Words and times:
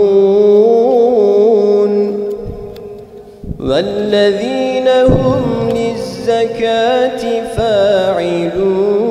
والذين 3.59 4.87
هم 4.87 5.43
للزكاة 5.69 7.23
فاعلون. 7.57 9.03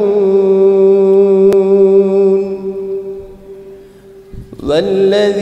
والذين 4.69 5.42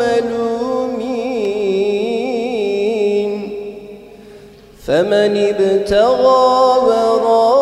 ملومين 0.00 1.70
فمن 4.86 5.32
ابتغى 5.36 6.44
وراء 6.86 7.59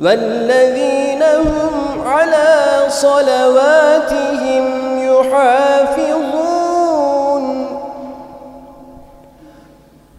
والذين 0.00 1.22
هم 1.22 2.02
على 2.06 2.84
صلواتهم 2.88 4.64
يحافظون. 4.98 6.50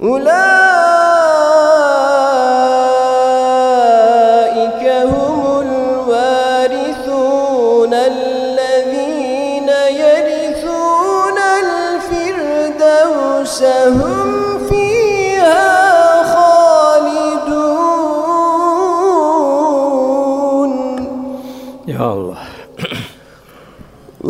أولئك 0.01 0.60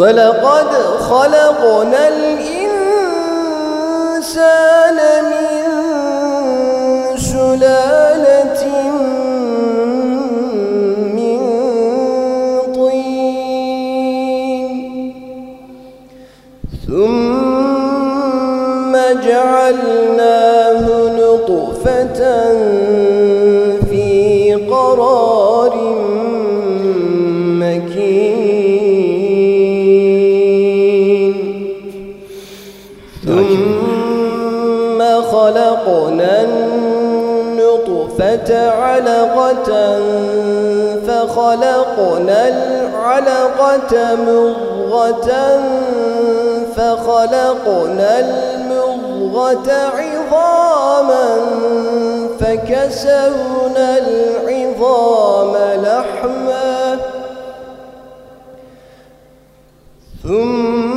ولقد 0.02 0.72
خلقنا 1.10 2.31
النطفة 38.22 38.70
علقة 38.70 40.00
فخلقنا 41.08 42.48
العلقة 42.48 44.16
مضغة 44.16 45.32
فخلقنا 46.76 48.20
المضغة 48.20 49.72
عظاما 49.98 51.38
فكسونا 52.40 53.98
العظام 53.98 55.53
لحما 55.84 56.98
ثم 60.24 60.91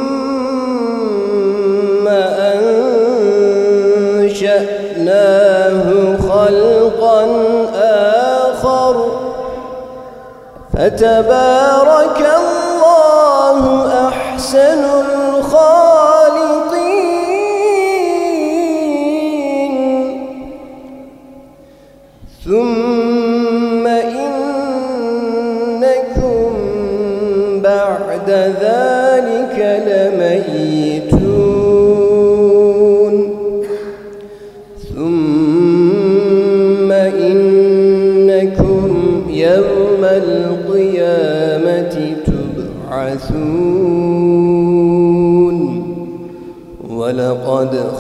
فتبارك 10.77 12.21
الله 12.37 13.93
أحسن 14.09 15.04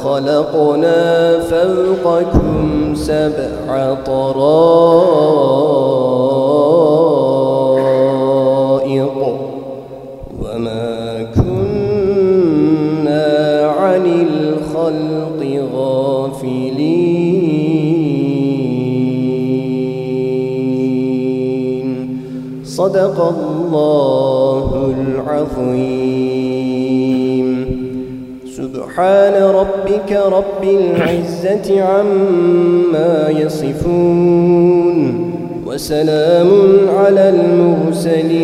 خلقنا 0.04 1.38
فوقكم 1.40 2.94
سبع 2.94 3.94
طرائق 4.06 4.34
وما 10.42 11.26
كنا 11.34 13.26
عن 13.78 14.04
الخلق 14.06 15.40
غافلين. 15.76 17.14
صدق 22.64 23.18
الله 23.20 24.68
العظيم. 24.98 26.33
سبحان 28.94 29.34
ربك 29.34 30.10
رب 30.12 30.62
العزة 30.64 31.82
عما 31.82 33.28
يصفون 33.42 34.98
وسلام 35.66 36.50
على 36.88 37.28
المرسلين 37.34 38.34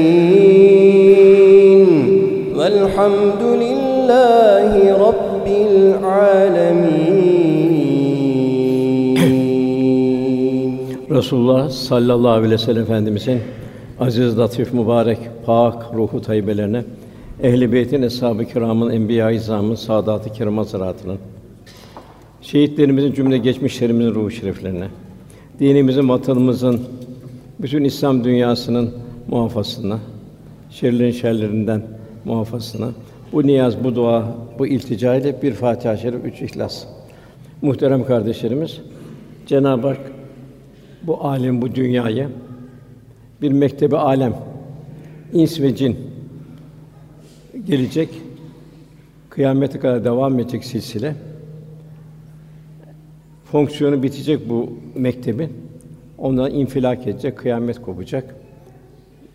والحمد 2.57 3.43
لله 3.43 4.71
رب 5.09 5.47
العالمين. 5.47 6.81
رسول 11.13 11.41
الله 11.41 11.69
صلى 11.69 12.15
الله 12.15 12.33
عليه 12.33 12.55
وسلم 12.55 13.41
أزيز 14.01 14.41
لطيف 14.41 14.75
مبارك 14.75 15.31
باك 15.49 15.79
روحه 15.95 16.19
طيبة 16.19 16.53
لنا 16.53 16.83
ehl-i 17.43 17.73
beytin, 17.73 18.03
eshab-ı 18.03 18.45
kiramın, 18.45 18.91
enbiya-i 18.91 19.37
izamın, 19.37 19.75
saadat-ı 19.75 20.33
kiram 20.33 20.59
hazaratının, 20.59 21.19
şehitlerimizin 22.41 23.13
cümle 23.13 23.39
geçmişlerimizin 23.39 24.15
ruhu 24.15 24.31
şeriflerine, 24.31 24.89
dinimizin, 25.61 26.09
vatanımızın, 26.09 26.81
bütün 27.61 27.85
İslam 27.85 28.25
dünyasının 28.25 28.95
muhafazasına, 29.29 29.99
şerlerin 30.71 31.11
şerlerinden 31.11 31.83
muhafazasına, 32.25 32.89
bu 33.33 33.47
niyaz, 33.47 33.85
bu 33.85 33.95
dua, 33.95 34.35
bu 34.59 34.67
iltica 34.67 35.15
ile 35.15 35.43
bir 35.43 35.53
Fatiha-i 35.53 35.99
Şerif, 35.99 36.25
üç 36.25 36.43
İhlas. 36.43 36.85
Muhterem 37.63 38.05
kardeşlerimiz, 38.05 38.81
Cenab-ı 39.47 39.89
Hak 39.89 40.13
bu 41.03 41.25
alem, 41.25 41.63
bu 41.63 41.75
dünyayı 41.75 42.29
bir 43.43 43.53
mektebi 43.53 43.97
alem, 43.97 44.35
ins 45.33 45.61
ve 45.61 45.77
cin 45.77 45.97
gelecek, 47.67 48.09
kıyamete 49.31 49.79
kadar 49.79 50.05
devam 50.05 50.39
edecek 50.39 50.65
silsile. 50.65 51.15
Fonksiyonu 53.45 54.03
bitecek 54.03 54.49
bu 54.49 54.73
mektebin. 54.95 55.53
Ondan 56.19 56.51
infilak 56.51 57.07
edecek, 57.07 57.39
kıyamet 57.39 57.83
kopacak. 57.83 58.35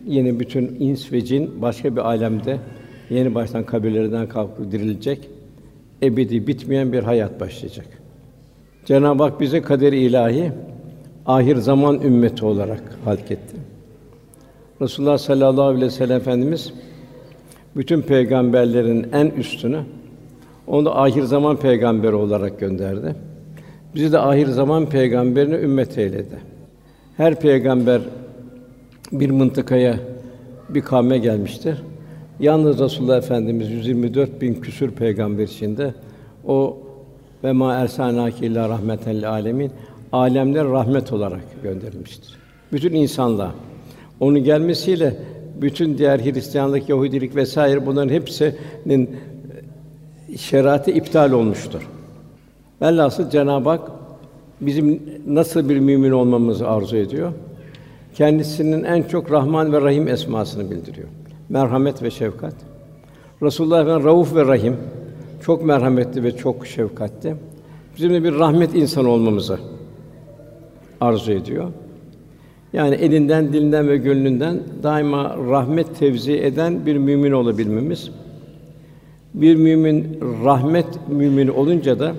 Yeni 0.06 0.40
bütün 0.40 0.76
ins 0.80 1.12
ve 1.12 1.24
cin 1.24 1.62
başka 1.62 1.96
bir 1.96 2.00
alemde 2.00 2.58
yeni 3.10 3.34
baştan 3.34 3.64
kabirlerinden 3.64 4.28
kalkıp 4.28 4.72
dirilecek. 4.72 5.28
Ebedi 6.02 6.46
bitmeyen 6.46 6.92
bir 6.92 7.02
hayat 7.02 7.40
başlayacak. 7.40 7.86
Cenab-ı 8.84 9.22
Hak 9.22 9.40
bize 9.40 9.62
kaderi 9.62 9.98
ilahi 9.98 10.52
ahir 11.26 11.56
zaman 11.56 12.00
ümmeti 12.00 12.44
olarak 12.44 12.82
halketti. 13.04 13.56
Resulullah 14.80 15.18
sallallahu 15.18 15.62
aleyhi 15.62 15.86
ve 15.86 15.90
sellem 15.90 16.16
Efendimiz 16.16 16.72
bütün 17.76 18.02
peygamberlerin 18.02 19.06
en 19.12 19.26
üstünü 19.26 19.80
onu 20.66 20.84
da 20.84 20.96
ahir 20.96 21.22
zaman 21.22 21.56
peygamberi 21.56 22.14
olarak 22.14 22.60
gönderdi. 22.60 23.14
Bizi 23.94 24.12
de 24.12 24.18
ahir 24.18 24.46
zaman 24.46 24.86
peygamberine 24.86 25.54
ümmet 25.54 25.98
eyledi. 25.98 26.38
Her 27.16 27.40
peygamber 27.40 28.00
bir 29.12 29.30
mıntıkaya, 29.30 29.96
bir 30.68 30.80
kavme 30.80 31.18
gelmiştir. 31.18 31.82
Yalnız 32.40 32.78
Resulullah 32.80 33.18
Efendimiz 33.18 33.70
124 33.70 34.40
bin 34.40 34.54
küsür 34.54 34.90
peygamber 34.90 35.44
içinde 35.44 35.94
o 36.46 36.78
ve 37.44 37.52
ma 37.52 37.74
ersalnâke 37.74 38.46
illâ 38.46 38.68
rahmeten 38.68 39.16
lil 39.16 39.30
âlemin 39.30 39.70
alemler 40.12 40.64
rahmet 40.64 41.12
olarak 41.12 41.62
gönderilmiştir. 41.62 42.36
Bütün 42.72 42.94
insanlığa. 42.94 43.54
Onun 44.20 44.44
gelmesiyle 44.44 45.16
bütün 45.60 45.98
diğer 45.98 46.20
Hristiyanlık, 46.20 46.88
Yahudilik 46.88 47.36
vesaire 47.36 47.86
bunların 47.86 48.14
hepsinin 48.14 49.16
şeriatı 50.36 50.90
iptal 50.90 51.32
olmuştur. 51.32 51.88
Velhasıl 52.82 53.30
Cenab-ı 53.30 53.68
Hak 53.68 53.90
bizim 54.60 55.02
nasıl 55.26 55.68
bir 55.68 55.78
mümin 55.78 56.10
olmamızı 56.10 56.68
arzu 56.68 56.96
ediyor? 56.96 57.32
Kendisinin 58.14 58.84
en 58.84 59.02
çok 59.02 59.30
Rahman 59.30 59.72
ve 59.72 59.80
Rahim 59.80 60.08
esmasını 60.08 60.70
bildiriyor. 60.70 61.08
Merhamet 61.48 62.02
ve 62.02 62.10
şefkat. 62.10 62.54
Resulullah 63.42 63.80
Efendimiz 63.80 64.04
Rauf 64.04 64.34
ve 64.34 64.46
Rahim 64.46 64.76
çok 65.42 65.64
merhametli 65.64 66.22
ve 66.22 66.36
çok 66.36 66.66
şefkatli. 66.66 67.34
Bizim 67.96 68.14
de 68.14 68.24
bir 68.24 68.34
rahmet 68.34 68.74
insanı 68.74 69.08
olmamızı 69.08 69.58
arzu 71.00 71.32
ediyor. 71.32 71.72
Yani 72.72 72.94
elinden, 72.94 73.52
dilinden 73.52 73.88
ve 73.88 73.96
gönlünden 73.96 74.60
daima 74.82 75.36
rahmet 75.50 75.98
tevzi 75.98 76.32
eden 76.32 76.86
bir 76.86 76.96
mümin 76.96 77.32
olabilmemiz. 77.32 78.10
Bir 79.34 79.56
mümin 79.56 80.20
rahmet 80.44 80.86
mümini 81.08 81.50
olunca 81.50 81.98
da 81.98 82.12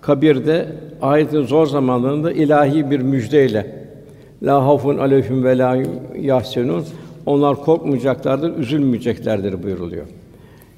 kabirde 0.00 0.66
ahiretin 1.02 1.42
zor 1.42 1.66
zamanlarında 1.66 2.32
ilahi 2.32 2.90
bir 2.90 3.00
müjdeyle 3.00 3.80
la 4.42 4.66
hafun 4.66 4.98
aleyhim 4.98 5.44
ve 5.44 5.58
la 5.58 5.82
yahsenun 6.20 6.84
onlar 7.26 7.56
korkmayacaklardır, 7.56 8.58
üzülmeyeceklerdir 8.58 9.62
buyuruluyor. 9.62 10.06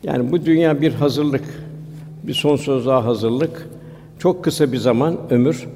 Yani 0.03 0.33
bu 0.33 0.45
dünya 0.45 0.81
bir 0.81 0.93
hazırlık, 0.93 1.45
bir 2.23 2.35
sonsuzluğa 2.35 3.05
hazırlık. 3.05 3.69
Çok 4.19 4.45
kısa 4.45 4.73
bir 4.73 4.77
zaman 4.77 5.17
ömür. 5.31 5.69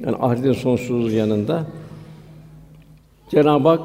Yani 0.00 0.16
ahiretin 0.20 0.52
sonsuzluğu 0.52 1.10
yanında 1.10 1.66
Cenab-ı 3.30 3.68
Hak 3.68 3.80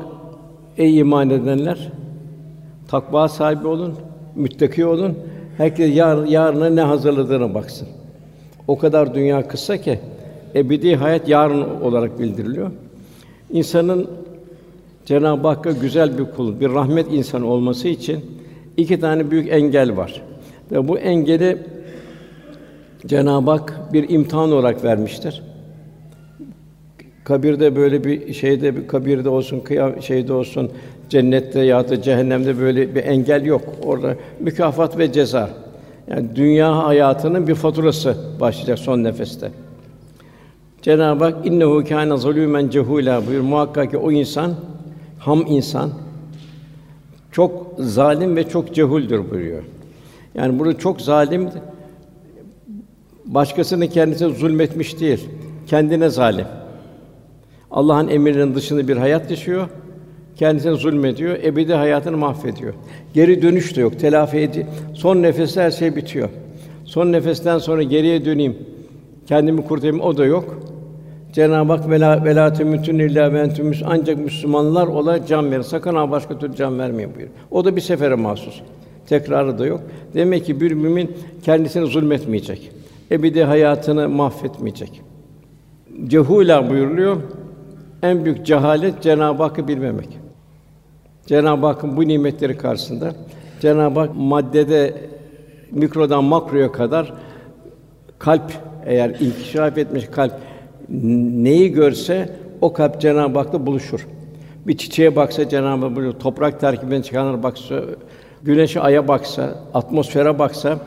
ey 0.78 1.00
iman 1.00 1.30
edenler 1.30 1.92
takva 2.88 3.28
sahibi 3.28 3.68
olun, 3.68 3.96
müttaki 4.36 4.86
olun. 4.86 5.18
Herkes 5.58 5.96
yar, 5.96 6.26
yarına 6.26 6.70
ne 6.70 6.82
hazırladığına 6.82 7.54
baksın. 7.54 7.88
O 8.68 8.78
kadar 8.78 9.16
dünya 9.16 9.48
kısa 9.48 9.78
ki 9.78 10.00
ebedi 10.56 10.96
hayat 10.96 11.30
yarın 11.30 11.82
olarak 11.82 12.20
bildiriliyor. 12.20 12.72
İnsanın 13.52 14.08
Cenab-ı 15.06 15.48
Hakk'a 15.48 15.72
güzel 15.72 16.18
bir 16.18 16.26
kul, 16.26 16.60
bir 16.60 16.70
rahmet 16.70 17.14
insanı 17.14 17.48
olması 17.48 17.88
için 17.88 18.26
iki 18.78 19.00
tane 19.00 19.32
büyük 19.32 19.52
engel 19.52 19.98
var. 19.98 20.22
Ve 20.72 20.88
bu 20.88 20.98
engeli 20.98 21.58
Cenab-ı 23.06 23.52
Hak 23.52 23.94
bir 23.94 24.10
imtihan 24.10 24.52
olarak 24.52 24.84
vermiştir. 24.84 25.44
Kabirde 27.32 27.76
böyle 27.76 28.04
bir 28.04 28.34
şeyde 28.34 28.76
bir 28.76 28.88
kabirde 28.88 29.30
olsun, 29.30 29.60
kıyam 29.60 30.02
şeyde 30.02 30.34
olsun, 30.34 30.72
cennette 31.10 31.60
ya 31.60 31.90
da 31.90 32.02
cehennemde 32.02 32.60
böyle 32.60 32.96
bir 32.96 33.04
engel 33.04 33.46
yok. 33.46 33.62
Orada 33.84 34.16
mükafat 34.40 34.98
ve 34.98 35.12
ceza. 35.12 35.50
Yani 36.08 36.36
dünya 36.36 36.88
hayatının 36.88 37.48
bir 37.48 37.56
faturası 37.56 38.18
başlayacak 38.40 38.80
son 38.80 39.04
nefeste. 39.04 39.52
Cenab-ı 40.82 41.24
Hak 41.24 41.46
innehu 41.46 41.84
kâne 41.90 42.14
zalûmen 42.18 42.70
cehûlâ 42.70 43.28
buyur. 43.28 43.42
Muhakkak 43.42 43.92
ki 43.92 43.98
o 43.98 44.12
insan 44.12 44.56
ham 45.20 45.46
insan 45.48 45.90
çok 47.32 47.76
zalim 47.80 48.36
ve 48.36 48.50
çok 48.50 48.76
cehuldür 48.76 49.32
buyuruyor. 49.32 49.64
Yani 50.36 50.60
burada 50.60 50.78
çok 50.78 51.02
zalim 51.02 51.50
başkasını 53.26 53.88
kendisine 53.88 54.34
zulmetmiş 54.34 55.00
değil, 55.00 55.30
kendine 55.68 56.10
zalim. 56.10 56.46
Allah'ın 57.72 58.08
emirlerinin 58.08 58.56
dışında 58.56 58.88
bir 58.88 58.98
hayat 58.98 59.32
yaşıyor, 59.32 59.68
kendisine 60.36 60.76
zulmediyor, 60.76 61.36
ebedi 61.44 61.74
hayatını 61.74 62.18
mahvediyor. 62.18 62.74
Geri 63.14 63.42
dönüş 63.42 63.76
de 63.76 63.82
yok, 63.82 64.00
telafi 64.00 64.38
edi. 64.38 64.68
Son 64.94 65.22
nefeste 65.22 65.62
her 65.62 65.72
şey 65.72 65.96
bitiyor. 65.96 66.30
Son 66.86 67.12
nefesten 67.12 67.58
sonra 67.58 67.84
geriye 67.84 68.26
döneyim, 68.26 68.58
kendimi 69.28 69.64
kurtarayım 69.64 70.02
o 70.02 70.18
da 70.18 70.26
yok. 70.26 70.58
Cenab-ı 71.34 71.74
Hak 71.74 71.90
vela 71.90 72.26
vela 72.26 72.54
temutun 72.54 73.00
illa 73.00 73.34
ve 73.34 73.40
entüm 73.40 73.72
ancak 73.86 74.18
Müslümanlar 74.18 74.88
ola 74.88 75.26
can 75.26 75.52
verin. 75.52 75.62
Sakın 75.62 75.96
ha 75.96 76.12
başka 76.12 76.40
türlü 76.40 76.56
can 76.56 76.80
vermeyin 76.80 77.16
buyur. 77.16 77.28
O 77.52 77.66
da 77.66 77.76
bir 77.76 77.82
sefere 77.82 78.16
mahsus. 78.16 78.62
Tekrarı 79.08 79.60
da 79.60 79.66
yok. 79.66 79.82
Demek 80.14 80.46
ki 80.46 80.62
bir 80.62 80.72
mümin 80.72 81.12
kendisine 81.44 81.86
zulmetmeyecek. 81.86 82.72
Ebedi 83.12 83.44
hayatını 83.44 84.10
mahvetmeyecek. 84.10 85.02
Cehula 86.08 86.70
buyuruluyor. 86.70 87.18
En 88.04 88.26
büyük 88.26 88.46
cehalet 88.46 89.02
Cenab-ı 89.02 89.44
Hakk'ı 89.44 89.68
bilmemek. 89.68 90.20
Cenab-ı 91.26 91.66
Hakk'ın 91.66 91.98
bu 91.98 92.08
nimetleri 92.08 92.58
karşısında 92.58 93.14
Cenab-ı 93.62 94.00
Hak 94.00 94.16
maddede 94.16 94.94
mikrodan 95.72 96.24
makroya 96.24 96.72
kadar 96.72 97.14
kalp 98.20 98.52
eğer 98.86 99.10
inkişaf 99.10 99.78
etmiş 99.78 100.06
kalp 100.06 100.34
neyi 100.90 101.72
görse 101.72 102.36
o 102.62 102.74
kalp 102.74 103.02
Cenab-ı 103.02 103.40
Hak'la 103.40 103.66
buluşur. 103.66 104.08
Bir 104.68 104.78
çiçeğe 104.78 105.16
baksa 105.16 105.50
Cenab-ı 105.50 105.86
Hak 105.86 105.96
buluşur. 105.96 106.20
Toprak 106.20 106.60
terkibinden 106.60 107.02
çıkanlara 107.02 107.44
baksa, 107.44 107.82
güneşe, 108.44 108.82
aya 108.82 109.08
baksa, 109.08 109.56
atmosfere 109.74 110.40
baksa, 110.40 110.80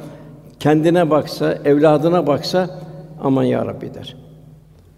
kendine 0.61 1.11
baksa, 1.11 1.59
evladına 1.64 2.26
baksa 2.26 2.80
aman 3.23 3.44
ya 3.44 3.66
Rabbi 3.66 3.94
der. 3.94 4.24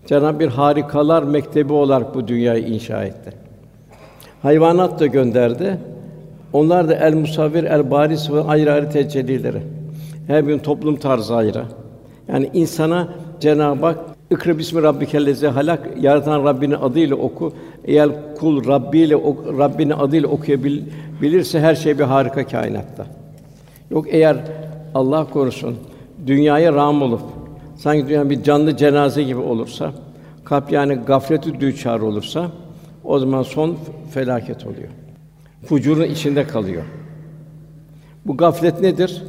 Cenab-ı 0.06 0.40
bir 0.40 0.48
harikalar 0.48 1.22
mektebi 1.22 1.72
olarak 1.72 2.14
bu 2.14 2.28
dünyayı 2.28 2.66
inşa 2.66 3.04
etti. 3.04 3.32
Hayvanat 4.42 5.00
da 5.00 5.06
gönderdi. 5.06 5.78
Onlar 6.52 6.88
da 6.88 6.94
el 6.94 7.14
musavvir, 7.14 7.64
el 7.64 7.90
baris 7.90 8.30
ve 8.30 8.40
ayrı 8.40 8.72
ayrı 8.72 8.90
tecellileri. 8.90 9.62
Her 10.26 10.48
bir 10.48 10.58
toplum 10.58 10.96
tarzı 10.96 11.36
ayrı. 11.36 11.62
Yani 12.28 12.50
insana 12.54 13.08
Cenab-ı 13.40 13.86
Hak 13.86 13.98
İkra 14.30 14.58
bismi 14.58 14.82
rabbikellezi 14.82 15.46
halak 15.46 15.88
yaratan 16.00 16.44
Rabbinin 16.44 16.74
adıyla 16.74 17.16
oku. 17.16 17.52
Eğer 17.84 18.08
kul 18.38 18.66
Rabbi 18.66 18.98
ile 18.98 19.14
Rabbinin 19.58 19.90
adıyla 19.90 20.28
okuyabilirse 20.28 21.60
her 21.60 21.74
şey 21.74 21.98
bir 21.98 22.04
harika 22.04 22.46
kainatta. 22.46 23.06
Yok 23.90 24.06
eğer 24.08 24.36
Allah 24.94 25.26
korusun 25.30 25.76
dünyaya 26.26 26.72
ram 26.72 27.02
olup 27.02 27.20
sanki 27.76 28.08
dünya 28.08 28.30
bir 28.30 28.42
canlı 28.42 28.76
cenaze 28.76 29.22
gibi 29.22 29.40
olursa, 29.40 29.92
kalp 30.44 30.72
yani 30.72 30.94
gafleti 30.94 31.60
düçar 31.60 32.00
olursa 32.00 32.50
o 33.04 33.18
zaman 33.18 33.42
son 33.42 33.76
felaket 34.10 34.66
oluyor. 34.66 34.88
Fucurun 35.64 36.04
içinde 36.04 36.46
kalıyor. 36.46 36.82
Bu 38.26 38.36
gaflet 38.36 38.80
nedir? 38.80 39.22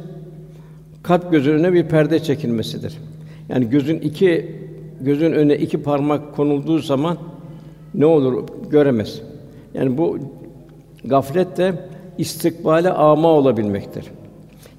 Kalp 1.02 1.30
gözünün 1.32 1.54
önüne 1.54 1.72
bir 1.72 1.84
perde 1.84 2.22
çekilmesidir. 2.22 2.98
Yani 3.48 3.70
gözün 3.70 3.98
iki 3.98 4.56
gözün 5.00 5.32
önüne 5.32 5.56
iki 5.56 5.82
parmak 5.82 6.36
konulduğu 6.36 6.78
zaman 6.78 7.18
ne 7.94 8.06
olur 8.06 8.44
göremez. 8.70 9.20
Yani 9.74 9.98
bu 9.98 10.18
gaflet 11.04 11.56
de 11.56 11.74
istikbale 12.18 12.90
ama 12.90 13.28
olabilmektir. 13.28 14.04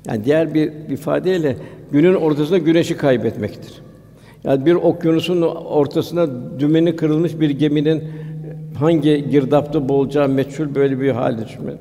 Yani 0.08 0.26
diğer 0.26 0.54
bir 0.54 0.72
ifadeyle 0.90 1.56
günün 1.92 2.16
ortasında 2.16 2.58
güneşi 2.58 2.98
kaybetmektir. 2.98 3.82
Yani 4.44 4.66
bir 4.66 4.74
okyanusun 4.74 5.42
ortasında 5.42 6.28
dümeni 6.60 6.96
kırılmış 6.96 7.40
bir 7.40 7.50
geminin 7.50 8.04
hangi 8.80 9.30
girdapta 9.30 9.90
boğulacağı 9.90 10.30
meçhul 10.30 10.76
böyle 10.76 11.00
bir 11.00 11.12
hal 11.12 11.38
düşünme. 11.38 11.72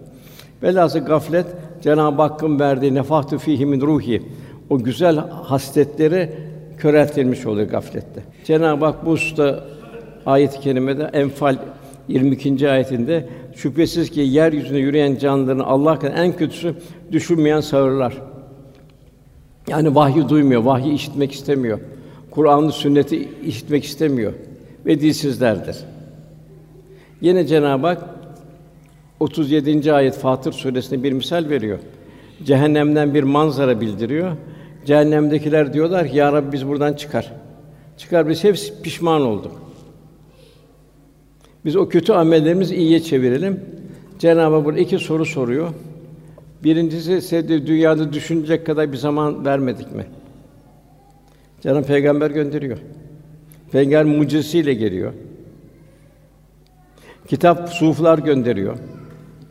Velhâsıl 0.62 0.98
gaflet 0.98 1.46
Cenab-ı 1.82 2.22
Hakk'ın 2.22 2.60
verdiği 2.60 2.94
nefahtü 2.94 3.38
fîhî 3.38 3.66
min 3.66 3.80
ruhi 3.80 4.22
o 4.70 4.78
güzel 4.78 5.16
hasletleri 5.16 6.30
köreltilmiş 6.78 7.46
oluyor 7.46 7.68
gaflette. 7.68 8.22
Cenab-ı 8.44 8.84
Hak 8.84 9.06
bu 9.06 9.10
usta 9.10 9.64
ayet-i 10.26 10.60
kerimede 10.60 11.10
Enfal 11.12 11.56
22. 12.08 12.70
ayetinde 12.70 13.28
şüphesiz 13.54 14.10
ki 14.10 14.20
yeryüzünde 14.20 14.78
yürüyen 14.78 15.16
canlıların 15.16 15.64
Allah'tan 15.64 16.12
en 16.12 16.36
kötüsü 16.36 16.74
düşünmeyen 17.12 17.60
sağırlar. 17.60 18.14
Yani 19.68 19.94
vahyi 19.94 20.28
duymuyor, 20.28 20.62
vahyi 20.62 20.92
işitmek 20.92 21.32
istemiyor. 21.32 21.80
Kur'an'ı, 22.30 22.72
sünneti 22.72 23.28
işitmek 23.46 23.84
istemiyor 23.84 24.32
ve 24.86 25.00
dilsizlerdir. 25.00 25.76
Yine 27.20 27.46
Cenab-ı 27.46 27.86
Hak 27.86 28.04
37. 29.20 29.92
ayet 29.92 30.14
Fatır 30.14 30.52
suresinde 30.52 31.02
bir 31.02 31.12
misal 31.12 31.48
veriyor. 31.48 31.78
Cehennemden 32.44 33.14
bir 33.14 33.22
manzara 33.22 33.80
bildiriyor. 33.80 34.32
Cehennemdekiler 34.86 35.72
diyorlar 35.72 36.08
ki 36.08 36.16
ya 36.16 36.32
Rabbi 36.32 36.52
biz 36.52 36.68
buradan 36.68 36.92
çıkar. 36.92 37.32
Çıkar 37.96 38.28
biz 38.28 38.44
hepsi 38.44 38.82
pişman 38.82 39.22
olduk. 39.22 39.67
Biz 41.64 41.76
o 41.76 41.88
kötü 41.88 42.12
amellerimizi 42.12 42.76
iyiye 42.76 43.00
çevirelim. 43.00 43.60
Cenab-ı 44.18 44.70
Hak 44.70 44.80
iki 44.80 44.98
soru 44.98 45.26
soruyor. 45.26 45.68
Birincisi 46.64 47.22
size 47.22 47.48
dünyada 47.48 48.12
düşünecek 48.12 48.66
kadar 48.66 48.92
bir 48.92 48.96
zaman 48.96 49.44
vermedik 49.44 49.94
mi? 49.94 50.06
Cenab-ı 51.60 51.86
Peygamber 51.86 52.30
gönderiyor. 52.30 52.78
Peygamber 53.72 54.16
mucizesiyle 54.16 54.74
geliyor. 54.74 55.12
Kitap, 57.28 57.68
suflar 57.68 58.18
gönderiyor. 58.18 58.76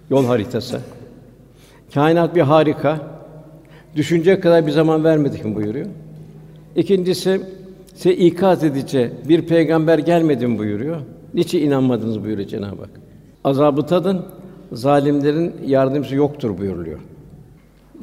Yol 0.10 0.26
haritası. 0.26 0.80
Kainat 1.94 2.36
bir 2.36 2.42
harika. 2.42 3.00
Düşünecek 3.96 4.44
kadar 4.44 4.68
bir 4.68 4.72
zaman 4.72 5.04
vermedik 5.04 5.46
mi 5.46 5.56
buyuruyor. 5.56 5.88
İkincisi, 6.76 7.42
size 7.96 8.14
ikaz 8.14 8.64
edici 8.64 9.12
bir 9.30 9.42
peygamber 9.42 10.00
gelmedi 10.00 10.48
mi 10.48 10.58
buyuruyor. 10.58 11.02
Niçin 11.34 11.62
inanmadınız 11.68 12.24
buyuruyor 12.24 12.48
Cenab-ı 12.48 12.82
Hak. 12.82 12.90
Azabı 13.44 13.86
tadın, 13.86 14.26
zalimlerin 14.72 15.54
yardımcısı 15.66 16.16
yoktur 16.16 16.58
buyuruluyor. 16.58 17.00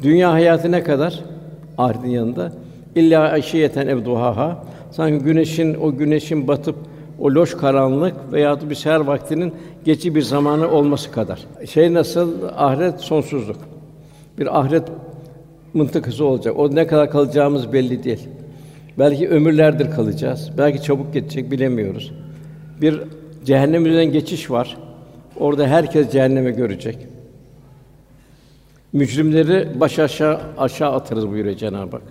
Dünya 0.02 0.32
hayatı 0.32 0.72
ne 0.72 0.82
kadar? 0.82 1.20
Ahiretin 1.78 2.08
yanında 2.08 2.52
illa 2.94 3.22
aşiyeten 3.22 3.86
evduhaha 3.86 4.64
sanki 4.90 5.24
güneşin 5.24 5.74
o 5.74 5.96
güneşin 5.96 6.48
batıp 6.48 6.76
o 7.18 7.30
loş 7.30 7.56
karanlık 7.56 8.14
veya 8.32 8.70
bir 8.70 8.74
seher 8.74 9.00
vaktinin 9.00 9.52
geçici 9.84 10.14
bir 10.14 10.22
zamanı 10.22 10.70
olması 10.70 11.10
kadar. 11.10 11.46
Şey 11.70 11.94
nasıl 11.94 12.32
ahiret 12.56 13.00
sonsuzluk. 13.00 13.58
Bir 14.38 14.60
ahiret 14.60 14.88
mıntıkası 15.74 16.24
olacak. 16.24 16.58
O 16.58 16.74
ne 16.74 16.86
kadar 16.86 17.10
kalacağımız 17.10 17.72
belli 17.72 18.04
değil. 18.04 18.28
Belki 18.98 19.28
ömürlerdir 19.28 19.90
kalacağız. 19.90 20.50
Belki 20.58 20.82
çabuk 20.82 21.14
geçecek 21.14 21.50
bilemiyoruz. 21.50 22.12
Bir 22.80 23.00
cehennem 23.44 23.86
üzerinden 23.86 24.12
geçiş 24.12 24.50
var. 24.50 24.76
Orada 25.36 25.66
herkes 25.66 26.12
cehenneme 26.12 26.50
görecek. 26.50 26.98
Mücrimleri 28.92 29.80
baş 29.80 29.98
aşağı 29.98 30.40
aşağı 30.58 30.92
atarız 30.92 31.30
buyuruyor 31.30 31.56
Cenab-ı 31.56 31.96
Hak. 31.96 32.02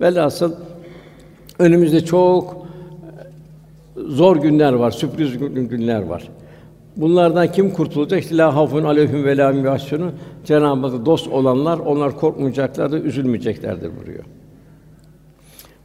Velhasıl 0.00 0.54
önümüzde 1.58 2.04
çok 2.04 2.66
zor 3.96 4.36
günler 4.36 4.72
var, 4.72 4.90
sürpriz 4.90 5.38
günler 5.38 6.02
var. 6.02 6.28
Bunlardan 6.96 7.52
kim 7.52 7.70
kurtulacak? 7.70 8.22
İşte 8.22 8.36
la 8.36 8.56
hafun 8.56 8.84
aleyhim 8.84 9.24
ve 9.24 9.36
la 9.36 9.52
yahsunun. 9.52 10.12
Cenab-ı 10.44 10.86
Hak 10.86 11.06
dost 11.06 11.28
olanlar 11.28 11.78
onlar 11.78 12.16
korkmayacaklardır, 12.16 13.04
üzülmeyeceklerdir 13.04 13.96
buyuruyor. 13.96 14.24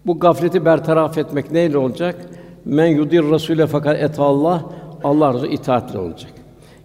Bu 0.06 0.20
gafleti 0.20 0.65
bertaraf 0.65 1.18
etmek 1.18 1.51
neyle 1.51 1.77
olacak? 1.77 2.15
Men 2.66 2.88
yudir 2.88 3.32
rasule 3.32 3.68
fakat 3.68 4.00
et 4.01 4.20
Allah 4.20 4.66
Allah 5.04 5.34
razı 5.34 5.48
itaatle 5.48 6.00
olacak. 6.00 6.32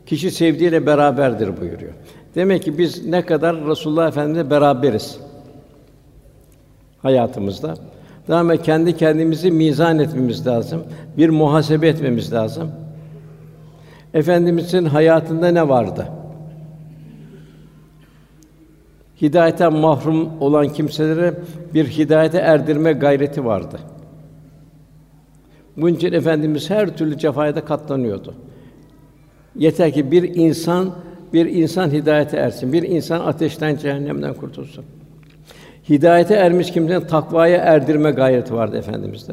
Kişi 0.07 0.31
sevdiğiyle 0.31 0.87
beraberdir 0.87 1.61
buyuruyor. 1.61 1.93
Demek 2.35 2.63
ki 2.63 2.79
biz 2.79 3.07
ne 3.07 3.27
kadar 3.27 3.67
Resulullah 3.67 4.09
Efendimizle 4.09 4.51
beraberiz 4.51 5.19
hayatımızda. 7.03 7.75
Daima 8.29 8.57
kendi 8.57 8.97
kendimizi 8.97 9.51
mizan 9.51 9.99
etmemiz 9.99 10.47
lazım. 10.47 10.83
Bir 11.17 11.29
muhasebe 11.29 11.89
etmemiz 11.89 12.33
lazım. 12.33 12.71
Efendimizin 14.15 14.85
hayatında 14.85 15.49
ne 15.49 15.69
vardı? 15.69 16.07
Hidayetten 19.23 19.73
mahrum 19.73 20.41
olan 20.41 20.69
kimselere 20.69 21.35
bir 21.75 21.87
hidayete 21.87 22.39
erdirme 22.39 22.93
gayreti 22.93 23.45
vardı. 23.45 23.79
Bunun 25.77 25.95
için 25.95 26.13
efendimiz 26.13 26.71
her 26.71 26.97
türlü 26.97 27.19
cefaya 27.19 27.57
da 27.57 27.65
katlanıyordu. 27.65 28.35
Yeter 29.57 29.93
ki 29.93 30.11
bir 30.11 30.35
insan 30.35 30.95
bir 31.33 31.47
insan 31.47 31.91
hidayete 31.91 32.37
ersin. 32.37 32.73
Bir 32.73 32.83
insan 32.83 33.21
ateşten, 33.21 33.77
cehennemden 33.77 34.35
kurtulsun. 34.35 34.85
Hidayete 35.89 36.35
ermiş 36.35 36.73
kimsenin 36.73 37.01
takvaya 37.01 37.59
erdirme 37.59 38.11
gayreti 38.11 38.55
vardı 38.55 38.77
efendimizde. 38.77 39.33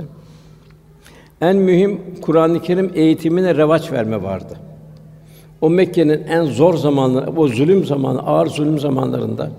En 1.42 1.56
mühim 1.56 2.02
Kur'an-ı 2.22 2.62
Kerim 2.62 2.92
eğitimine 2.96 3.56
revaç 3.56 3.92
verme 3.92 4.24
vardı. 4.24 4.54
O 5.62 5.70
Mekke'nin 5.70 6.24
en 6.24 6.44
zor 6.44 6.74
zamanları, 6.78 7.32
o 7.32 7.48
zulüm 7.48 7.86
zamanı, 7.86 8.20
ağır 8.20 8.48
zulüm 8.48 8.80
zamanlarında 8.80 9.50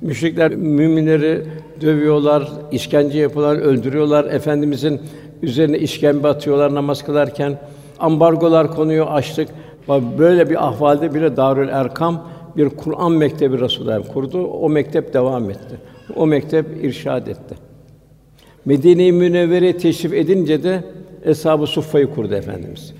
müşrikler 0.00 0.54
müminleri 0.54 1.42
dövüyorlar, 1.80 2.48
işkence 2.72 3.18
yapıyorlar, 3.18 3.56
öldürüyorlar. 3.56 4.24
Efendimizin 4.24 5.00
üzerine 5.42 5.78
işkembe 5.78 6.28
atıyorlar 6.28 6.74
namaz 6.74 7.04
kılarken. 7.04 7.58
Ambargolar 7.98 8.74
konuyor, 8.74 9.06
açlık. 9.10 9.48
Böyle 10.18 10.50
bir 10.50 10.66
ahvalde 10.66 11.14
bile 11.14 11.36
Darül 11.36 11.68
Erkam 11.68 12.28
bir 12.56 12.68
Kur'an 12.68 13.12
mektebi 13.12 13.60
Resulullah 13.60 14.12
kurdu. 14.12 14.46
O 14.46 14.68
mektep 14.68 15.14
devam 15.14 15.50
etti. 15.50 15.80
O 16.16 16.26
mektep 16.26 16.84
irşad 16.84 17.26
etti. 17.26 17.54
Medine-i 18.64 19.12
Münevvere 19.12 19.78
teşrif 19.78 20.12
edince 20.12 20.62
de 20.62 20.84
Eshab-ı 21.24 21.66
Suffa'yı 21.66 22.10
kurdu 22.14 22.34
efendimiz. 22.34 22.94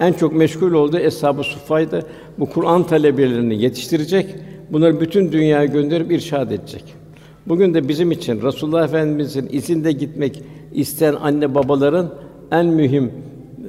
En 0.00 0.12
çok 0.12 0.32
meşgul 0.32 0.72
olduğu 0.72 0.98
Eshab-ı 0.98 1.42
Suffa'ydı. 1.42 2.06
Bu 2.38 2.50
Kur'an 2.50 2.82
talebelerini 2.82 3.62
yetiştirecek, 3.62 4.34
bunları 4.70 5.00
bütün 5.00 5.32
dünyaya 5.32 5.64
gönderip 5.64 6.12
irşad 6.12 6.50
edecek. 6.50 6.84
Bugün 7.46 7.74
de 7.74 7.88
bizim 7.88 8.10
için 8.10 8.42
Resulullah 8.42 8.84
Efendimizin 8.84 9.48
izinde 9.52 9.92
gitmek 9.92 10.42
isteyen 10.72 11.14
anne 11.14 11.54
babaların 11.54 12.14
en 12.52 12.66
mühim 12.66 13.12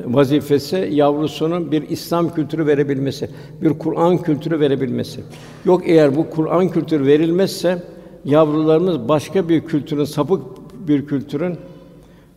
vazifesi 0.05 0.89
yavrusunun 0.91 1.71
bir 1.71 1.89
İslam 1.89 2.35
kültürü 2.35 2.67
verebilmesi, 2.67 3.29
bir 3.61 3.69
Kur'an 3.69 4.17
kültürü 4.17 4.59
verebilmesi. 4.59 5.21
Yok 5.65 5.81
eğer 5.85 6.15
bu 6.15 6.29
Kur'an 6.29 6.69
kültürü 6.69 7.05
verilmezse 7.05 7.83
yavrularımız 8.25 9.09
başka 9.09 9.49
bir 9.49 9.61
kültürün 9.61 10.03
sapık 10.03 10.41
bir 10.87 11.05
kültürün 11.05 11.57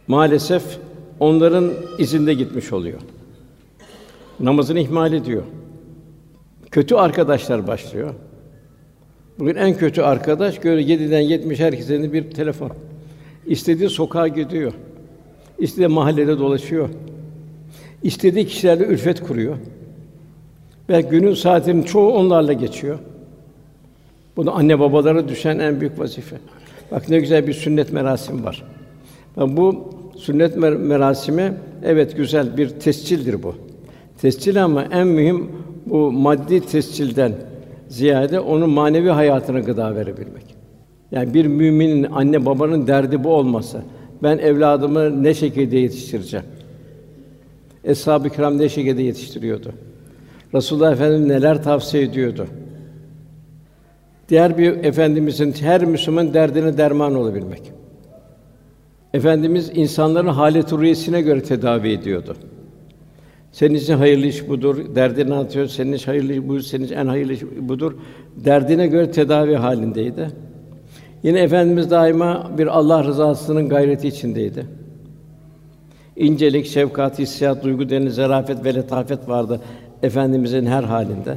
maalesef 0.09 0.63
onların 1.21 1.71
izinde 1.99 2.35
gitmiş 2.35 2.73
oluyor. 2.73 2.99
Namazını 4.41 4.81
ihmal 4.81 5.13
ediyor. 5.13 5.43
Kötü 6.71 6.95
arkadaşlar 6.95 7.67
başlıyor. 7.67 8.15
Bugün 9.39 9.55
en 9.55 9.77
kötü 9.77 10.03
arkadaş 10.03 10.59
göre 10.59 10.83
7'den 10.83 11.21
70 11.21 11.61
herkesin 11.61 12.13
bir 12.13 12.31
telefon. 12.31 12.71
İstediği 13.47 13.89
sokağa 13.91 14.29
gidiyor. 14.29 14.73
İstediği 15.59 15.89
mahallede 15.89 16.39
dolaşıyor. 16.39 16.89
İstediği 18.03 18.47
kişilerle 18.47 18.85
ülfet 18.85 19.21
kuruyor. 19.23 19.57
Ve 20.89 21.01
günün 21.01 21.35
saatinin 21.35 21.83
çoğu 21.83 22.13
onlarla 22.13 22.53
geçiyor. 22.53 22.99
Bu 24.37 24.47
da 24.47 24.53
anne 24.53 24.79
babalara 24.81 25.29
düşen 25.29 25.59
en 25.59 25.81
büyük 25.81 25.99
vazife. 25.99 26.37
Bak 26.91 27.09
ne 27.09 27.19
güzel 27.19 27.47
bir 27.47 27.53
sünnet 27.53 27.93
merasimi 27.93 28.45
var. 28.45 28.63
Bak 29.37 29.57
bu 29.57 29.95
sünnet 30.17 30.57
mer- 30.57 30.79
merasimi 30.79 31.55
evet 31.85 32.17
güzel 32.17 32.57
bir 32.57 32.69
tescildir 32.69 33.43
bu. 33.43 33.55
Tescil 34.21 34.65
ama 34.65 34.85
en 34.85 35.07
mühim 35.07 35.51
bu 35.87 36.13
maddi 36.13 36.61
tescilden 36.61 37.33
ziyade 37.95 38.41
onun 38.41 38.71
manevi 38.71 39.09
hayatına 39.09 39.61
gıda 39.61 39.97
verebilmek. 39.97 40.55
Yani 41.13 41.35
bir 41.35 41.47
müminin 41.47 42.03
anne 42.13 42.47
babanın 42.47 42.87
derdi 42.87 43.25
bu 43.25 43.29
olmasa 43.29 43.83
ben 44.23 44.39
evladımı 44.39 45.23
ne 45.23 45.35
şekilde 45.35 45.79
yetiştireceğim? 45.79 46.47
Eshab-ı 47.85 48.31
Kiram 48.31 48.59
ne 48.59 48.69
şekilde 48.69 49.03
yetiştiriyordu? 49.03 49.73
Resulullah 50.55 50.93
Efendimiz 50.93 51.27
neler 51.27 51.63
tavsiye 51.63 52.03
ediyordu? 52.03 52.47
Diğer 54.29 54.59
bir 54.59 54.85
efendimizin 54.85 55.53
her 55.61 55.85
Müslüman 55.85 56.35
derdine 56.35 56.79
derman 56.79 57.15
olabilmek. 57.15 57.73
Efendimiz 59.15 59.71
insanların 59.75 60.29
halet 60.29 60.73
rüyesine 60.73 61.21
göre 61.23 61.43
tedavi 61.43 61.89
ediyordu. 61.89 62.37
Senin 63.55 63.75
için 63.75 63.95
hayırlı 63.95 64.27
iş 64.27 64.49
budur. 64.49 64.95
Derdini 64.95 65.35
anlatıyor. 65.35 65.67
Senin 65.67 65.93
için 65.93 66.07
hayırlı 66.07 66.33
iş 66.33 66.49
budur. 66.49 66.61
Senin 66.61 66.85
için 66.85 66.95
en 66.95 67.07
hayırlı 67.07 67.33
iş 67.33 67.43
budur. 67.43 67.93
Derdine 68.37 68.87
göre 68.87 69.11
tedavi 69.11 69.55
halindeydi. 69.55 70.31
Yine 71.23 71.41
efendimiz 71.41 71.91
daima 71.91 72.51
bir 72.59 72.67
Allah 72.67 73.05
rızasının 73.05 73.69
gayreti 73.69 74.09
içindeydi. 74.09 74.67
İncelik, 76.17 76.67
şefkat, 76.67 77.19
hissiyat, 77.19 77.65
duygu 77.65 77.89
deniz, 77.89 78.15
zarafet 78.15 78.65
ve 78.65 78.75
letafet 78.75 79.29
vardı 79.29 79.61
efendimizin 80.03 80.67
her 80.67 80.85
halinde. 80.85 81.37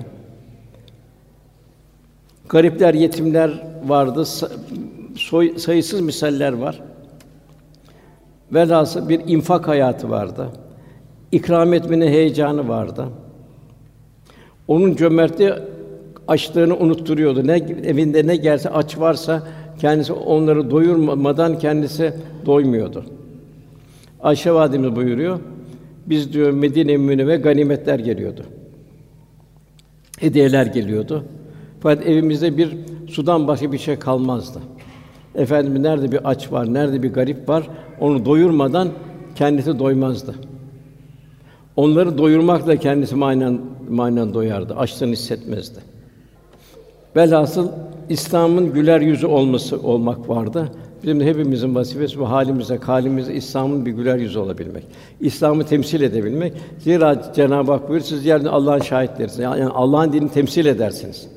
Garipler, 2.50 2.94
yetimler 2.94 3.64
vardı. 3.88 4.24
Soy, 5.16 5.58
sayısız 5.58 6.02
misaller 6.02 6.54
var. 6.54 6.80
Velhasıl 8.54 9.10
bir 9.10 9.22
infak 9.28 9.68
hayatı 9.68 10.10
vardı. 10.10 10.48
İkram 11.32 11.74
etmenin 11.74 12.08
heyecanı 12.08 12.70
vardı. 12.70 13.06
Onun 14.68 14.96
cömertliği 14.96 15.52
açlığını 16.28 16.78
unutturuyordu. 16.78 17.48
Ne 17.48 17.56
evinde 17.86 18.28
ne 18.28 18.36
gelse 18.36 18.70
aç 18.70 19.00
varsa 19.00 19.48
kendisi 19.80 20.14
onları 20.14 20.72
doyurmadan 20.72 21.60
kendisi 21.60 22.14
doymuyordu. 22.46 23.06
Ayşe 24.22 24.52
validemiz 24.52 24.96
buyuruyor. 24.96 25.40
Biz 26.06 26.34
diyor 26.34 26.52
Medine-i 26.52 27.38
ganimetler 27.38 28.00
geliyordu. 28.00 28.44
Hediyeler 30.20 30.66
geliyordu. 30.66 31.24
Fakat 31.80 32.08
evimizde 32.08 32.58
bir 32.58 32.78
sudan 33.08 33.48
başka 33.48 33.72
bir 33.72 33.78
şey 33.78 33.96
kalmazdı. 33.96 34.60
Efendimiz 35.36 35.82
nerede 35.82 36.12
bir 36.12 36.30
aç 36.30 36.52
var, 36.52 36.74
nerede 36.74 37.04
bir 37.04 37.14
garip 37.14 37.50
var, 37.50 37.70
onu 38.00 38.26
doyurmadan 38.26 38.90
kendisi 39.36 39.80
doymazdı. 39.80 40.36
Onları 41.78 42.18
doyurmakla 42.18 42.76
kendisi 42.76 43.16
manen 43.16 43.60
manen 43.90 44.34
doyardı. 44.34 44.76
Açlığını 44.76 45.12
hissetmezdi. 45.12 45.80
Velhasıl 47.16 47.70
İslam'ın 48.10 48.74
güler 48.74 49.02
yüzü 49.02 49.28
olması 49.28 49.82
olmak 49.82 50.30
vardı. 50.30 50.72
Bizim 51.04 51.20
de 51.20 51.26
hepimizin 51.26 51.76
vazifesi 51.76 52.20
bu 52.20 52.30
halimize, 52.30 52.78
halimize 52.78 53.34
İslam'ın 53.34 53.86
bir 53.86 53.92
güler 53.92 54.18
yüzü 54.18 54.40
olabilmek. 54.40 54.84
İslam'ı 55.20 55.64
temsil 55.64 56.02
edebilmek. 56.02 56.54
Zira 56.80 57.32
Cenab-ı 57.36 57.72
Hak 57.72 57.82
buyuruyor, 57.82 58.06
siz 58.06 58.26
yerde 58.26 58.50
Allah'ın 58.50 58.80
şahitlerisiniz. 58.80 59.40
Yani 59.40 59.66
Allah'ın 59.66 60.14
dinini 60.14 60.32
temsil 60.32 60.66
edersiniz. 60.66 61.28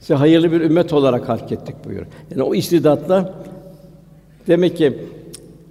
Size 0.00 0.14
hayırlı 0.14 0.52
bir 0.52 0.60
ümmet 0.60 0.92
olarak 0.92 1.28
halk 1.28 1.52
ettik 1.52 1.74
buyuruyor. 1.84 2.06
Yani 2.30 2.42
o 2.42 2.54
istidatla 2.54 3.34
demek 4.46 4.76
ki 4.76 4.98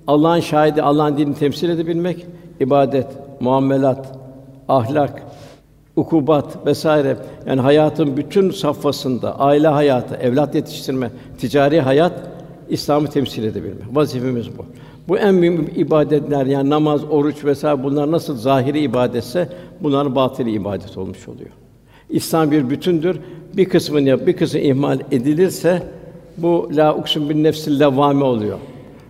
Allah'ın 0.07 0.39
şahidi, 0.39 0.81
Allah'ın 0.81 1.17
dinini 1.17 1.35
temsil 1.35 1.69
edebilmek, 1.69 2.25
ibadet, 2.59 3.07
muamelat, 3.39 4.17
ahlak, 4.67 5.23
ukubat 5.95 6.65
vesaire 6.65 7.17
yani 7.47 7.61
hayatın 7.61 8.17
bütün 8.17 8.51
safhasında 8.51 9.39
aile 9.39 9.67
hayatı, 9.67 10.15
evlat 10.15 10.55
yetiştirme, 10.55 11.11
ticari 11.37 11.81
hayat 11.81 12.13
İslam'ı 12.69 13.07
temsil 13.07 13.43
edebilmek. 13.43 13.95
Vazifemiz 13.95 14.57
bu. 14.57 14.65
Bu 15.07 15.17
en 15.17 15.35
mühim 15.35 15.71
ibadetler 15.75 16.45
yani 16.45 16.69
namaz, 16.69 17.01
oruç 17.09 17.45
vesaire 17.45 17.83
bunlar 17.83 18.11
nasıl 18.11 18.37
zahiri 18.37 18.79
ibadetse 18.79 19.49
bunlar 19.83 20.15
batili 20.15 20.51
ibadet 20.51 20.97
olmuş 20.97 21.27
oluyor. 21.27 21.49
İslam 22.09 22.51
bir 22.51 22.69
bütündür. 22.69 23.19
Bir 23.53 23.69
kısmını 23.69 24.09
yap, 24.09 24.27
bir 24.27 24.37
kısmı 24.37 24.59
ihmal 24.59 24.99
edilirse 25.11 25.83
bu 26.37 26.69
la 26.71 26.95
uksun 26.95 27.29
bin 27.29 27.43
nefsil 27.43 27.79
levvame 27.79 28.23
oluyor. 28.23 28.57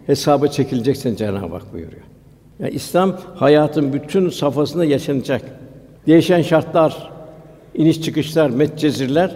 Hesaba 0.08 0.48
çekileceksin 0.48 1.16
Cenab-ı 1.16 1.54
Hak 1.54 1.74
buyuruyor. 1.74 2.09
Yani 2.60 2.74
İslam 2.74 3.18
hayatın 3.36 3.94
bütün 3.94 4.30
safhasında 4.30 4.86
yaşanacak. 4.86 5.42
Değişen 6.08 6.42
şartlar, 6.42 7.12
iniş 7.76 8.02
çıkışlar, 8.02 8.50
metcezirler 8.50 9.36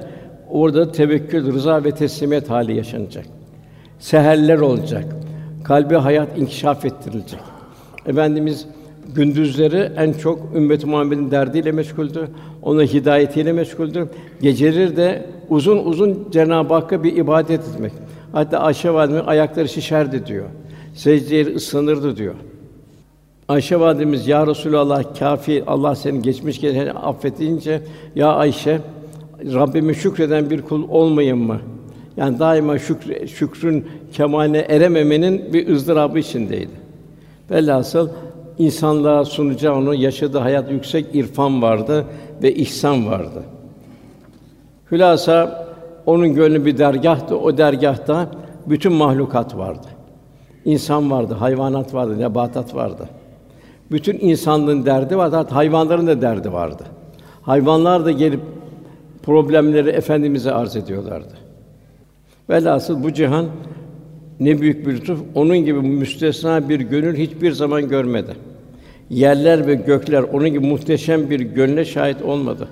orada 0.50 0.92
tevekkül, 0.92 1.54
rıza 1.54 1.84
ve 1.84 1.92
teslimiyet 1.92 2.50
hali 2.50 2.76
yaşanacak. 2.76 3.26
Seherler 4.00 4.60
olacak. 4.60 5.06
Kalbi 5.64 5.96
hayat 5.96 6.38
inkişaf 6.38 6.86
ettirilecek. 6.86 7.40
Efendimiz 8.06 8.66
gündüzleri 9.16 9.92
en 9.98 10.14
çok 10.14 10.56
ümmet-i 10.56 10.86
Muhammed'in 10.86 11.32
derdiyle 11.32 11.72
meşguldü. 11.72 12.28
Ona 12.62 12.84
hidayetiyle 12.84 13.52
meşguldü. 13.54 14.10
Geceleri 14.42 14.98
de 14.98 15.26
uzun 15.50 15.86
uzun 15.86 16.28
Cenab-ı 16.32 16.74
Hakk'a 16.74 17.04
bir 17.04 17.18
ibadet 17.18 17.62
etmek. 17.62 17.92
Hatta 18.32 18.60
Ayşe 18.60 18.94
validemiz 18.94 19.28
ayakları 19.28 19.70
şişerdi 19.70 20.26
diyor. 20.26 20.46
Secdeye 20.94 21.56
ısınırdı 21.56 22.18
diyor. 22.18 22.36
Ayşe 23.48 23.80
validemiz 23.80 24.28
ya 24.28 24.48
Resulallah 24.48 25.20
kafi 25.20 25.64
Allah 25.68 25.96
seni 25.96 26.22
geçmiş 26.22 26.62
geçen 26.62 26.88
affedince 26.88 27.82
ya 28.16 28.34
Ayşe 28.34 28.82
Rabbime 29.54 29.94
şükreden 29.94 30.50
bir 30.50 30.62
kul 30.62 30.90
olmayayım 30.90 31.48
mı? 31.48 31.60
Yani 32.18 32.40
daima 32.40 32.80
şükr, 32.80 33.28
şükrün 33.28 33.88
kemaline 34.14 34.58
erememenin 34.58 35.54
bir 35.54 35.68
ızdırabı 35.68 36.20
içindeydi. 36.20 36.72
Velhasıl 37.52 38.10
insanlığa 38.58 39.26
sunacağı 39.26 39.76
onu 39.76 39.96
yaşadığı 39.96 40.38
hayat 40.38 40.72
yüksek 40.72 41.06
irfan 41.16 41.62
vardı 41.62 42.06
ve 42.44 42.54
ihsan 42.54 43.08
vardı. 43.08 43.44
Hülasa 44.92 45.68
onun 46.06 46.34
gönlü 46.34 46.66
bir 46.66 46.78
dergahtı. 46.78 47.38
O 47.38 47.58
dergahta 47.58 48.32
bütün 48.66 48.94
mahlukat 48.94 49.58
vardı. 49.58 49.88
İnsan 50.66 51.12
vardı, 51.12 51.34
hayvanat 51.34 51.94
vardı, 51.94 52.20
nebatat 52.20 52.76
vardı. 52.76 53.10
Bütün 53.92 54.20
insanlığın 54.20 54.86
derdi 54.86 55.18
vardı, 55.18 55.36
hatta 55.36 55.56
hayvanların 55.56 56.08
da 56.08 56.22
derdi 56.22 56.54
vardı. 56.54 56.84
Hayvanlar 57.42 58.06
da 58.06 58.12
gelip 58.12 58.40
problemleri 59.24 59.90
efendimize 59.90 60.52
arz 60.52 60.76
ediyorlardı. 60.76 61.34
Velhasıl 62.50 63.04
bu 63.04 63.14
cihan 63.14 63.46
ne 64.40 64.62
büyük 64.62 64.88
bir 64.88 64.94
lütuf. 64.94 65.20
Onun 65.36 65.58
gibi 65.58 65.80
müstesna 65.80 66.70
bir 66.70 66.80
gönül 66.80 67.16
hiçbir 67.16 67.52
zaman 67.52 67.90
görmedi. 67.90 68.32
Yerler 69.10 69.68
ve 69.68 69.76
gökler 69.76 70.24
onun 70.24 70.50
gibi 70.50 70.68
muhteşem 70.68 71.30
bir 71.30 71.40
gönle 71.40 71.86
şahit 71.86 72.22
olmadı. 72.22 72.68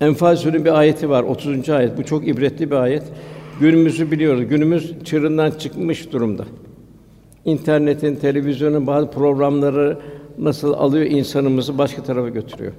Enfal 0.00 0.36
Sûre'nin 0.36 0.64
bir 0.64 0.78
ayeti 0.78 1.10
var, 1.10 1.22
30. 1.22 1.70
ayet. 1.70 1.98
Bu 1.98 2.04
çok 2.04 2.28
ibretli 2.28 2.70
bir 2.70 2.76
ayet. 2.76 3.02
Günümüzü 3.60 4.10
biliyoruz. 4.10 4.48
Günümüz 4.48 4.92
çığırından 5.04 5.50
çıkmış 5.50 6.12
durumda. 6.12 6.44
İnternetin, 7.44 8.16
televizyonun 8.16 8.86
bazı 8.86 9.10
programları 9.10 9.98
nasıl 10.38 10.72
alıyor 10.72 11.06
insanımızı 11.06 11.78
başka 11.78 12.02
tarafa 12.02 12.28
götürüyor. 12.28 12.72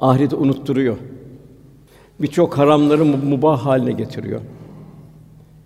Ahireti 0.00 0.36
unutturuyor. 0.36 0.96
Birçok 2.20 2.58
haramları 2.58 3.04
mubah 3.04 3.66
haline 3.66 3.92
getiriyor. 3.92 4.40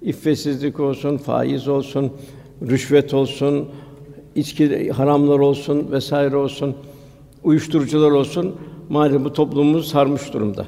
İffetsizlik 0.02 0.80
olsun, 0.80 1.16
faiz 1.16 1.68
olsun, 1.68 2.12
rüşvet 2.62 3.14
olsun, 3.14 3.68
içki 4.34 4.90
haramlar 4.90 5.38
olsun 5.38 5.88
vesaire 5.92 6.36
olsun, 6.36 6.74
uyuşturucular 7.44 8.10
olsun 8.10 8.56
maalesef 8.88 9.24
bu 9.24 9.32
toplumumuzu 9.32 9.88
sarmış 9.88 10.32
durumda. 10.32 10.66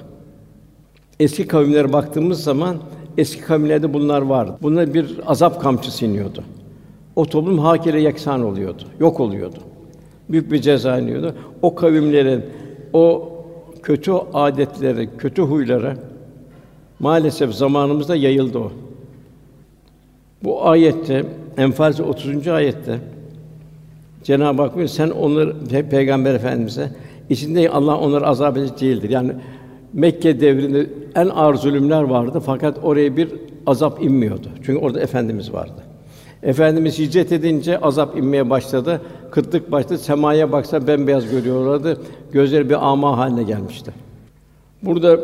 Eski 1.20 1.46
kavimlere 1.46 1.92
baktığımız 1.92 2.44
zaman 2.44 2.76
eski 3.18 3.42
kavimlerde 3.42 3.94
bunlar 3.94 4.22
vardı. 4.22 4.56
Bunlar 4.62 4.94
bir 4.94 5.06
azap 5.26 5.62
kamçısı 5.62 6.04
iniyordu. 6.04 6.44
O 7.16 7.26
toplum 7.26 7.58
hakire 7.58 8.02
yeksan 8.02 8.42
oluyordu, 8.44 8.82
yok 9.00 9.20
oluyordu. 9.20 9.58
Büyük 10.30 10.52
bir 10.52 10.60
ceza 10.60 10.98
iniyordu. 10.98 11.34
O 11.62 11.74
kavimlerin 11.74 12.44
o 12.92 13.32
kötü 13.82 14.12
adetleri, 14.32 15.08
kötü 15.18 15.42
huyları 15.42 15.96
maalesef 17.00 17.52
zamanımızda 17.54 18.16
yayıldı 18.16 18.58
o. 18.58 18.72
Bu 20.44 20.68
ayette 20.68 21.24
Enfal 21.56 21.94
30. 22.08 22.48
ayette 22.48 22.98
Cenab-ı 24.24 24.62
Hak 24.62 24.76
diyor, 24.76 24.88
sen 24.88 25.10
onları 25.10 25.50
Pe- 25.50 25.88
Peygamber 25.88 26.34
Efendimize 26.34 26.90
içinde 27.30 27.70
Allah 27.70 27.98
onları 27.98 28.26
azap 28.26 28.56
edecek 28.56 28.80
değildir. 28.80 29.10
Yani 29.10 29.32
Mekke 29.92 30.40
devrinde 30.40 30.86
en 31.14 31.28
ağır 31.28 31.54
zulümler 31.54 32.02
vardı 32.02 32.42
fakat 32.46 32.78
oraya 32.82 33.16
bir 33.16 33.28
azap 33.66 34.02
inmiyordu. 34.02 34.48
Çünkü 34.62 34.84
orada 34.84 35.00
efendimiz 35.00 35.52
vardı. 35.52 35.82
Efendimiz 36.42 36.98
hicret 36.98 37.32
edince 37.32 37.78
azap 37.78 38.16
inmeye 38.16 38.50
başladı. 38.50 39.00
Kıtlık 39.30 39.72
başladı. 39.72 39.98
Semaya 39.98 40.52
baksa 40.52 40.86
bembeyaz 40.86 41.30
görüyorlardı. 41.30 42.00
Gözleri 42.32 42.70
bir 42.70 42.88
ama 42.88 43.18
haline 43.18 43.42
gelmişti. 43.42 43.92
Burada 44.82 45.20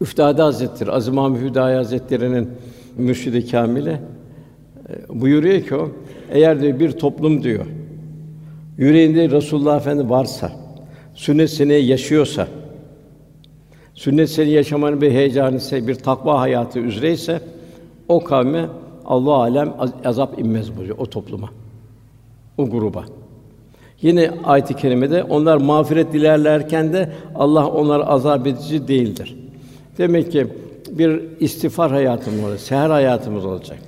Üftade 0.00 0.42
Hazretleri, 0.42 0.90
Azim 0.90 1.14
Mahmud 1.14 1.40
Hüdayi 1.40 1.76
Hazretleri'nin 1.76 2.48
mürşidi 2.96 3.46
kamili 3.50 3.90
e, 3.90 4.00
buyuruyor 5.20 5.62
ki 5.62 5.74
o 5.74 5.88
eğer 6.30 6.60
diyor 6.60 6.80
bir 6.80 6.92
toplum 6.92 7.42
diyor 7.42 7.66
yüreğinde 8.80 9.30
Resulullah 9.30 9.76
Efendi 9.76 10.10
varsa, 10.10 10.52
sünnet 11.14 11.50
seni 11.50 11.72
yaşıyorsa, 11.72 12.48
sünnet 14.00 14.30
seni 14.30 14.50
yaşamanın 14.50 15.00
bir 15.00 15.10
heyecanı 15.10 15.56
ise, 15.56 15.86
bir 15.86 15.94
takva 15.94 16.40
hayatı 16.40 16.78
üzereyse 16.78 17.40
o 18.08 18.24
kavme 18.24 18.66
Allah 19.04 19.34
alem 19.34 19.74
az- 19.78 19.92
azap 20.04 20.38
inmez 20.38 20.76
buyuruyor 20.76 20.98
o 20.98 21.06
topluma. 21.06 21.48
O 22.58 22.70
gruba. 22.70 23.04
Yine 24.02 24.30
ayet-i 24.44 24.74
kerimede 24.74 25.24
onlar 25.24 25.56
mağfiret 25.56 26.12
dilerlerken 26.12 26.92
de 26.92 27.12
Allah 27.34 27.66
onlara 27.66 28.06
azap 28.06 28.46
edici 28.46 28.88
değildir. 28.88 29.36
Demek 29.98 30.32
ki 30.32 30.46
bir 30.90 31.20
istiğfar 31.40 31.90
hayatımız 31.90 32.44
olacak, 32.44 32.60
seher 32.60 32.90
hayatımız 32.90 33.44
olacak. 33.44 33.78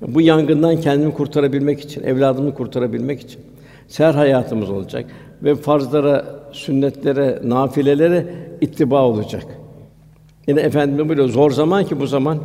Bu 0.00 0.20
yangından 0.20 0.80
kendimi 0.80 1.14
kurtarabilmek 1.14 1.80
için, 1.80 2.02
evladımı 2.02 2.54
kurtarabilmek 2.54 3.20
için 3.20 3.40
seher 3.88 4.14
hayatımız 4.14 4.70
olacak 4.70 5.04
ve 5.42 5.54
farzlara, 5.54 6.24
sünnetlere, 6.52 7.38
nafilelere 7.44 8.26
ittiba 8.60 9.02
olacak. 9.02 9.46
Yine 10.48 10.60
efendim 10.60 11.08
buyuruyor 11.08 11.28
zor 11.28 11.50
zaman 11.50 11.84
ki 11.84 12.00
bu 12.00 12.06
zaman 12.06 12.38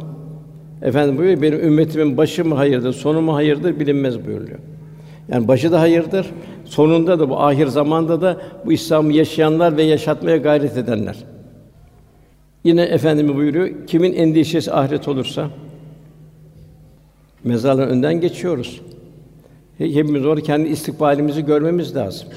efendim 0.82 1.18
buyuruyor 1.18 1.42
benim 1.42 1.60
ümmetimin 1.60 2.18
başı 2.18 2.46
mı 2.46 2.56
hayırdır, 2.56 2.94
sonu 2.94 3.22
mu 3.22 3.36
hayırdır 3.36 3.80
bilinmez 3.80 4.26
buyuruyor. 4.28 4.60
Yani 5.32 5.48
başı 5.48 5.72
da 5.72 5.80
hayırdır, 5.82 6.28
sonunda 6.66 7.20
da 7.20 7.30
bu 7.30 7.40
ahir 7.40 7.68
zamanda 7.68 8.22
da 8.22 8.38
bu 8.66 8.72
İslam'ı 8.72 9.14
yaşayanlar 9.14 9.78
ve 9.78 9.84
yaşatmaya 9.84 10.38
gayret 10.38 10.78
edenler. 10.78 11.16
Yine 12.64 12.82
efendimi 12.82 13.36
buyuruyor, 13.36 13.70
kimin 13.88 14.14
endişesi 14.14 14.74
ahiret 14.74 15.08
olursa 15.08 15.50
mezarların 17.44 17.90
önden 17.90 18.22
geçiyoruz. 18.22 18.82
He- 19.78 19.96
Hepimiz 19.96 20.26
orada 20.26 20.42
kendi 20.42 20.68
istikbalimizi 20.70 21.46
görmemiz 21.46 21.96
lazım. 21.96 22.28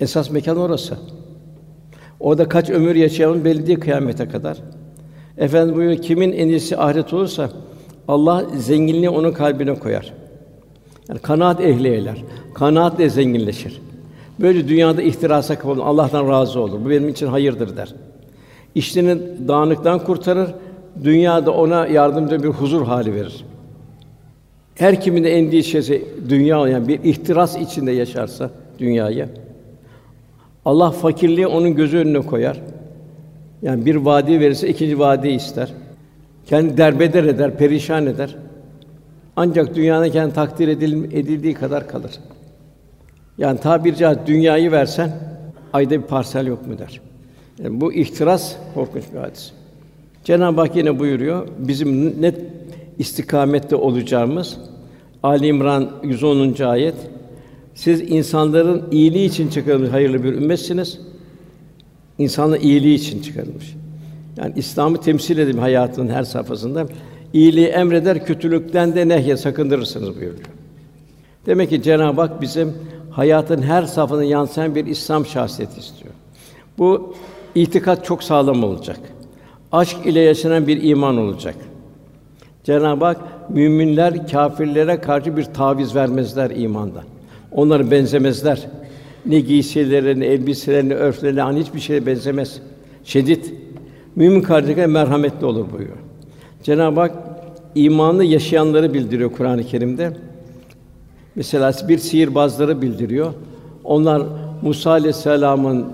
Esas 0.00 0.30
mekan 0.30 0.56
orası. 0.56 0.96
Orada 2.20 2.48
kaç 2.48 2.70
ömür 2.70 2.94
yaşayalım 2.94 3.44
belli 3.44 3.66
değil 3.66 3.80
kıyamete 3.80 4.28
kadar. 4.28 4.56
Efendim 5.38 5.76
buyuruyor, 5.76 6.02
kimin 6.02 6.32
endişesi 6.32 6.76
ahiret 6.76 7.12
olursa 7.12 7.50
Allah 8.08 8.44
zenginliği 8.56 9.10
onun 9.10 9.32
kalbine 9.32 9.74
koyar. 9.74 10.12
Yani 11.08 11.18
kanaat 11.18 11.60
ehli 11.60 11.88
eyler. 11.88 12.24
Kanaatle 12.54 13.10
zenginleşir. 13.10 13.80
Böyle 14.40 14.68
dünyada 14.68 15.02
ihtirasa 15.02 15.58
kapılır, 15.58 15.82
Allah'tan 15.82 16.28
razı 16.28 16.60
olur. 16.60 16.84
Bu 16.84 16.90
benim 16.90 17.08
için 17.08 17.26
hayırdır 17.26 17.76
der. 17.76 17.94
İşlerini 18.74 19.48
dağınıktan 19.48 20.04
kurtarır, 20.04 20.50
dünyada 21.04 21.50
ona 21.50 21.86
yardımcı 21.86 22.42
bir 22.42 22.48
huzur 22.48 22.82
hali 22.86 23.14
verir. 23.14 23.44
Her 24.74 25.00
kimin 25.00 25.24
de 25.24 25.30
endişesi 25.38 26.04
dünya 26.28 26.68
yani 26.68 26.88
bir 26.88 27.04
ihtiras 27.04 27.56
içinde 27.56 27.92
yaşarsa 27.92 28.50
dünyayı 28.78 29.28
Allah 30.64 30.90
fakirliği 30.90 31.46
onun 31.46 31.74
gözü 31.74 31.96
önüne 31.98 32.20
koyar. 32.20 32.60
Yani 33.62 33.86
bir 33.86 33.96
vadi 33.96 34.40
verirse 34.40 34.68
ikinci 34.68 34.98
vadiyi 34.98 35.36
ister. 35.36 35.72
Kendi 36.46 36.76
derbeder 36.76 37.24
eder, 37.24 37.56
perişan 37.56 38.06
eder. 38.06 38.36
Ancak 39.36 39.74
dünyada 39.74 40.10
kendi 40.10 40.34
takdir 40.34 40.68
edil- 40.68 41.04
edildiği 41.12 41.54
kadar 41.54 41.88
kalır. 41.88 42.10
Yani 43.38 43.60
tabiri 43.60 43.96
caizse 43.96 44.26
dünyayı 44.26 44.72
versen 44.72 45.10
ayda 45.72 45.90
bir 45.90 46.02
parsel 46.02 46.46
yok 46.46 46.66
mu 46.66 46.78
der. 46.78 47.00
Yani 47.62 47.80
bu 47.80 47.92
ihtiras 47.92 48.56
korkunç 48.74 49.04
bir 49.14 49.18
hadis. 49.18 49.52
Cenab-ı 50.24 50.60
Hak 50.60 50.76
yine 50.76 50.98
buyuruyor, 50.98 51.48
bizim 51.58 52.22
net 52.22 52.38
istikamette 52.98 53.76
olacağımız 53.76 54.58
Ali 55.22 55.46
İmran 55.46 55.90
110. 56.02 56.62
ayet. 56.64 56.94
Siz 57.80 58.00
insanların 58.00 58.84
iyiliği 58.90 59.28
için 59.28 59.48
çıkarılmış 59.48 59.90
hayırlı 59.90 60.24
bir 60.24 60.32
ümmetsiniz. 60.32 61.00
İnsanların 62.18 62.60
iyiliği 62.60 62.94
için 62.94 63.22
çıkarılmış. 63.22 63.76
Yani 64.36 64.52
İslam'ı 64.56 65.00
temsil 65.00 65.38
edin 65.38 65.58
hayatının 65.58 66.08
her 66.08 66.22
safhasında. 66.22 66.86
İyiliği 67.32 67.66
emreder, 67.66 68.26
kötülükten 68.26 68.94
de 68.94 69.08
nehye 69.08 69.36
sakındırırsınız 69.36 70.08
buyuruyor. 70.08 70.44
Demek 71.46 71.70
ki 71.70 71.82
Cenab-ı 71.82 72.20
Hak 72.20 72.40
bizim 72.40 72.74
hayatın 73.10 73.62
her 73.62 73.82
safhasına 73.82 74.24
yansıyan 74.24 74.74
bir 74.74 74.86
İslam 74.86 75.26
şahsiyeti 75.26 75.80
istiyor. 75.80 76.14
Bu 76.78 77.14
itikat 77.54 78.04
çok 78.04 78.22
sağlam 78.22 78.64
olacak. 78.64 79.00
Aşk 79.72 80.06
ile 80.06 80.20
yaşanan 80.20 80.66
bir 80.66 80.82
iman 80.82 81.16
olacak. 81.16 81.56
Cenab-ı 82.64 83.04
Hak 83.04 83.50
müminler 83.50 84.28
kâfirlere 84.28 85.00
karşı 85.00 85.36
bir 85.36 85.44
taviz 85.44 85.94
vermezler 85.94 86.50
imandan. 86.50 87.04
Onları 87.52 87.90
benzemezler. 87.90 88.66
Ne 89.26 89.40
giysilerine, 89.40 90.26
elbiselerine, 90.26 90.94
örflerine, 90.94 91.42
an 91.42 91.56
hiçbir 91.56 91.80
şeye 91.80 92.06
benzemez. 92.06 92.60
Şedid. 93.04 93.44
Mümin 94.16 94.42
kardeşlerine 94.42 94.86
merhametli 94.86 95.46
olur 95.46 95.66
buyuruyor. 95.72 95.96
Cenab-ı 96.62 97.00
Hak 97.00 97.12
imanı 97.74 98.24
yaşayanları 98.24 98.94
bildiriyor 98.94 99.32
Kur'an-ı 99.32 99.64
Kerim'de. 99.64 100.12
Mesela 101.34 101.72
bir 101.88 101.98
sihirbazları 101.98 102.82
bildiriyor. 102.82 103.32
Onlar 103.84 104.22
Musa 104.62 104.90
aleyhisselam'ın 104.90 105.86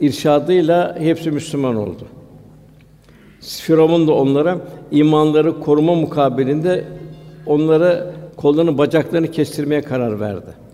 irşadıyla 0.00 0.96
hepsi 0.98 1.30
Müslüman 1.30 1.76
oldu. 1.76 2.04
Firavun 3.40 4.08
da 4.08 4.12
onlara 4.12 4.58
imanları 4.90 5.60
koruma 5.60 5.94
mukabilinde 5.94 6.84
onlara 7.46 8.14
kollarını 8.36 8.78
bacaklarını 8.78 9.30
kestirmeye 9.30 9.82
karar 9.82 10.20
verdi. 10.20 10.67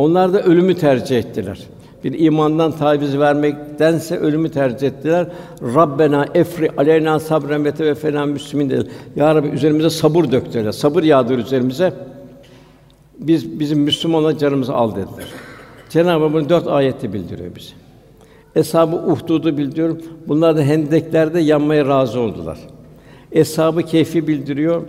Onlar 0.00 0.32
da 0.32 0.42
ölümü 0.42 0.74
tercih 0.74 1.18
ettiler. 1.18 1.58
Bir 2.04 2.18
imandan 2.18 2.72
taviz 2.72 3.18
vermektense 3.18 4.18
ölümü 4.18 4.50
tercih 4.50 4.88
ettiler. 4.88 5.26
Rabbena 5.62 6.26
efri 6.34 6.70
aleyna 6.76 7.20
sabren 7.20 7.64
ve 7.64 7.72
teveffena 7.72 8.26
müslimin 8.26 8.70
dediler. 8.70 8.92
Ya 9.16 9.34
Rabbi 9.34 9.48
üzerimize 9.48 9.90
sabır 9.90 10.32
dök 10.32 10.46
dediler. 10.52 10.72
Sabır 10.72 11.02
yağdır 11.02 11.38
üzerimize. 11.38 11.92
Biz 13.18 13.60
bizim 13.60 13.80
Müslüman 13.80 14.24
olan 14.24 14.36
canımızı 14.36 14.74
al 14.74 14.90
dediler. 14.90 15.26
Cenab-ı 15.90 16.24
Hak 16.24 16.32
bunu 16.32 16.48
dört 16.48 16.66
ayette 16.66 17.12
bildiriyor 17.12 17.56
bize. 17.56 17.72
Eshab-ı 18.56 18.96
Uhdud'u 18.96 19.56
bildiriyor. 19.56 19.96
Bunlar 20.28 20.56
da 20.56 20.62
hendeklerde 20.62 21.40
yanmaya 21.40 21.86
razı 21.86 22.20
oldular. 22.20 22.58
Eshab-ı 23.32 23.82
Kehf'i 23.82 24.26
bildiriyor. 24.26 24.82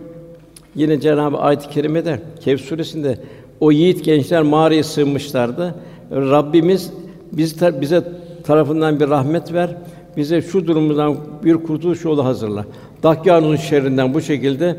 Yine 0.76 1.00
Cenab-ı 1.00 1.38
Ayet-i 1.38 1.70
Kerime'de 1.70 2.20
Kehf 2.40 2.62
suresinde 2.62 3.18
o 3.62 3.72
yiğit 3.72 4.06
gençler 4.06 4.42
mağaraya 4.42 4.84
sığınmışlardı. 4.84 5.76
Rabbimiz 6.12 6.94
biz 7.32 7.58
ta- 7.58 7.82
bize 7.82 8.04
tarafından 8.44 9.00
bir 9.00 9.10
rahmet 9.10 9.54
ver. 9.54 9.78
Bize 10.18 10.42
şu 10.42 10.68
durumumuzdan 10.68 11.18
bir 11.44 11.54
kurtuluş 11.54 12.06
yolu 12.06 12.26
hazırla. 12.26 12.66
Dakyanun 13.04 13.56
şerrinden 13.56 14.14
bu 14.14 14.22
şekilde 14.22 14.78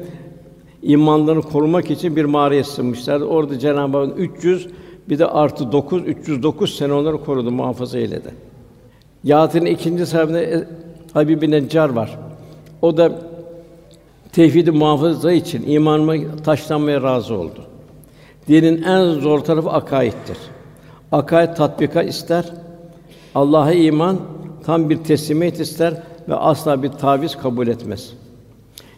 imanlarını 0.82 1.42
korumak 1.42 1.90
için 1.90 2.16
bir 2.16 2.24
mağaraya 2.24 2.64
sığınmışlardı. 2.64 3.24
Orada 3.24 3.58
Cenab-ı 3.58 3.98
Hak 3.98 4.18
300 4.18 4.68
bir 5.08 5.18
de 5.18 5.26
artı 5.26 5.72
9 5.72 6.02
309 6.06 6.76
sene 6.76 6.92
onları 6.92 7.24
korudu, 7.24 7.50
muhafaza 7.50 7.98
eyledi. 7.98 8.34
Yahut'un 9.24 9.64
ikinci 9.64 10.06
sahibinde 10.06 10.68
Habib-i 11.12 11.50
Neccar 11.50 11.88
var. 11.88 12.18
O 12.82 12.96
da 12.96 13.12
tevhidi 14.32 14.70
muhafaza 14.70 15.32
için 15.32 15.62
imanıma 15.66 16.14
taşlanmaya 16.44 17.02
razı 17.02 17.34
oldu. 17.34 17.64
Dinin 18.48 18.82
en 18.82 19.20
zor 19.20 19.38
tarafı 19.38 19.70
akaiddir. 19.70 20.38
Akaid 21.12 21.56
tatbika 21.56 22.02
ister. 22.02 22.52
Allah'a 23.34 23.72
iman 23.72 24.18
tam 24.64 24.90
bir 24.90 24.96
teslimiyet 24.96 25.60
ister 25.60 26.02
ve 26.28 26.34
asla 26.34 26.82
bir 26.82 26.88
taviz 26.88 27.36
kabul 27.36 27.66
etmez. 27.66 28.12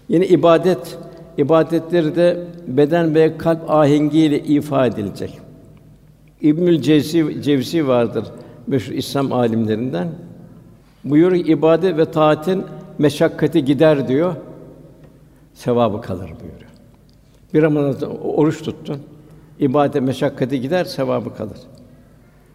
Yine 0.09 0.27
ibadet 0.27 0.99
ibadetleri 1.39 2.17
de 2.17 2.45
beden 2.67 3.15
ve 3.15 3.39
kalp 3.39 3.71
ahengiyle 3.71 4.41
ifa 4.41 4.87
edilecek. 4.87 5.39
İbnül 6.41 6.83
Cevzi, 6.83 7.43
Cevzi 7.43 7.89
vardır 7.89 8.25
meşhur 8.67 8.93
İslam 8.93 9.33
alimlerinden. 9.33 10.09
Buyuruyor 11.05 11.47
ibadet 11.47 11.99
ve 11.99 12.05
taatin 12.05 12.65
meşakkati 12.99 13.65
gider 13.65 14.09
diyor. 14.09 14.37
Sevabı 15.55 16.01
kalır 16.01 16.31
buyuruyor. 16.31 16.71
Bir 17.55 17.63
Ramazan'da 17.63 18.09
oruç 18.09 18.63
tuttun. 18.63 19.01
İbadet 19.61 20.03
meşakkati 20.03 20.61
gider, 20.61 20.85
sevabı 20.85 21.35
kalır. 21.35 21.59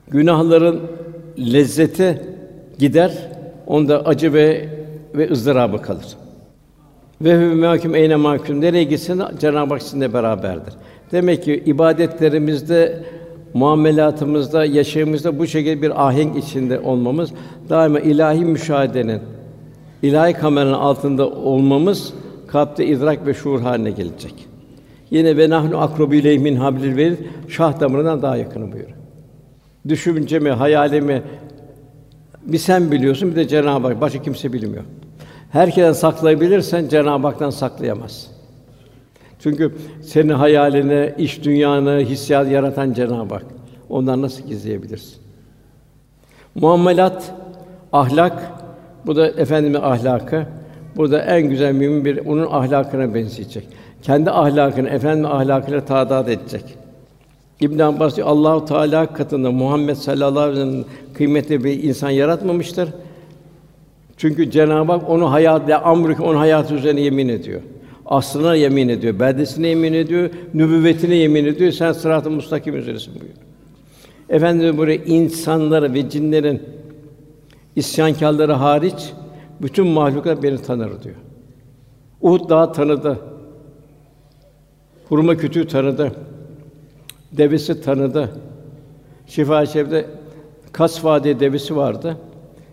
Günahların 0.08 0.82
lezzeti 1.38 2.22
gider, 2.80 3.12
onda 3.68 4.06
acı 4.06 4.34
ve 4.34 4.70
ve 5.16 5.32
ızdırabı 5.32 5.82
kalır. 5.82 6.06
Ve 7.22 7.38
hü 7.40 7.56
mahkum 7.56 7.96
eyne 7.96 8.16
mahkum 8.16 8.62
nereye 8.62 8.84
gitsin 8.84 9.22
Cenab-ı 9.40 9.74
Hak 9.74 9.82
sizinle 9.82 10.14
beraberdir. 10.14 10.74
Demek 11.12 11.44
ki 11.44 11.64
ibadetlerimizde, 11.66 13.04
muamelatımızda, 13.54 14.66
yaşamımızda 14.66 15.40
bu 15.40 15.48
şekilde 15.48 15.82
bir 15.82 16.08
ahenk 16.08 16.38
içinde 16.38 16.80
olmamız, 16.80 17.32
daima 17.70 18.00
ilahi 18.00 18.46
müşahedenin, 18.46 19.22
ilahi 20.02 20.34
kameranın 20.34 20.74
altında 20.74 21.30
olmamız 21.30 22.14
kalpte 22.48 22.86
idrak 22.86 23.26
ve 23.26 23.34
şuur 23.34 23.62
haline 23.62 23.92
gelecek. 23.92 24.49
Yine 25.12 25.38
ve 25.38 25.50
nahnu 25.50 25.82
akrobu 25.82 26.14
min 26.14 26.56
hablil 26.56 26.98
verir 26.98 27.18
şah 27.48 27.80
damarından 27.80 28.22
daha 28.22 28.38
yakını 28.38 28.72
buyuruyor. 28.72 28.98
Düşüncemi, 29.88 30.50
hayalimi 30.50 31.24
bir 32.42 32.58
sen 32.58 32.92
biliyorsun, 32.92 33.32
bir 33.32 33.36
de 33.36 33.48
Cenab-ı 33.48 33.88
Hak. 33.88 34.02
Başka 34.02 34.22
kimse 34.22 34.54
bilmiyor. 34.54 34.84
Herkesten 35.52 35.94
saklayabilirsen 35.94 36.88
Cenab-ı 36.88 37.28
Hak'tan 37.28 37.50
saklayamaz. 37.50 38.28
Çünkü 39.40 39.76
senin 40.02 40.30
hayalini, 40.30 41.14
iş 41.18 41.44
dünyanı, 41.44 42.00
hissiyat 42.00 42.52
yaratan 42.52 42.94
Cenab-ı 42.94 43.34
Hak. 43.34 43.46
Ondan 43.90 44.22
nasıl 44.22 44.48
gizleyebilirsin? 44.48 45.18
Muamelat, 46.56 47.34
ahlak, 47.94 48.52
bu 49.06 49.16
da 49.16 49.28
efendimin 49.28 49.80
ahlakı. 49.82 50.46
Bu 50.96 51.12
da 51.12 51.22
en 51.22 51.50
güzel 51.50 51.74
mümin 51.74 52.06
bir 52.06 52.26
onun 52.26 52.48
ahlakına 52.52 53.14
benzeyecek. 53.14 53.68
Kendi 54.02 54.32
ahlakını 54.32 54.90
efendim 54.90 55.26
ahlakıyla 55.26 55.86
tadat 55.86 56.30
edecek. 56.30 56.64
İbn 57.62 57.80
Abbas 57.80 58.16
diyor, 58.16 58.28
Allahu 58.28 58.66
Teala 58.66 59.14
katında 59.14 59.52
Muhammed 59.52 59.96
sallallahu 59.96 60.40
aleyhi 60.40 60.68
ve 60.68 60.72
sellem 60.72 60.86
kıymetli 61.14 61.64
bir 61.64 61.84
insan 61.84 62.10
yaratmamıştır. 62.10 62.90
Çünkü 64.18 64.52
Cenab-ı 64.52 64.92
Hak 64.92 65.10
onu 65.10 65.32
hayat 65.32 65.70
ya 65.70 65.82
amrük 65.82 66.20
onun 66.20 66.36
hayatı 66.36 66.76
üzerine 66.76 67.02
yemin 67.02 67.30
ediyor. 67.30 67.62
Aslına 68.06 68.56
yemin 68.56 68.90
ediyor, 68.90 69.20
beldesine 69.20 69.68
yemin 69.68 69.94
ediyor, 69.94 70.30
nübüvvetine 70.54 71.16
yemin 71.16 71.46
ediyor. 71.46 71.72
Sen 71.72 71.92
sırat-ı 71.92 72.32
mustakim 72.32 72.76
üzeresin 72.76 73.14
buyuruyor. 73.14 73.36
Efendimiz 74.30 74.78
buraya 74.78 74.96
insanları 74.96 75.94
ve 75.94 76.10
cinlerin 76.10 76.64
isyankârları 77.76 78.54
hariç 78.54 79.14
bütün 79.62 79.88
mahluklar 79.88 80.44
beni 80.44 80.58
tanır 80.58 81.04
diyor. 81.04 81.16
Uhud 82.22 82.50
Dağı 82.50 82.74
tanıdı. 82.74 83.20
Hurma 85.10 85.38
kütüğü 85.38 85.68
tanıdı. 85.68 86.12
Devesi 87.32 87.82
tanıdı. 87.82 88.30
Şifa-i 89.28 89.68
Şerif'te 89.68 90.06
Kas 90.72 91.06
Vadi 91.06 91.40
devesi 91.40 91.76
vardı. 91.76 92.18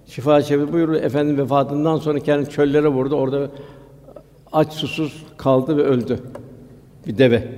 Şifa-i 0.07 0.45
Şerif 0.45 0.73
buyuruyor 0.73 1.03
efendim 1.03 1.39
vefatından 1.39 1.97
sonra 1.97 2.21
kendi 2.21 2.51
çöllere 2.51 2.89
vurdu. 2.89 3.15
Orada 3.15 3.51
aç 4.53 4.73
susuz 4.73 5.25
kaldı 5.37 5.77
ve 5.77 5.83
öldü. 5.83 6.19
Bir 7.07 7.19
deve. 7.19 7.49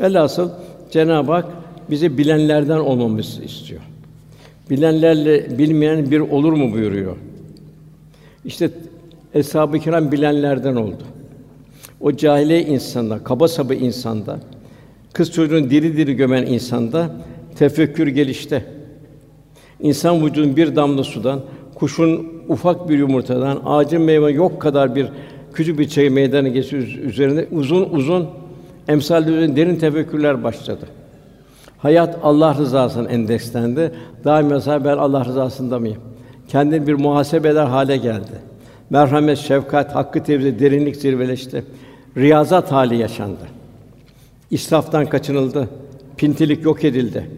Velhasıl 0.00 0.50
Cenab-ı 0.90 1.32
Hak 1.32 1.46
bizi 1.90 2.18
bilenlerden 2.18 2.78
olmamızı 2.78 3.42
istiyor. 3.42 3.80
Bilenlerle 4.70 5.58
bilmeyen 5.58 6.10
bir 6.10 6.20
olur 6.20 6.52
mu 6.52 6.72
buyuruyor. 6.72 7.16
İşte 8.44 8.70
Eshab-ı 9.34 9.78
Kiram 9.78 10.12
bilenlerden 10.12 10.76
oldu. 10.76 11.02
O 12.00 12.16
cahiliye 12.16 12.62
insanda, 12.62 13.24
kaba 13.24 13.48
saba 13.48 13.74
insanda, 13.74 14.40
kız 15.12 15.32
çocuğunu 15.32 15.70
diri 15.70 15.96
diri 15.96 16.16
gömen 16.16 16.46
insanda 16.46 17.10
tefekkür 17.58 18.06
gelişte. 18.06 18.64
İnsan 19.80 20.26
vücudun 20.26 20.56
bir 20.56 20.76
damla 20.76 21.04
sudan, 21.04 21.40
kuşun 21.74 22.28
ufak 22.48 22.88
bir 22.88 22.98
yumurtadan, 22.98 23.60
ağacın 23.64 24.02
meyve 24.02 24.32
yok 24.32 24.62
kadar 24.62 24.94
bir 24.94 25.08
küçük 25.54 25.78
bir 25.78 25.88
çayı 25.88 26.10
meydana 26.10 26.48
geçiyor 26.48 26.82
üzerine 26.82 27.46
uzun 27.52 27.90
uzun 27.90 28.26
emsal 28.88 29.26
derin 29.26 29.76
tefekkürler 29.76 30.44
başladı. 30.44 30.86
Hayat 31.78 32.18
Allah 32.22 32.54
rızasının 32.54 33.08
endekslendi. 33.08 33.92
Daima 34.24 34.84
ben 34.84 34.96
Allah 34.96 35.24
rızasında 35.24 35.78
mıyım? 35.78 35.98
Kendini 36.48 36.86
bir 36.86 36.94
muhasebe 36.94 37.48
eder 37.48 37.66
hale 37.66 37.96
geldi. 37.96 38.50
Merhamet, 38.90 39.38
şefkat, 39.38 39.94
hakkı 39.94 40.22
tevzi, 40.22 40.58
derinlik 40.58 40.96
zirveleşti. 40.96 41.64
Riyazat 42.16 42.72
hali 42.72 42.96
yaşandı. 42.96 43.48
İsraftan 44.50 45.06
kaçınıldı. 45.06 45.68
Pintilik 46.16 46.64
yok 46.64 46.84
edildi. 46.84 47.30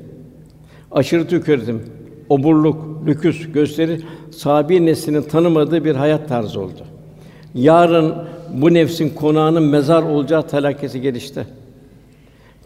Aşırı 0.91 1.29
tüketim, 1.29 1.83
oburluk, 2.29 3.07
lüküs 3.07 3.53
gösteri 3.53 4.01
sabi 4.31 4.87
neslinin 4.87 5.23
tanımadığı 5.23 5.85
bir 5.85 5.95
hayat 5.95 6.29
tarzı 6.29 6.61
oldu. 6.61 6.85
Yarın 7.55 8.15
bu 8.53 8.75
nefsin 8.75 9.09
konağının 9.09 9.63
mezar 9.63 10.03
olacağı 10.03 10.49
telakkesi 10.49 11.01
gelişti. 11.01 11.47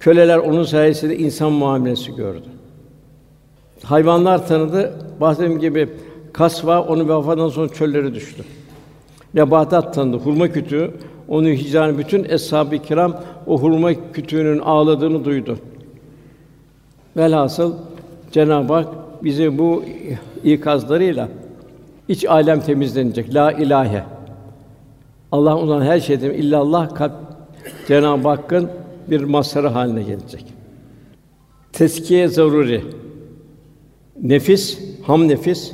Köleler 0.01 0.39
onun 0.39 0.63
sayesinde 0.63 1.19
insan 1.19 1.53
muamelesi 1.53 2.17
gördü. 2.17 2.49
Hayvanlar 3.83 4.47
tanıdı. 4.47 4.95
Bahsettiğim 5.21 5.61
gibi 5.61 5.89
kasva 6.33 6.83
onu 6.83 7.03
vefatından 7.05 7.49
sonra 7.49 7.69
çöllere 7.69 8.15
düştü. 8.15 8.45
Nebatat 9.35 9.95
tanıdı. 9.95 10.17
Hurma 10.17 10.49
kütüğü 10.49 10.91
onu 11.29 11.49
hicran 11.49 11.99
bütün 11.99 12.25
eshab-ı 12.25 12.79
kiram 12.79 13.17
o 13.47 13.61
hurma 13.61 14.13
kütüğünün 14.13 14.59
ağladığını 14.59 15.25
duydu. 15.25 15.59
Velhasıl 17.17 17.75
Cenab-ı 18.33 18.73
Hak 18.73 18.89
bizi 19.25 19.59
bu 19.59 19.85
ikazlarıyla 20.45 21.29
iç 22.09 22.25
alem 22.25 22.61
temizlenecek. 22.61 23.35
La 23.35 23.53
ilahe. 23.53 24.05
Allah 25.33 25.57
olan 25.57 25.83
her 25.83 26.01
şeyden 26.01 26.31
illallah 26.31 26.95
kalp 26.95 27.13
Cenab-ı 27.89 28.29
Hakk'ın 28.29 28.71
bir 29.11 29.25
mazharı 29.25 29.69
haline 29.69 30.03
gelecek. 30.03 30.45
Teskiye 31.73 32.29
zaruri. 32.29 32.85
Nefis, 34.23 34.79
ham 35.03 35.29
nefis 35.29 35.73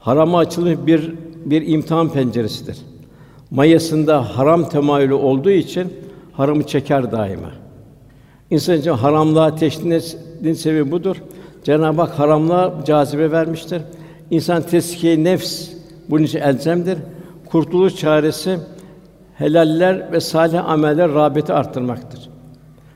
harama 0.00 0.38
açılmış 0.38 0.76
bir 0.86 1.14
bir 1.44 1.66
imtihan 1.66 2.08
penceresidir. 2.08 2.78
Mayasında 3.52 4.38
haram 4.38 4.68
temayülü 4.68 5.14
olduğu 5.14 5.50
için 5.50 5.92
haramı 6.32 6.66
çeker 6.66 7.12
daima. 7.12 7.50
İnsan 8.50 8.76
için 8.76 8.90
haramlığa 8.90 9.54
teşninin 9.54 10.52
sebebi 10.52 10.90
budur. 10.90 11.16
Cenab-ı 11.64 12.00
Hak 12.00 12.18
haramlığa 12.18 12.84
cazibe 12.84 13.30
vermiştir. 13.30 13.82
İnsan 14.30 14.62
teskiye 14.62 15.24
nefs 15.24 15.68
bunun 16.10 16.22
için 16.22 16.40
elzemdir. 16.40 16.98
Kurtuluş 17.50 17.96
çaresi 17.96 18.58
helaller 19.34 20.12
ve 20.12 20.20
salih 20.20 20.70
ameller 20.70 21.14
rağbeti 21.14 21.52
arttırmaktır. 21.52 22.30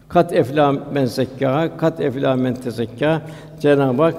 Kat 0.09 0.33
efla 0.33 0.73
men 0.73 1.05
zekka, 1.05 1.77
kat 1.77 2.01
efla 2.01 2.37
men 2.37 2.55
tezekka. 2.55 3.23
Cenab-ı 3.61 4.03
Hak 4.03 4.15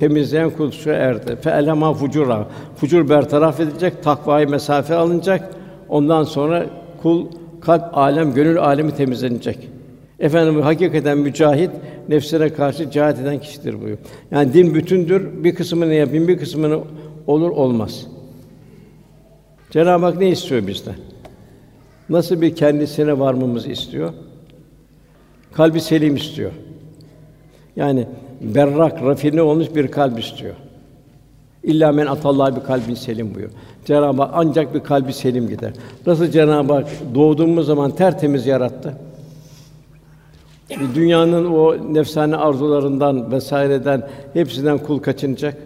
temizleyen 0.00 0.50
kurtuluşa 0.50 0.92
erdi. 0.92 1.36
Fe 1.36 1.50
elema 1.50 1.94
fucura. 1.94 2.46
Fucur 2.76 3.08
bertaraf 3.08 3.60
edilecek, 3.60 4.02
takvayı 4.02 4.48
mesafe 4.48 4.94
alınacak. 4.94 5.59
Ondan 5.90 6.24
sonra 6.24 6.66
kul 7.02 7.26
kalp 7.60 7.98
alem, 7.98 8.34
gönül 8.34 8.58
alemi 8.58 8.94
temizlenecek. 8.94 9.68
Efendim 10.18 10.62
hakikaten 10.62 11.18
mücahit 11.18 11.70
nefsine 12.08 12.48
karşı 12.48 12.90
cihat 12.90 13.18
eden 13.20 13.38
kişidir 13.40 13.74
buyuruyor. 13.74 13.98
Yani 14.30 14.52
din 14.52 14.74
bütündür. 14.74 15.44
Bir 15.44 15.54
kısmını 15.54 15.94
yapayım, 15.94 16.28
bir 16.28 16.38
kısmını 16.38 16.80
olur 17.26 17.50
olmaz. 17.50 18.06
Cenab-ı 19.70 20.04
Hak 20.04 20.18
ne 20.18 20.28
istiyor 20.28 20.66
bizden? 20.66 20.94
Nasıl 22.08 22.40
bir 22.40 22.54
kendisine 22.54 23.18
varmamızı 23.18 23.70
istiyor? 23.70 24.12
Kalbi 25.52 25.80
selim 25.80 26.16
istiyor. 26.16 26.50
Yani 27.76 28.06
berrak, 28.40 29.02
rafine 29.02 29.42
olmuş 29.42 29.74
bir 29.74 29.88
kalp 29.88 30.20
istiyor. 30.20 30.54
İlla 31.64 31.92
men 31.92 32.06
atallah 32.06 32.56
bir 32.56 32.60
kalbin 32.60 32.94
selim 32.94 33.26
buyuruyor. 33.34 33.50
Cenab-ı 33.84 34.22
Hak 34.22 34.30
ancak 34.34 34.74
bir 34.74 34.80
kalbi 34.80 35.12
selim 35.12 35.48
gider. 35.48 35.72
Nasıl 36.06 36.26
Cenab-ı 36.26 36.72
Hak 36.72 36.86
doğduğumuz 37.14 37.66
zaman 37.66 37.90
tertemiz 37.90 38.46
yarattı. 38.46 38.94
Dünyanın 40.94 41.44
o 41.44 41.94
nefsane 41.94 42.36
arzularından 42.36 43.32
vesaireden 43.32 44.08
hepsinden 44.32 44.78
kul 44.78 44.98
kaçınacak. 44.98 45.56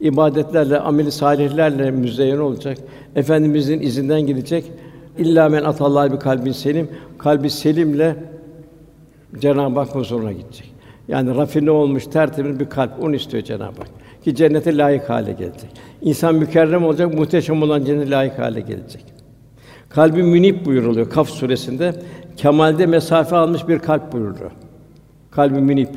İbadetlerle, 0.00 0.78
ameli 0.78 1.12
salihlerle 1.12 1.90
müzeyyen 1.90 2.38
olacak. 2.38 2.78
Efendimizin 3.16 3.80
izinden 3.80 4.20
gidecek. 4.20 4.64
İlla 5.18 5.48
men 5.48 5.64
atallah 5.64 6.12
bir 6.12 6.18
kalbin 6.18 6.52
selim, 6.52 6.88
kalbi 7.18 7.50
selimle 7.50 8.16
Cenab-ı 9.38 9.80
Hak 9.80 9.94
huzuruna 9.94 10.32
gidecek. 10.32 10.74
Yani 11.08 11.36
rafine 11.36 11.70
olmuş, 11.70 12.06
tertemiz 12.06 12.60
bir 12.60 12.68
kalp. 12.68 13.02
Onu 13.02 13.16
istiyor 13.16 13.42
Cenab-ı 13.42 13.64
Hak. 13.64 13.88
Ki 14.28 14.34
cennete 14.34 14.76
layık 14.76 15.10
hale 15.10 15.32
gelecek. 15.32 15.70
İnsan 16.02 16.34
mükerrem 16.34 16.84
olacak, 16.84 17.14
muhteşem 17.14 17.62
olan 17.62 17.84
cennete 17.84 18.10
layık 18.10 18.38
hale 18.38 18.60
gelecek. 18.60 19.04
Kalbi 19.88 20.22
münip 20.22 20.66
buyuruluyor 20.66 21.10
Kaf 21.10 21.28
suresinde. 21.30 21.94
Kemalde 22.36 22.86
mesafe 22.86 23.36
almış 23.36 23.68
bir 23.68 23.78
kalp 23.78 24.12
buyuruyor. 24.12 24.50
Kalbi 25.30 25.60
münip. 25.60 25.88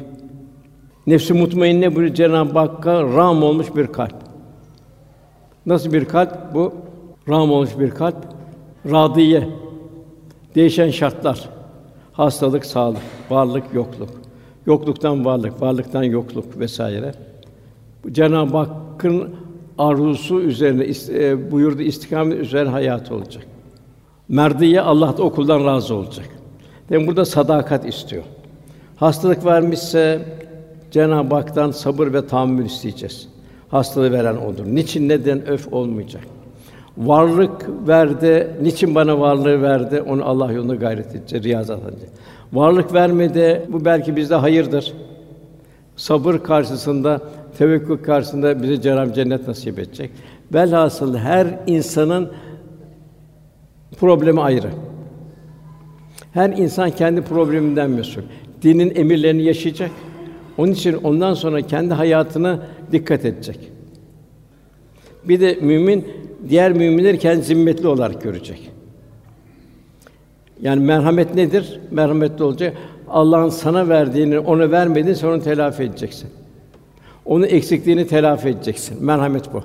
Nefsi 1.07 1.33
mutmainne 1.33 1.95
buyuruyor 1.95 2.15
Cenab-ı 2.15 2.59
Hakk'a 2.59 3.03
ram 3.03 3.43
olmuş 3.43 3.75
bir 3.75 3.87
kalp. 3.87 4.15
Nasıl 5.65 5.93
bir 5.93 6.05
kalp 6.05 6.53
bu? 6.53 6.73
Ram 7.29 7.51
olmuş 7.51 7.79
bir 7.79 7.89
kalp. 7.89 8.17
Radiye. 8.91 9.49
Değişen 10.55 10.89
şartlar. 10.89 11.49
Hastalık, 12.11 12.65
sağlık, 12.65 13.01
varlık, 13.29 13.63
yokluk. 13.73 14.09
Yokluktan 14.65 15.25
varlık, 15.25 15.61
varlıktan 15.61 16.03
yokluk 16.03 16.59
vesaire. 16.59 17.13
Cenab-ı 18.11 18.57
Hakk'ın 18.57 19.29
arzusu 19.77 20.41
üzerine 20.41 20.85
e, 21.09 21.51
buyurdu 21.51 21.81
istikamet 21.81 22.39
üzerine 22.39 22.69
hayat 22.69 23.11
olacak. 23.11 23.43
Merdiye 24.27 24.81
Allah 24.81 25.17
da 25.17 25.23
okuldan 25.23 25.65
razı 25.65 25.95
olacak. 25.95 26.25
Demek 26.89 27.07
burada 27.07 27.25
sadakat 27.25 27.85
istiyor. 27.85 28.23
Hastalık 28.95 29.45
vermişse 29.45 30.25
Cenab-ı 30.91 31.35
Hak'tan 31.35 31.71
sabır 31.71 32.13
ve 32.13 32.27
tahammül 32.27 32.65
isteyeceğiz. 32.65 33.27
Hastalığı 33.69 34.11
veren 34.11 34.37
odur. 34.37 34.65
Niçin 34.65 35.09
neden 35.09 35.47
öf 35.47 35.73
olmayacak. 35.73 36.23
Varlık 36.97 37.69
verdi, 37.87 38.47
niçin 38.61 38.95
bana 38.95 39.19
varlığı 39.19 39.61
verdi? 39.61 40.01
Onu 40.01 40.25
Allah 40.25 40.51
yolunda 40.51 40.75
gayret 40.75 41.15
edeceğiz, 41.15 41.45
riyazat 41.45 41.79
edeceğiz. 41.83 42.13
Varlık 42.53 42.93
vermedi, 42.93 43.65
bu 43.69 43.85
belki 43.85 44.15
bizde 44.15 44.35
hayırdır. 44.35 44.93
Sabır 45.95 46.37
karşısında, 46.37 47.21
tevekkül 47.57 47.97
karşısında 47.97 48.63
bize 48.63 48.81
Cenab-ı 48.81 49.13
Cennet 49.13 49.47
nasip 49.47 49.79
edecek. 49.79 50.11
Velhasıl 50.53 51.17
her 51.17 51.47
insanın 51.67 52.31
problemi 53.99 54.41
ayrı. 54.41 54.69
Her 56.33 56.49
insan 56.49 56.91
kendi 56.91 57.21
probleminden 57.21 57.89
mesul. 57.89 58.21
Dinin 58.61 58.95
emirlerini 58.95 59.43
yaşayacak. 59.43 59.91
Onun 60.57 60.71
için 60.71 60.93
ondan 60.93 61.33
sonra 61.33 61.61
kendi 61.61 61.93
hayatına 61.93 62.59
dikkat 62.91 63.25
edecek. 63.25 63.59
Bir 65.23 65.39
de 65.39 65.57
mümin 65.61 66.07
diğer 66.49 66.73
müminleri 66.73 67.19
kendi 67.19 67.43
zimmetli 67.43 67.87
olarak 67.87 68.21
görecek. 68.21 68.71
Yani 70.61 70.85
merhamet 70.85 71.35
nedir? 71.35 71.79
Merhametli 71.91 72.43
olacak. 72.43 72.77
Allah'ın 73.09 73.49
sana 73.49 73.89
verdiğini 73.89 74.39
ona 74.39 74.71
vermedin, 74.71 75.13
sonra 75.13 75.39
telafi 75.41 75.83
edeceksin. 75.83 76.29
Onun 77.25 77.43
eksikliğini 77.43 78.07
telafi 78.07 78.49
edeceksin. 78.49 79.05
Merhamet 79.05 79.53
bu. 79.53 79.63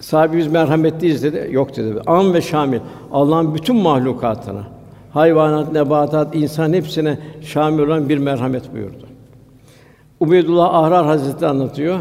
Sahibi 0.00 0.36
biz 0.36 0.46
merhametliyiz 0.46 1.22
dedi. 1.22 1.48
Yok 1.50 1.76
dedi. 1.76 2.00
Am 2.06 2.34
ve 2.34 2.40
şamil. 2.40 2.80
Allah'ın 3.12 3.54
bütün 3.54 3.76
mahlukatına, 3.76 4.62
hayvanat, 5.12 5.72
nebatat, 5.72 6.34
insan 6.34 6.72
hepsine 6.72 7.18
şamil 7.42 7.82
olan 7.82 8.08
bir 8.08 8.18
merhamet 8.18 8.74
buyurdu. 8.74 9.06
Ubeydullah 10.20 10.74
Ahrar 10.74 11.06
Hazretleri 11.06 11.50
anlatıyor. 11.50 11.98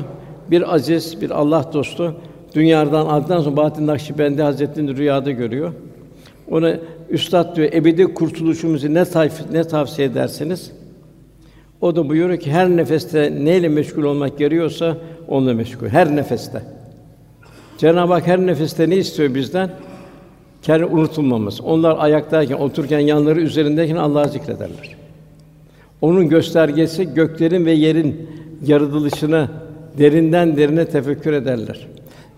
Bir 0.51 0.75
aziz, 0.75 1.21
bir 1.21 1.29
Allah 1.29 1.65
dostu 1.73 2.15
dünyadan 2.55 3.05
aldıktan 3.05 3.41
sonra 3.41 3.58
Bahattin 3.58 3.88
Nakşibendi 3.88 4.41
Hazretleri'ni 4.41 4.97
rüyada 4.97 5.32
görüyor. 5.32 5.73
Ona 6.51 6.75
üstad 7.10 7.55
diyor 7.55 7.73
ebedi 7.73 8.13
kurtuluşumuzu 8.13 8.93
ne 8.93 9.05
tayf 9.05 9.51
ne 9.51 9.63
tavsiye 9.63 10.08
edersiniz? 10.08 10.71
O 11.82 11.96
da 11.96 12.10
buyuruyor 12.10 12.39
ki 12.39 12.52
her 12.52 12.70
nefeste 12.70 13.36
neyle 13.39 13.70
meşgul 13.70 14.04
olmak 14.04 14.38
gerekiyorsa 14.38 14.98
onunla 15.28 15.54
meşgul. 15.54 15.88
Her 15.88 16.15
nefeste. 16.15 16.62
Cenab-ı 17.78 18.13
Hak 18.13 18.28
her 18.28 18.39
nefeste 18.39 18.89
ne 18.89 18.96
istiyor 18.96 19.36
bizden? 19.36 19.70
Kendi 20.62 20.86
unutulmamız. 20.86 21.62
Onlar 21.62 21.96
ayaktayken, 22.00 22.56
otururken, 22.56 23.00
yanları 23.00 23.42
üzerindeyken 23.42 23.96
Allah'ı 23.96 24.30
zikrederler. 24.30 24.96
Onun 26.02 26.30
göstergesi 26.30 27.13
göklerin 27.13 27.65
ve 27.65 27.72
yerin 27.72 28.30
yaratılışını 28.65 29.50
derinden 29.98 30.58
derine 30.58 30.86
tefekkür 30.86 31.34
ederler. 31.34 31.88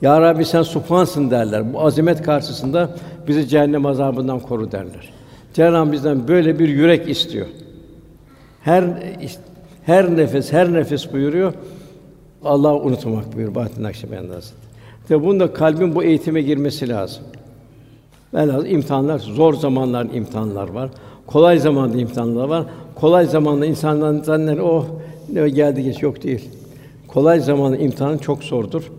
Ya 0.01 0.21
Rabbi 0.21 0.45
sen 0.45 0.63
Subhansın 0.63 1.31
derler. 1.31 1.73
Bu 1.73 1.81
azamet 1.81 2.21
karşısında 2.21 2.89
bizi 3.27 3.47
cehennem 3.47 3.85
azabından 3.85 4.39
koru 4.39 4.71
derler. 4.71 5.13
Cenab-ı 5.53 5.91
bizden 5.91 6.27
böyle 6.27 6.59
bir 6.59 6.67
yürek 6.69 7.09
istiyor. 7.09 7.47
Her 8.61 8.83
her 9.83 10.17
nefes, 10.17 10.51
her 10.53 10.73
nefes 10.73 11.13
buyuruyor. 11.13 11.53
Allah'ı 12.43 12.81
unutmamak 12.81 13.25
buyuruyor 13.35 13.55
Bahattin 13.55 13.83
Nakşibendi 13.83 14.33
Hazretleri. 14.33 14.61
Tabi 15.07 15.23
bunda 15.25 15.53
kalbin 15.53 15.95
bu 15.95 16.03
eğitime 16.03 16.41
girmesi 16.41 16.89
lazım. 16.89 17.23
Velhâsıl 18.33 18.65
imtihanlar, 18.65 19.19
zor 19.19 19.53
zamanlar 19.53 20.05
imtihanlar 20.13 20.69
var. 20.69 20.89
Kolay 21.27 21.57
zamanda 21.59 21.97
imtihanlar 21.97 22.47
var. 22.47 22.65
Kolay 22.95 23.25
zamanda 23.25 23.65
insanlar 23.65 24.23
zanneder 24.23 24.57
oh 24.57 24.85
ne 25.33 25.49
geldi 25.49 25.83
geç 25.83 26.01
yok 26.03 26.23
değil. 26.23 26.49
Kolay 27.07 27.39
zamanın 27.39 27.79
imtihanı 27.79 28.17
çok 28.17 28.43
zordur. 28.43 28.91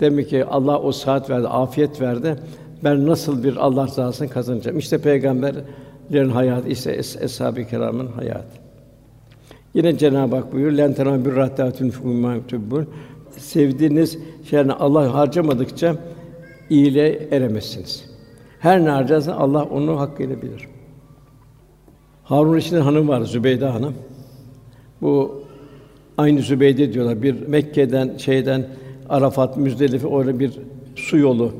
Demek 0.00 0.28
ki 0.30 0.44
Allah 0.44 0.78
o 0.80 0.92
saat 0.92 1.30
verdi, 1.30 1.48
afiyet 1.48 2.00
verdi. 2.00 2.36
Ben 2.84 3.06
nasıl 3.06 3.44
bir 3.44 3.56
Allah 3.56 3.86
rızasını 3.86 4.28
kazanacağım? 4.28 4.78
İşte 4.78 4.98
peygamberlerin 4.98 6.30
hayatı, 6.30 6.68
işte 6.68 6.96
es- 6.96 7.24
eshab-ı 7.24 7.64
kiramın 7.64 8.06
hayatı. 8.06 8.59
Yine 9.74 9.98
Cenab-ı 9.98 10.36
Hak 10.36 10.52
buyuruyor: 10.52 10.78
"Len 10.78 10.94
tenâ 10.94 11.24
bir 11.24 11.36
rahatâtun 11.36 11.90
fîmâ 11.90 12.36
Sevdiğiniz 13.38 14.18
şeylerini 14.50 14.72
Allah 14.72 15.14
harcamadıkça 15.14 15.96
iyiliğe 16.70 17.28
eremezsiniz. 17.30 18.04
Her 18.60 18.84
ne 18.84 18.88
harcarsa 18.88 19.34
Allah 19.34 19.64
onu 19.64 20.00
hakkıyla 20.00 20.42
bilir. 20.42 20.68
Harun 22.24 22.54
Reşid'in 22.54 22.80
hanım 22.80 23.08
var, 23.08 23.20
Zübeyde 23.20 23.66
hanım. 23.66 23.94
Bu 25.02 25.42
aynı 26.18 26.40
Zübeyde 26.40 26.92
diyorlar. 26.92 27.22
Bir 27.22 27.46
Mekke'den 27.46 28.16
şeyden 28.16 28.66
Arafat, 29.08 29.56
Müzdelife 29.56 30.06
orada 30.06 30.38
bir 30.38 30.52
su 30.96 31.18
yolu 31.18 31.52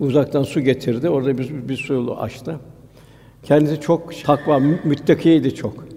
uzaktan 0.00 0.42
su 0.42 0.60
getirdi. 0.60 1.08
Orada 1.08 1.38
bir, 1.38 1.68
bir 1.68 1.76
su 1.76 1.94
yolu 1.94 2.16
açtı. 2.16 2.56
Kendisi 3.42 3.80
çok 3.80 4.24
takva, 4.24 4.58
müttakiydi 4.84 5.54
çok. 5.54 5.93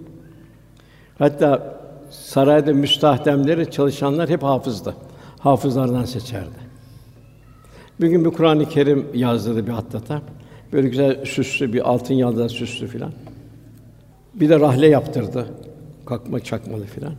Hatta 1.18 1.80
sarayda 2.10 2.72
müstahdemleri, 2.72 3.70
çalışanlar 3.70 4.28
hep 4.28 4.42
hafızdı. 4.42 4.94
Hafızlardan 5.38 6.04
seçerdi. 6.04 6.68
Bir 8.00 8.08
gün 8.08 8.24
bir 8.24 8.30
Kur'an-ı 8.30 8.68
Kerim 8.68 9.06
yazdırdı 9.14 9.66
bir 9.66 9.72
hattata. 9.72 10.22
Böyle 10.72 10.88
güzel 10.88 11.24
süslü 11.24 11.72
bir 11.72 11.90
altın 11.90 12.14
yaldızlı 12.14 12.48
süslü 12.48 12.86
filan. 12.86 13.12
Bir 14.34 14.48
de 14.48 14.60
rahle 14.60 14.86
yaptırdı. 14.86 15.46
Kalkma 16.06 16.40
çakmalı 16.40 16.84
filan. 16.84 17.12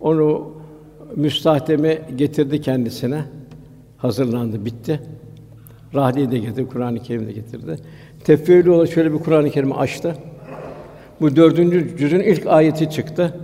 Onu 0.00 0.52
müstahdeme 1.16 2.02
getirdi 2.16 2.60
kendisine. 2.60 3.24
Hazırlandı, 3.96 4.64
bitti. 4.64 5.00
Rahleyi 5.94 6.30
de 6.30 6.38
getirdi, 6.38 6.68
Kur'an-ı 6.68 7.02
Kerim'i 7.02 7.26
de 7.26 7.32
getirdi. 7.32 7.76
Tefeülü 8.24 8.70
olarak 8.70 8.92
şöyle 8.92 9.12
bir 9.12 9.18
Kur'an-ı 9.18 9.50
Kerim'i 9.50 9.74
açtı. 9.74 10.16
Bu 11.20 11.36
dördüncü 11.36 11.96
cüzün 11.96 12.20
ilk 12.20 12.46
ayeti 12.46 12.90
çıktı. 12.90 13.34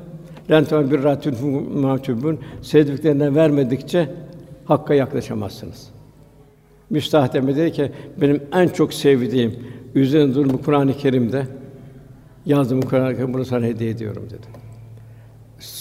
Lentâ 0.50 0.90
bir 0.90 1.02
ratül 1.02 1.34
mâtubun 1.74 2.38
sevdiklerinden 2.62 3.36
vermedikçe 3.36 4.08
hakka 4.64 4.94
yaklaşamazsınız. 4.94 5.88
Müstahdeme 6.90 7.56
dedi 7.56 7.72
ki 7.72 7.92
benim 8.20 8.42
en 8.52 8.68
çok 8.68 8.94
sevdiğim 8.94 9.54
üzerinde 9.94 10.34
durum 10.34 10.58
Kur'an-ı 10.58 10.96
Kerim'de 10.96 11.46
yazdım 12.46 12.82
Kur'an-ı 12.82 13.16
Kerim 13.16 13.34
bunu 13.34 13.44
sana 13.44 13.64
hediye 13.64 13.90
ediyorum 13.90 14.22
dedi. 14.26 14.46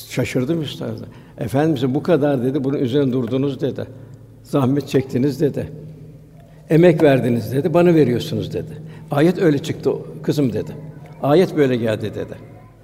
Şaşırdı 0.10 0.56
müstahda. 0.56 1.06
Efendimiz 1.38 1.96
bu 1.96 2.04
kadar 2.04 2.44
dedi, 2.44 2.64
bunun 2.64 2.78
üzerine 2.78 3.14
durdunuz 3.14 3.62
dedi. 3.62 3.86
Zahmet 4.44 4.88
çektiniz 4.88 5.42
dedi. 5.42 5.70
Emek 6.70 7.04
verdiniz 7.04 7.52
dedi, 7.52 7.74
bana 7.74 7.96
veriyorsunuz 7.96 8.54
dedi. 8.54 8.72
Ayet 9.12 9.42
öyle 9.42 9.58
çıktı 9.58 9.92
kızım 10.24 10.54
dedi. 10.54 10.72
Ayet 11.24 11.58
böyle 11.58 11.76
geldi 11.76 12.12
dedi. 12.16 12.36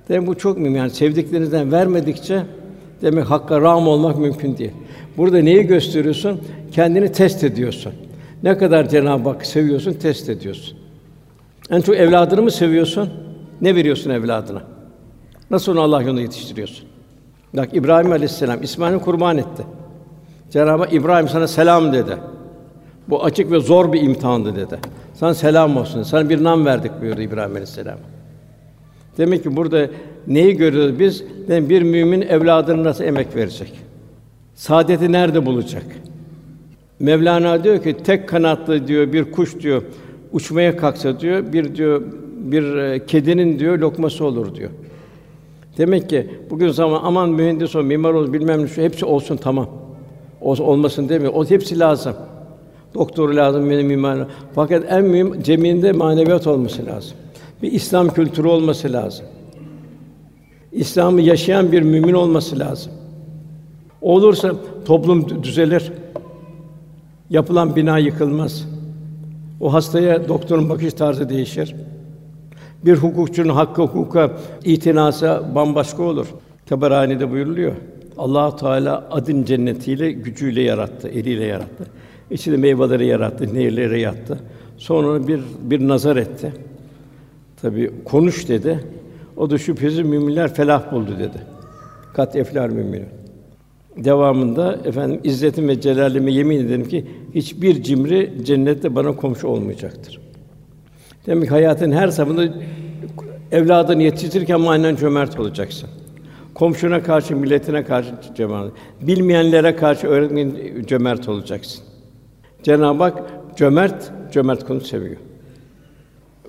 Demek 0.09 0.27
bu 0.27 0.37
çok 0.37 0.57
mühim 0.57 0.75
yani 0.75 0.89
sevdiklerinizden 0.89 1.71
vermedikçe 1.71 2.43
demek 3.01 3.25
hakka 3.25 3.61
ram 3.61 3.87
olmak 3.87 4.17
mümkün 4.17 4.57
değil. 4.57 4.71
Burada 5.17 5.37
neyi 5.37 5.67
gösteriyorsun? 5.67 6.41
Kendini 6.71 7.11
test 7.11 7.43
ediyorsun. 7.43 7.93
Ne 8.43 8.57
kadar 8.57 8.89
Cenab-ı 8.89 9.29
Hak 9.29 9.45
seviyorsun, 9.45 9.93
test 9.93 10.29
ediyorsun. 10.29 10.77
En 11.69 11.81
çok 11.81 11.95
evladını 11.95 12.41
mı 12.41 12.51
seviyorsun? 12.51 13.09
Ne 13.61 13.75
veriyorsun 13.75 14.09
evladına? 14.09 14.61
Nasıl 15.51 15.71
onu 15.71 15.81
Allah 15.81 16.01
yolunda 16.01 16.21
yetiştiriyorsun? 16.21 16.87
Bak 17.53 17.69
İbrahim 17.73 18.11
Aleyhisselam 18.11 18.63
İsmail'i 18.63 18.99
kurban 18.99 19.37
etti. 19.37 19.63
Cenab-ı 20.49 20.83
Hak 20.83 20.93
İbrahim 20.93 21.29
sana 21.29 21.47
selam 21.47 21.93
dedi. 21.93 22.17
Bu 23.09 23.23
açık 23.23 23.51
ve 23.51 23.59
zor 23.59 23.93
bir 23.93 24.01
imtihandı 24.01 24.55
dedi. 24.55 24.79
Sana 25.13 25.33
selam 25.33 25.77
olsun. 25.77 26.03
Sana 26.03 26.29
bir 26.29 26.43
nam 26.43 26.65
verdik 26.65 26.91
buyurdu 27.01 27.21
İbrahim 27.21 27.51
Aleyhisselam. 27.51 27.97
Demek 29.17 29.43
ki 29.43 29.55
burada 29.55 29.89
neyi 30.27 30.57
görüyoruz 30.57 30.99
biz? 30.99 31.23
Demek 31.47 31.69
bir 31.69 31.81
mümin 31.81 32.21
evladını 32.21 32.83
nasıl 32.83 33.03
emek 33.03 33.35
verecek? 33.35 33.73
Saadeti 34.55 35.11
nerede 35.11 35.45
bulacak? 35.45 35.85
Mevlana 36.99 37.63
diyor 37.63 37.83
ki 37.83 37.97
tek 38.03 38.29
kanatlı 38.29 38.87
diyor 38.87 39.13
bir 39.13 39.31
kuş 39.31 39.59
diyor 39.59 39.83
uçmaya 40.31 40.77
kalksa 40.77 41.19
diyor 41.19 41.53
bir 41.53 41.75
diyor 41.75 42.01
bir 42.37 42.75
e, 42.75 43.05
kedinin 43.05 43.59
diyor 43.59 43.79
lokması 43.79 44.25
olur 44.25 44.55
diyor. 44.55 44.69
Demek 45.77 46.09
ki 46.09 46.29
bugün 46.49 46.69
zaman 46.69 46.99
aman 47.03 47.29
mühendis 47.29 47.75
ol, 47.75 47.83
mimar 47.83 48.13
ol, 48.13 48.33
bilmem 48.33 48.63
ne 48.63 48.67
şu 48.67 48.81
hepsi 48.81 49.05
olsun 49.05 49.37
tamam. 49.37 49.69
O 50.41 50.51
olmasın 50.51 51.09
demiyor. 51.09 51.33
O 51.35 51.49
hepsi 51.49 51.79
lazım. 51.79 52.13
Doktor 52.93 53.33
lazım, 53.33 53.69
benim 53.69 53.87
mimar. 53.87 54.27
Fakat 54.55 54.83
en 54.89 55.05
mühim 55.05 55.41
ceminde 55.43 55.91
maneviyat 55.91 56.47
olması 56.47 56.85
lazım. 56.85 57.17
Bir 57.61 57.71
İslam 57.71 58.09
kültürü 58.09 58.47
olması 58.47 58.93
lazım. 58.93 59.25
İslam'ı 60.71 61.21
yaşayan 61.21 61.71
bir 61.71 61.81
mümin 61.81 62.13
olması 62.13 62.59
lazım. 62.59 62.91
Olursa 64.01 64.51
toplum 64.85 65.43
düzelir. 65.43 65.91
Yapılan 67.29 67.75
bina 67.75 67.97
yıkılmaz. 67.97 68.67
O 69.59 69.73
hastaya 69.73 70.27
doktorun 70.27 70.69
bakış 70.69 70.93
tarzı 70.93 71.29
değişir. 71.29 71.75
Bir 72.85 72.95
hukukçunun 72.95 73.53
hakkı 73.53 73.81
hukuka 73.81 74.31
itinası 74.63 75.43
bambaşka 75.55 76.03
olur. 76.03 76.27
Taberani'de 76.65 77.31
buyuruluyor. 77.31 77.73
Allah 78.17 78.55
Teala 78.55 79.07
adın 79.11 79.43
cennetiyle 79.43 80.11
gücüyle 80.11 80.61
yarattı, 80.61 81.07
eliyle 81.07 81.45
yarattı. 81.45 81.85
İçinde 82.31 82.57
meyveleri 82.57 83.05
yarattı, 83.05 83.55
nehirleri 83.55 84.01
yarattı. 84.01 84.39
Sonra 84.77 85.27
bir 85.27 85.41
bir 85.61 85.87
nazar 85.87 86.15
etti. 86.15 86.53
Tabi 87.61 87.91
konuş 88.05 88.49
dedi. 88.49 88.79
O 89.37 89.49
da 89.49 89.57
şüphesiz 89.57 89.99
müminler 89.99 90.53
felah 90.53 90.91
buldu 90.91 91.11
dedi. 91.19 91.37
Kat 92.13 92.35
eflar 92.35 92.69
mümin. 92.69 93.05
Devamında 93.97 94.79
efendim 94.85 95.19
izzetim 95.23 95.67
ve 95.67 95.81
celalime 95.81 96.31
yemin 96.31 96.65
ederim 96.65 96.87
ki 96.87 97.05
hiçbir 97.35 97.83
cimri 97.83 98.45
cennette 98.45 98.95
bana 98.95 99.15
komşu 99.15 99.47
olmayacaktır. 99.47 100.19
Demek 101.25 101.43
ki 101.43 101.49
hayatın 101.49 101.91
her 101.91 102.07
safhasında 102.07 102.53
evladını 103.51 104.03
yetiştirirken 104.03 104.61
manen 104.61 104.95
cömert 104.95 105.39
olacaksın. 105.39 105.89
Komşuna 106.55 107.03
karşı, 107.03 107.35
milletine 107.35 107.83
karşı 107.83 108.09
cömert. 108.35 108.71
Bilmeyenlere 109.01 109.75
karşı 109.75 110.07
öğretmen 110.07 110.51
cömert 110.87 111.29
olacaksın. 111.29 111.83
Cenab-ı 112.63 113.03
Hak 113.03 113.23
cömert, 113.57 114.11
cömert 114.31 114.67
kulunu 114.67 114.81
seviyor. 114.81 115.17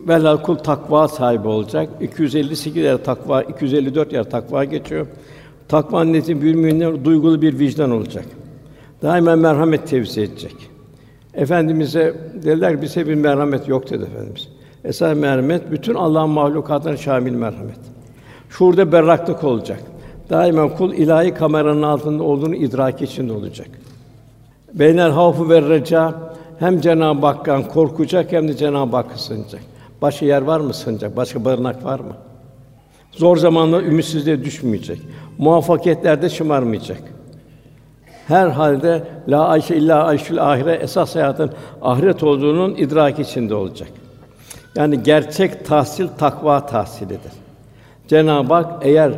Velhâsıl 0.08 0.42
kul 0.42 0.56
takva 0.56 1.08
sahibi 1.08 1.48
olacak. 1.48 1.88
258 2.00 2.76
yer 2.76 3.04
takva, 3.04 3.42
254 3.42 4.12
yer 4.12 4.30
takva 4.30 4.64
geçiyor. 4.64 5.06
Takva 5.68 6.04
neticesi 6.04 6.42
bir 6.42 6.54
müminler 6.54 7.04
duygulu 7.04 7.42
bir 7.42 7.58
vicdan 7.58 7.90
olacak. 7.90 8.24
Daima 9.02 9.36
merhamet 9.36 9.88
tevzi 9.88 10.20
edecek. 10.20 10.56
Efendimize 11.34 12.14
dediler 12.34 12.82
bize 12.82 13.08
bir 13.08 13.14
merhamet 13.14 13.68
yok 13.68 13.90
dedi 13.90 14.04
efendimiz. 14.04 14.48
Esas 14.84 15.16
merhamet 15.16 15.70
bütün 15.70 15.94
Allah'ın 15.94 16.30
mahlukatına 16.30 16.96
şamil 16.96 17.32
merhamet. 17.32 17.78
Şurada 18.50 18.92
berraklık 18.92 19.44
olacak. 19.44 19.80
Daima 20.30 20.76
kul 20.76 20.92
ilahi 20.92 21.34
kameranın 21.34 21.82
altında 21.82 22.22
olduğunu 22.22 22.54
idrak 22.54 23.02
içinde 23.02 23.32
olacak. 23.32 23.68
Beynel 24.74 25.10
havfu 25.10 25.50
ve 25.50 25.62
reca 25.62 26.14
hem 26.58 26.80
Cenab-ı 26.80 27.26
Hak'tan 27.26 27.68
korkacak 27.68 28.32
hem 28.32 28.48
de 28.48 28.56
Cenab-ı 28.56 28.96
Hakk'a 28.96 29.16
sığınacak. 29.16 29.71
Başka 30.02 30.26
yer 30.26 30.42
var 30.42 30.60
mı 30.60 30.74
sığınacak? 30.74 31.16
Başka 31.16 31.44
barınak 31.44 31.84
var 31.84 32.00
mı? 32.00 32.16
Zor 33.12 33.36
zamanlar 33.36 33.82
ümitsizliğe 33.82 34.44
düşmeyecek. 34.44 35.00
Muvaffakiyetlerde 35.38 36.28
şımarmayacak. 36.28 37.02
Her 38.28 38.48
halde 38.48 39.02
la 39.28 39.48
ayşe 39.48 39.76
illa 39.76 40.04
ayşül 40.04 40.52
ahire 40.52 40.72
esas 40.72 41.14
hayatın 41.14 41.50
ahiret 41.82 42.22
olduğunun 42.22 42.74
idrak 42.74 43.18
içinde 43.18 43.54
olacak. 43.54 43.88
Yani 44.76 45.02
gerçek 45.02 45.66
tahsil 45.66 46.08
takva 46.18 46.66
tahsilidir. 46.66 47.32
Cenab-ı 48.08 48.54
Hak 48.54 48.86
eğer 48.86 49.12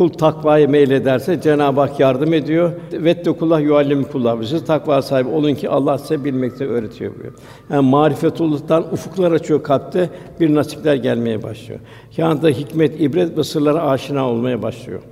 kul 0.00 0.08
takvaya 0.08 0.68
meylederse 0.68 1.40
Cenab-ı 1.40 1.80
Hak 1.80 2.00
yardım 2.00 2.34
ediyor. 2.34 2.72
Vettekullah 2.92 3.60
yuallimkullah. 3.60 4.42
Siz 4.42 4.64
takva 4.64 5.02
sahibi 5.02 5.28
olun 5.28 5.54
ki 5.54 5.68
Allah 5.68 5.98
size 5.98 6.24
bilmekte 6.24 6.66
öğretiyor 6.66 7.12
buyuruyor. 7.14 7.34
Yani 7.70 7.90
marifetullah'tan 7.90 8.92
ufuklar 8.92 9.32
açıyor 9.32 9.62
kalpte, 9.62 10.10
bir 10.40 10.54
nasipler 10.54 10.94
gelmeye 10.94 11.42
başlıyor. 11.42 11.80
Yanında 12.16 12.48
hikmet, 12.48 13.00
ibret 13.00 13.38
ve 13.38 13.44
sırlara 13.44 13.82
aşina 13.82 14.28
olmaya 14.28 14.62
başlıyor. 14.62 15.02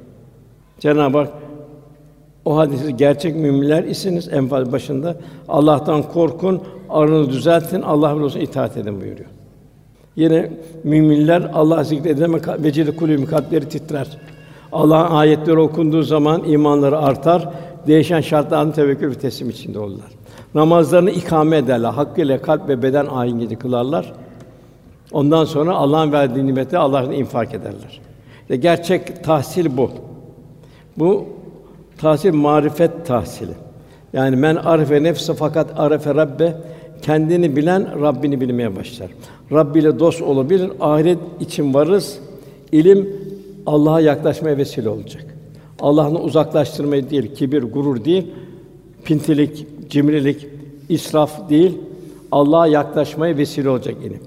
Cenab-ı 0.81 1.19
Hak 1.19 1.29
o 2.45 2.57
halde 2.57 2.77
siz 2.77 2.97
gerçek 2.97 3.37
müminler 3.37 3.85
isiniz 3.85 4.29
enfal 4.33 4.73
başında. 4.73 5.17
Allah'tan 5.49 6.03
korkun, 6.03 6.63
aranızı 6.89 7.31
düzeltin, 7.31 7.83
Allah 7.83 8.35
ve 8.35 8.41
itaat 8.41 8.77
edin 8.77 9.01
buyuruyor. 9.01 9.29
Yine 10.17 10.51
müminler 10.85 11.51
Allah 11.55 11.85
zikredeme 11.85 12.39
vecide 12.63 12.97
kulübü 12.97 13.27
kalpleri 13.27 13.69
titrer. 13.69 14.19
Allah'ın 14.73 15.15
ayetleri 15.15 15.59
okunduğu 15.59 16.03
zaman 16.03 16.45
imanları 16.45 16.99
artar, 16.99 17.49
değişen 17.87 18.21
şartların 18.21 18.71
tevekkül 18.71 19.11
ve 19.11 19.15
teslim 19.15 19.51
içinde 19.51 19.79
olurlar. 19.79 20.09
Namazlarını 20.55 21.11
ikame 21.11 21.57
ederler, 21.57 21.91
hakkıyla 21.91 22.43
kalp 22.43 22.69
ve 22.69 22.83
beden 22.83 23.07
ayin 23.07 23.49
kılarlar. 23.49 24.13
Ondan 25.13 25.45
sonra 25.45 25.75
Allah'ın 25.75 26.13
verdiği 26.13 26.47
nimeti 26.47 26.79
Allah'ın 26.79 27.13
infak 27.13 27.55
ederler. 27.55 28.01
İşte 28.43 28.57
gerçek 28.57 29.25
tahsil 29.25 29.77
bu. 29.77 29.91
Bu 30.97 31.25
tahsil 31.99 32.35
marifet 32.35 33.07
tahsili. 33.07 33.53
Yani 34.13 34.37
men 34.37 34.57
arife 34.57 35.03
nefse 35.03 35.35
fakat 35.35 35.81
arife 35.81 36.15
rabbe 36.15 36.57
kendini 37.03 37.57
bilen 37.57 38.03
Rabbini 38.03 38.41
bilmeye 38.41 38.77
başlar. 38.77 39.09
Rabbi 39.53 39.79
ile 39.79 39.99
dost 39.99 40.23
olabilir, 40.23 40.71
ahiret 40.81 41.19
için 41.41 41.75
varız. 41.75 42.19
İlim 42.73 43.09
Allah'a 43.69 44.01
yaklaşmaya 44.01 44.57
vesile 44.57 44.89
olacak. 44.89 45.25
Allah'ın 45.81 46.15
uzaklaştırmayı 46.15 47.11
değil, 47.11 47.35
kibir, 47.35 47.63
gurur 47.63 48.05
değil, 48.05 48.27
pintilik, 49.05 49.67
cimrilik, 49.91 50.47
israf 50.89 51.51
değil, 51.51 51.79
Allah'a 52.33 52.67
yaklaşmaya 52.67 53.37
vesile 53.37 53.69
olacak 53.69 53.95
ilim. 54.05 54.21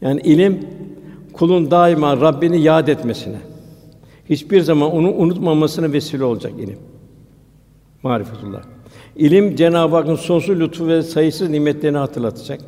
Yani 0.00 0.20
ilim 0.20 0.60
kulun 1.32 1.70
daima 1.70 2.20
Rabbini 2.20 2.60
yad 2.60 2.88
etmesine, 2.88 3.36
hiçbir 4.30 4.60
zaman 4.60 4.92
onu 4.92 5.12
unutmamasına 5.12 5.92
vesile 5.92 6.24
olacak 6.24 6.52
ilim. 6.58 6.78
Marifetullah. 8.02 8.62
İlim 9.16 9.56
Cenab-ı 9.56 9.96
Hakk'ın 9.96 10.16
sonsuz 10.16 10.60
lütfu 10.60 10.88
ve 10.88 11.02
sayısız 11.02 11.48
nimetlerini 11.48 11.98
hatırlatacak. 11.98 12.60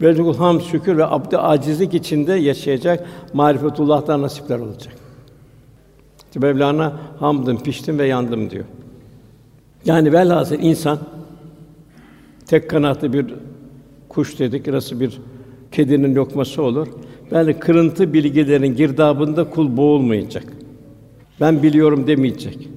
Böylece 0.00 0.22
ham, 0.22 0.60
şükür 0.60 0.96
ve 0.96 1.06
abd 1.06 1.32
acizlik 1.38 1.94
içinde 1.94 2.32
yaşayacak 2.32 3.06
marifetullah'tan 3.32 4.22
nasipler 4.22 4.58
olacak. 4.58 4.99
İşte 6.30 6.40
Mevlana 6.40 6.92
hamdım, 7.20 7.62
piştim 7.62 7.98
ve 7.98 8.06
yandım 8.06 8.50
diyor. 8.50 8.64
Yani 9.84 10.12
velhasıl 10.12 10.56
insan 10.60 10.98
tek 12.46 12.70
kanatlı 12.70 13.12
bir 13.12 13.26
kuş 14.08 14.38
dedik, 14.38 14.66
nasıl 14.66 15.00
bir 15.00 15.20
kedinin 15.72 16.14
lokması 16.14 16.62
olur. 16.62 16.88
Yani 17.30 17.54
kırıntı 17.54 18.12
bilgilerin 18.12 18.76
girdabında 18.76 19.50
kul 19.50 19.76
boğulmayacak. 19.76 20.44
Ben 21.40 21.62
biliyorum 21.62 22.06
demeyecek. 22.06 22.68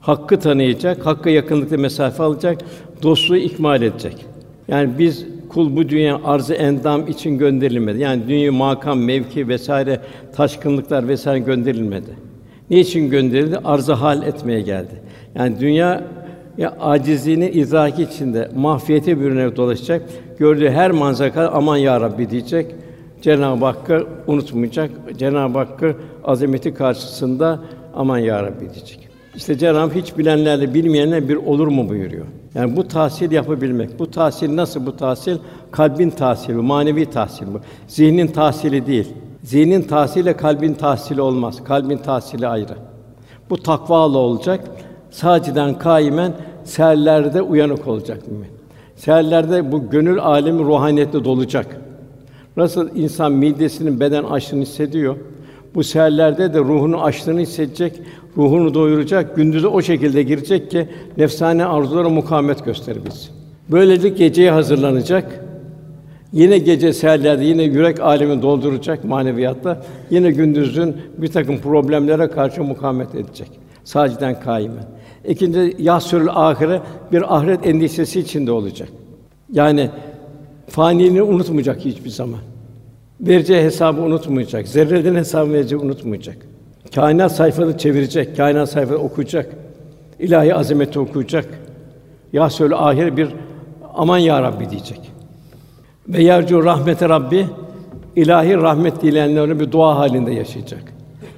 Hakkı 0.00 0.40
tanıyacak, 0.40 1.06
hakka 1.06 1.30
yakınlıkta 1.30 1.76
mesafe 1.76 2.22
alacak, 2.22 2.58
dostluğu 3.02 3.36
ikmal 3.36 3.82
edecek. 3.82 4.26
Yani 4.68 4.90
biz 4.98 5.26
kul 5.48 5.76
bu 5.76 5.88
dünya 5.88 6.20
arzı 6.24 6.54
endam 6.54 7.08
için 7.08 7.38
gönderilmedi. 7.38 7.98
Yani 7.98 8.22
dünya 8.28 8.52
makam, 8.52 9.00
mevki 9.00 9.48
vesaire 9.48 10.00
taşkınlıklar 10.36 11.08
vesaire 11.08 11.38
gönderilmedi. 11.38 12.27
Niçin 12.70 13.10
gönderildi? 13.10 13.58
Arzı 13.64 13.92
hal 13.92 14.22
etmeye 14.22 14.60
geldi. 14.60 14.94
Yani 15.34 15.60
dünya 15.60 16.04
ya 16.58 16.76
acizliğini 16.80 17.50
idraki 17.50 18.02
içinde 18.02 18.50
mahfiyete 18.56 19.20
bürünerek 19.20 19.56
dolaşacak. 19.56 20.02
Gördüğü 20.38 20.70
her 20.70 20.90
manzara 20.90 21.48
aman 21.48 21.76
ya 21.76 22.00
Rabbi 22.00 22.30
diyecek. 22.30 22.74
Cenab-ı 23.22 23.64
Hakk'ı 23.64 24.06
unutmayacak. 24.26 24.90
Cenab-ı 25.18 25.58
Hakk'ı 25.58 25.96
azameti 26.24 26.74
karşısında 26.74 27.60
aman 27.94 28.18
ya 28.18 28.42
Rabbi 28.42 28.60
diyecek. 28.74 29.08
İşte 29.36 29.58
Cenab-ı 29.58 29.94
hiç 29.94 30.18
bilenlerle 30.18 30.74
bilmeyenler 30.74 31.28
bir 31.28 31.36
olur 31.36 31.66
mu 31.66 31.88
buyuruyor. 31.88 32.26
Yani 32.54 32.76
bu 32.76 32.88
tahsil 32.88 33.30
yapabilmek. 33.30 33.98
Bu 33.98 34.10
tahsil 34.10 34.56
nasıl 34.56 34.86
bu 34.86 34.96
tahsil? 34.96 35.36
Kalbin 35.70 36.10
tahsili, 36.10 36.56
manevi 36.56 37.06
tahsil 37.06 37.46
bu. 37.46 37.60
Zihnin 37.86 38.26
tahsili 38.26 38.86
değil. 38.86 39.08
Zihnin 39.48 39.82
tahsiliyle 39.82 40.36
kalbin 40.36 40.74
tahsili 40.74 41.20
olmaz. 41.20 41.64
Kalbin 41.64 41.98
tahsili 41.98 42.46
ayrı. 42.46 42.74
Bu 43.50 43.56
takvalı 43.62 44.18
olacak. 44.18 44.64
Saciden 45.10 45.78
kaimen 45.78 46.32
seherlerde 46.64 47.42
uyanık 47.42 47.86
olacak 47.86 48.28
mümin. 48.28 48.46
Seherlerde 48.96 49.72
bu 49.72 49.90
gönül 49.90 50.18
alemi 50.20 50.64
ruhaniyetle 50.64 51.24
dolacak. 51.24 51.80
Nasıl 52.56 52.96
insan 52.96 53.32
midesinin 53.32 54.00
beden 54.00 54.24
açlığını 54.24 54.62
hissediyor, 54.62 55.16
Bu 55.74 55.84
seherlerde 55.84 56.54
de 56.54 56.58
ruhunu 56.58 57.02
açlığını 57.02 57.40
hissedecek, 57.40 58.00
ruhunu 58.36 58.74
doyuracak, 58.74 59.36
gündüzü 59.36 59.66
o 59.66 59.82
şekilde 59.82 60.22
girecek 60.22 60.70
ki 60.70 60.88
nefsane 61.16 61.64
arzulara 61.64 62.08
mukavemet 62.08 62.64
gösterebilsin. 62.64 63.30
Böylece 63.68 64.08
geceye 64.08 64.50
hazırlanacak. 64.50 65.47
Yine 66.32 66.58
gece 66.58 66.92
seherlerde 66.92 67.44
yine 67.44 67.62
yürek 67.62 68.00
alemi 68.00 68.42
dolduracak 68.42 69.04
maneviyatta. 69.04 69.82
Yine 70.10 70.30
gündüzün 70.30 70.96
bir 71.18 71.28
takım 71.28 71.58
problemlere 71.58 72.28
karşı 72.28 72.64
mukavemet 72.64 73.14
edecek. 73.14 73.48
Saciden 73.84 74.40
kaimen. 74.40 74.84
İkinci 75.28 75.76
yasürül 75.78 76.28
ahire 76.30 76.80
bir 77.12 77.36
ahiret 77.36 77.66
endişesi 77.66 78.20
içinde 78.20 78.52
olacak. 78.52 78.88
Yani 79.52 79.90
faniliğini 80.68 81.22
unutmayacak 81.22 81.84
hiçbir 81.84 82.10
zaman. 82.10 82.40
Vereceği 83.20 83.62
hesabı 83.62 84.02
unutmayacak. 84.02 84.68
Zerrelerin 84.68 85.14
hesabı 85.14 85.52
vereceği 85.52 85.78
unutmayacak. 85.78 86.36
Kainat 86.94 87.32
sayfasını 87.32 87.78
çevirecek, 87.78 88.36
kainat 88.36 88.70
sayfasını 88.70 89.04
okuyacak. 89.04 89.50
İlahi 90.18 90.54
azameti 90.54 90.98
okuyacak. 90.98 91.46
Ya 92.32 92.50
söyle 92.50 92.74
ahir 92.74 93.16
bir 93.16 93.28
aman 93.94 94.18
ya 94.18 94.42
Rabbi 94.42 94.70
diyecek. 94.70 95.17
Ve 96.08 96.22
yercu 96.22 96.64
rahmete 96.64 97.08
Rabbi 97.08 97.46
ilahi 98.16 98.54
rahmet 98.54 99.02
dileyenlerin 99.02 99.60
bir 99.60 99.72
dua 99.72 99.98
halinde 99.98 100.32
yaşayacak. 100.32 100.82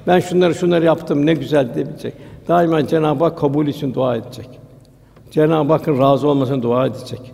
Ben 0.06 0.20
şunları 0.20 0.54
şunları 0.54 0.84
yaptım 0.84 1.26
ne 1.26 1.34
güzel 1.34 1.74
diyebilecek. 1.74 2.14
Daima 2.48 2.86
Cenab-ı 2.86 3.24
Hak 3.24 3.38
kabul 3.38 3.66
için 3.66 3.94
dua 3.94 4.16
edecek. 4.16 4.48
Cenab-ı 5.30 5.72
Hakk'ın 5.72 5.98
razı 5.98 6.28
olmasını 6.28 6.62
dua 6.62 6.86
edecek. 6.86 7.32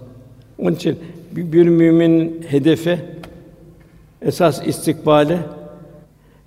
Onun 0.59 0.73
için 0.73 0.99
bir, 1.33 1.53
bir 1.53 1.69
mümin 1.69 2.47
hedefi 2.49 2.99
esas 4.23 4.67
istikbale 4.67 5.39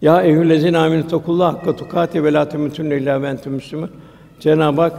ya 0.01 0.21
eyyühellezine 0.21 0.77
aminu 0.77 1.07
tekullah 1.07 1.53
hakka 1.53 1.75
tukati 1.75 2.23
ve 2.23 2.33
la 2.33 2.49
temutunne 2.49 2.97
illa 2.97 3.21
ve 3.21 3.27
entum 3.27 3.53
müslümun. 3.53 3.89
Cenab-ı 4.39 4.81
Hak 4.81 4.93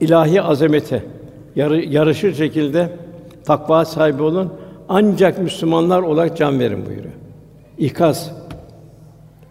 ilahi 0.00 0.42
azamete 0.42 1.02
yarı, 1.56 1.84
yarışır 1.84 2.34
şekilde 2.34 2.90
takva 3.44 3.84
sahibi 3.84 4.22
olun. 4.22 4.52
Ancak 4.88 5.38
Müslümanlar 5.38 6.02
olarak 6.02 6.36
can 6.36 6.60
verin 6.60 6.86
buyuruyor. 6.86 7.14
İkaz. 7.78 8.30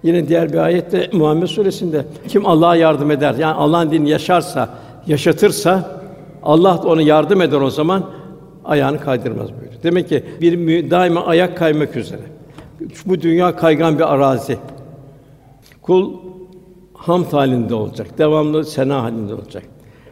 Yine 0.03 0.27
diğer 0.27 0.53
bir 0.53 0.57
ayette 0.57 1.09
Muhammed 1.13 1.47
Suresinde 1.47 2.05
kim 2.27 2.45
Allah'a 2.45 2.75
yardım 2.75 3.11
eder, 3.11 3.36
yani 3.36 3.53
Allah'ın 3.53 3.91
dinini 3.91 4.09
yaşarsa, 4.09 4.69
yaşatırsa 5.07 6.01
Allah 6.43 6.83
da 6.83 6.88
ona 6.88 7.01
yardım 7.01 7.41
eder 7.41 7.61
o 7.61 7.69
zaman 7.69 8.03
ayağını 8.65 8.99
kaydırmaz 8.99 9.51
buyuruyor. 9.51 9.83
Demek 9.83 10.09
ki 10.09 10.23
bir 10.41 10.91
daima 10.91 11.25
ayak 11.25 11.57
kaymak 11.57 11.95
üzere. 11.95 12.21
Bu 13.05 13.21
dünya 13.21 13.55
kaygan 13.55 13.99
bir 13.99 14.13
arazi. 14.13 14.57
Kul 15.81 16.13
ham 16.93 17.23
halinde 17.23 17.75
olacak, 17.75 18.07
devamlı 18.17 18.65
sena 18.65 19.03
halinde 19.03 19.33
olacak. 19.33 19.63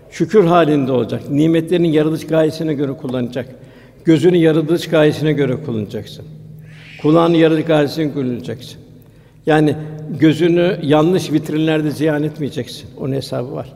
Şükür 0.09 0.45
halinde 0.45 0.91
olacak. 0.91 1.21
Nimetlerin 1.29 1.83
yaratılış 1.83 2.27
gayesine 2.27 2.73
göre 2.73 2.91
kullanacak. 2.91 3.55
Gözünü 4.05 4.37
yaratılış 4.37 4.89
gayesine 4.89 5.33
göre 5.33 5.55
kullanacaksın. 5.65 6.25
Kulağını 7.01 7.37
yaratılış 7.37 7.65
gayesine 7.65 8.13
kullanacaksın. 8.13 8.79
Yani 9.45 9.75
gözünü 10.19 10.79
yanlış 10.83 11.31
vitrinlerde 11.31 11.91
ziyan 11.91 12.23
etmeyeceksin. 12.23 12.89
Onun 12.99 13.13
hesabı 13.13 13.51
var. 13.51 13.73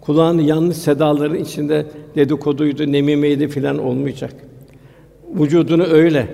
Kulağını 0.00 0.42
yanlış 0.42 0.76
sedaların 0.76 1.38
içinde 1.38 1.86
dedikoduydu, 2.16 2.92
nemimeydi 2.92 3.48
filan 3.48 3.78
olmayacak. 3.78 4.34
Vücudunu 5.34 5.84
öyle. 5.84 6.26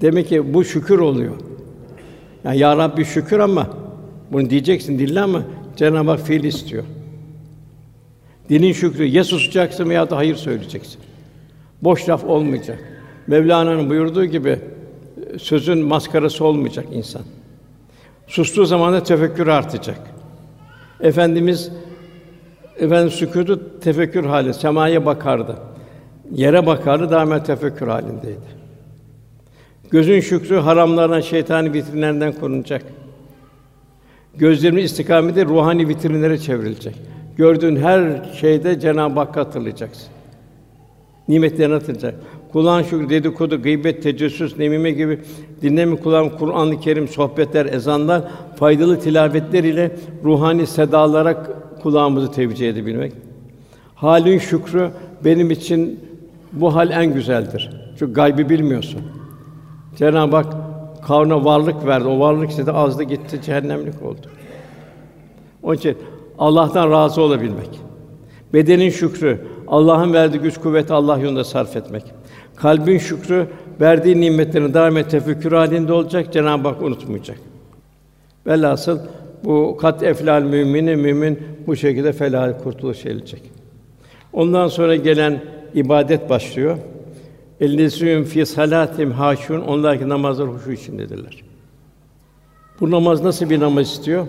Demek 0.00 0.28
ki 0.28 0.54
bu 0.54 0.64
şükür 0.64 0.98
oluyor. 0.98 1.34
Yani 2.44 2.58
ya 2.58 2.76
Rabbi 2.76 3.04
şükür 3.04 3.38
ama 3.38 3.70
bunu 4.32 4.50
diyeceksin 4.50 4.98
dille 4.98 5.20
ama 5.20 5.42
Cenab-ı 5.76 6.10
Hak 6.10 6.20
fiil 6.20 6.44
istiyor. 6.44 6.84
Dilin 8.48 8.72
şükrü 8.72 9.04
ya 9.04 9.24
susacaksın 9.24 9.90
veya 9.90 10.10
da 10.10 10.16
hayır 10.16 10.36
söyleyeceksin. 10.36 11.00
Boş 11.84 12.08
laf 12.08 12.24
olmayacak. 12.24 12.78
Mevlana'nın 13.26 13.90
buyurduğu 13.90 14.24
gibi 14.24 14.58
sözün 15.38 15.78
maskarası 15.78 16.44
olmayacak 16.44 16.86
insan. 16.92 17.22
Sustuğu 18.26 18.66
zaman 18.66 18.92
da 18.92 19.02
tefekkür 19.02 19.46
artacak. 19.46 19.98
Efendimiz 21.00 21.72
efendim 22.78 23.10
sükutu 23.10 23.80
tefekkür 23.80 24.24
hali, 24.24 24.54
semaya 24.54 25.06
bakardı. 25.06 25.56
Yere 26.32 26.66
bakardı, 26.66 27.10
daima 27.10 27.42
tefekkür 27.42 27.88
halindeydi. 27.88 28.64
Gözün 29.90 30.20
şükrü 30.20 30.56
haramlardan, 30.56 31.20
şeytani 31.20 31.72
vitrinlerinden 31.72 32.32
korunacak. 32.32 32.82
Gözlerin 34.34 34.76
istikameti 34.76 35.44
ruhani 35.44 35.88
vitrinlere 35.88 36.38
çevrilecek. 36.38 36.94
Gördüğün 37.36 37.76
her 37.76 38.30
şeyde 38.40 38.80
Cenab-ı 38.80 39.20
Hakk'ı 39.20 39.40
hatırlayacaksın. 39.40 40.13
Nimetlerini 41.28 41.74
hatırlayacak. 41.74 42.14
Kulağın 42.52 42.82
şükrü, 42.82 43.10
dedikodu, 43.10 43.62
gıybet, 43.62 44.02
tecessüs, 44.02 44.58
nemime 44.58 44.90
gibi 44.90 45.20
dinlemi 45.62 45.96
kulağın 45.96 46.28
Kur'an-ı 46.28 46.80
Kerim, 46.80 47.08
sohbetler, 47.08 47.66
ezanlar, 47.66 48.22
faydalı 48.56 49.00
tilavetler 49.00 49.64
ile 49.64 49.96
ruhani 50.24 50.66
sedalara 50.66 51.46
kulağımızı 51.82 52.32
tevcih 52.32 52.68
edebilmek. 52.68 53.12
Halin 53.94 54.38
şükrü 54.38 54.90
benim 55.24 55.50
için 55.50 56.00
bu 56.52 56.74
hal 56.74 56.90
en 56.90 57.14
güzeldir. 57.14 57.70
Çünkü 57.98 58.12
gaybi 58.12 58.48
bilmiyorsun. 58.48 59.00
Cenab-ı 59.96 60.36
Hak 60.36 60.54
kavne 61.06 61.44
varlık 61.44 61.86
verdi. 61.86 62.08
O 62.08 62.20
varlık 62.20 62.50
işte 62.50 62.72
azdı 62.72 63.02
gitti, 63.02 63.40
cehennemlik 63.42 64.02
oldu. 64.02 64.26
Onun 65.62 65.74
için 65.74 65.96
Allah'tan 66.38 66.90
razı 66.90 67.22
olabilmek. 67.22 67.80
Bedenin 68.52 68.90
şükrü, 68.90 69.40
Allah'ın 69.68 70.12
verdiği 70.12 70.38
güç 70.38 70.58
kuvvet 70.58 70.90
Allah 70.90 71.18
yolunda 71.18 71.44
sarf 71.44 71.76
etmek. 71.76 72.02
Kalbin 72.56 72.98
şükrü, 72.98 73.46
verdiği 73.80 74.20
nimetlerini 74.20 74.74
daim 74.74 74.96
et 74.96 75.10
tefekkür 75.10 75.52
halinde 75.52 75.92
olacak, 75.92 76.32
Cenab-ı 76.32 76.68
Hak 76.68 76.82
unutmayacak. 76.82 77.38
Velhasıl 78.46 78.98
bu 79.44 79.76
kat 79.80 80.02
eflal 80.02 80.42
mümini 80.42 80.96
mümin 80.96 81.38
bu 81.66 81.76
şekilde 81.76 82.12
felah 82.12 82.62
kurtuluş 82.62 83.06
edecek. 83.06 83.42
Ondan 84.32 84.68
sonra 84.68 84.96
gelen 84.96 85.40
ibadet 85.74 86.30
başlıyor. 86.30 86.78
Ellezîn 87.60 88.24
fi 88.24 88.46
salatim 88.46 89.12
haşun 89.12 89.60
onlar 89.60 89.98
ki 89.98 90.08
namazlar 90.08 90.48
huşu 90.48 90.72
içindedirler. 90.72 91.42
Bu 92.80 92.90
namaz 92.90 93.22
nasıl 93.22 93.50
bir 93.50 93.60
namaz 93.60 93.86
istiyor? 93.86 94.26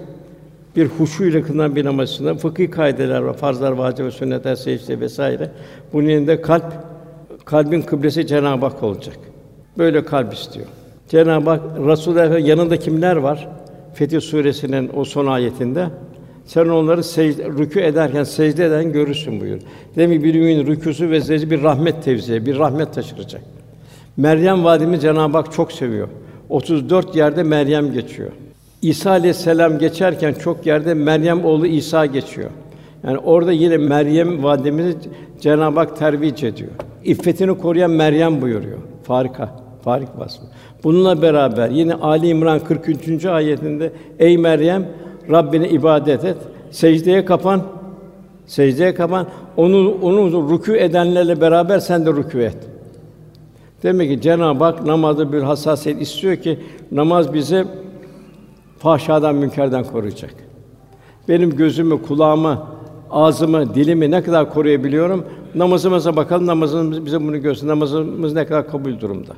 Bir 0.76 0.88
huşu 0.88 1.26
ile 1.26 1.41
kılınan 1.41 1.76
bir 1.76 1.86
namaz 1.86 2.09
istiyor. 2.09 2.38
Fıkıh 2.38 2.71
kaideler 2.71 3.19
var, 3.19 3.38
farzlar, 3.38 3.71
vacip 3.71 4.05
ve 4.05 4.11
sünnetler, 4.11 4.55
secde 4.55 4.99
vesaire. 4.99 5.51
Bunun 5.93 6.09
yanında 6.09 6.41
kalp, 6.41 6.73
kalbin 7.45 7.82
kıblesi 7.82 8.28
Cenab-ı 8.28 8.65
Hak 8.65 8.84
olacak. 8.84 9.17
Böyle 9.78 10.05
kalp 10.05 10.34
istiyor. 10.34 10.65
Cenab-ı 11.09 11.49
Hak 11.49 11.61
Resulullah 11.88 12.47
yanında 12.47 12.78
kimler 12.78 13.15
var? 13.15 13.47
Fetih 13.93 14.21
suresinin 14.21 14.91
o 14.95 15.05
son 15.05 15.26
ayetinde 15.26 15.88
sen 16.45 16.67
onları 16.67 17.03
secde, 17.03 17.43
rükû 17.43 17.80
ederken, 17.80 18.23
secde 18.23 18.65
eden 18.65 18.91
görürsün 18.91 19.41
buyur. 19.41 19.59
Demek 19.95 20.23
bir 20.23 20.36
mümin 20.36 20.65
rükûsu 20.65 21.09
ve 21.09 21.21
secde 21.21 21.49
bir 21.49 21.63
rahmet 21.63 22.03
tevzi, 22.03 22.45
bir 22.45 22.59
rahmet 22.59 22.93
taşıracak. 22.93 23.41
Meryem 24.17 24.63
vadimi 24.63 24.99
Cenab-ı 24.99 25.38
Hak 25.38 25.53
çok 25.53 25.71
seviyor. 25.71 26.07
34 26.49 27.15
yerde 27.15 27.43
Meryem 27.43 27.93
geçiyor. 27.93 28.32
İsa 28.86 29.11
aleyhisselam 29.11 29.79
geçerken 29.79 30.33
çok 30.33 30.65
yerde 30.65 30.93
Meryem 30.93 31.45
oğlu 31.45 31.67
İsa 31.67 32.05
geçiyor. 32.05 32.49
Yani 33.03 33.17
orada 33.17 33.51
yine 33.51 33.77
Meryem 33.77 34.43
vadimizi 34.43 34.97
Cenab-ı 35.41 35.79
Hak 35.79 35.97
tervic 35.97 36.47
ediyor. 36.47 36.71
İffetini 37.03 37.57
koruyan 37.57 37.91
Meryem 37.91 38.41
buyuruyor. 38.41 38.77
Farika, 39.03 39.49
farik 39.83 40.09
vasfı. 40.17 40.43
Bununla 40.83 41.21
beraber 41.21 41.69
yine 41.69 41.93
Ali 41.93 42.27
İmran 42.27 42.59
43. 42.59 43.25
ayetinde 43.25 43.91
ey 44.19 44.38
Meryem 44.38 44.88
Rabbine 45.31 45.69
ibadet 45.69 46.25
et. 46.25 46.38
Secdeye 46.71 47.25
kapan. 47.25 47.61
Secdeye 48.45 48.95
kapan. 48.95 49.27
Onu 49.57 49.97
onu 50.01 50.19
rükû 50.19 50.77
edenlerle 50.77 51.41
beraber 51.41 51.79
sen 51.79 52.05
de 52.05 52.09
rükû 52.09 52.43
et. 52.43 52.57
Demek 53.83 54.09
ki 54.09 54.21
Cenab-ı 54.21 54.63
Hak 54.63 54.86
namazda 54.86 55.33
bir 55.33 55.41
hassasiyet 55.41 56.01
istiyor 56.01 56.36
ki 56.36 56.59
namaz 56.91 57.33
bizi 57.33 57.65
fahşadan, 58.86 59.36
münkerden 59.36 59.83
koruyacak. 59.83 60.33
Benim 61.27 61.55
gözümü, 61.55 62.01
kulağımı, 62.01 62.67
ağzımı, 63.11 63.75
dilimi 63.75 64.11
ne 64.11 64.23
kadar 64.23 64.53
koruyabiliyorum? 64.53 65.25
Namazımıza 65.55 66.15
bakalım, 66.15 66.45
namazımız 66.45 67.05
bize 67.05 67.21
bunu 67.21 67.41
göster. 67.41 67.67
Namazımız 67.67 68.33
ne 68.33 68.45
kadar 68.45 68.67
kabul 68.67 68.99
durumda. 68.99 69.33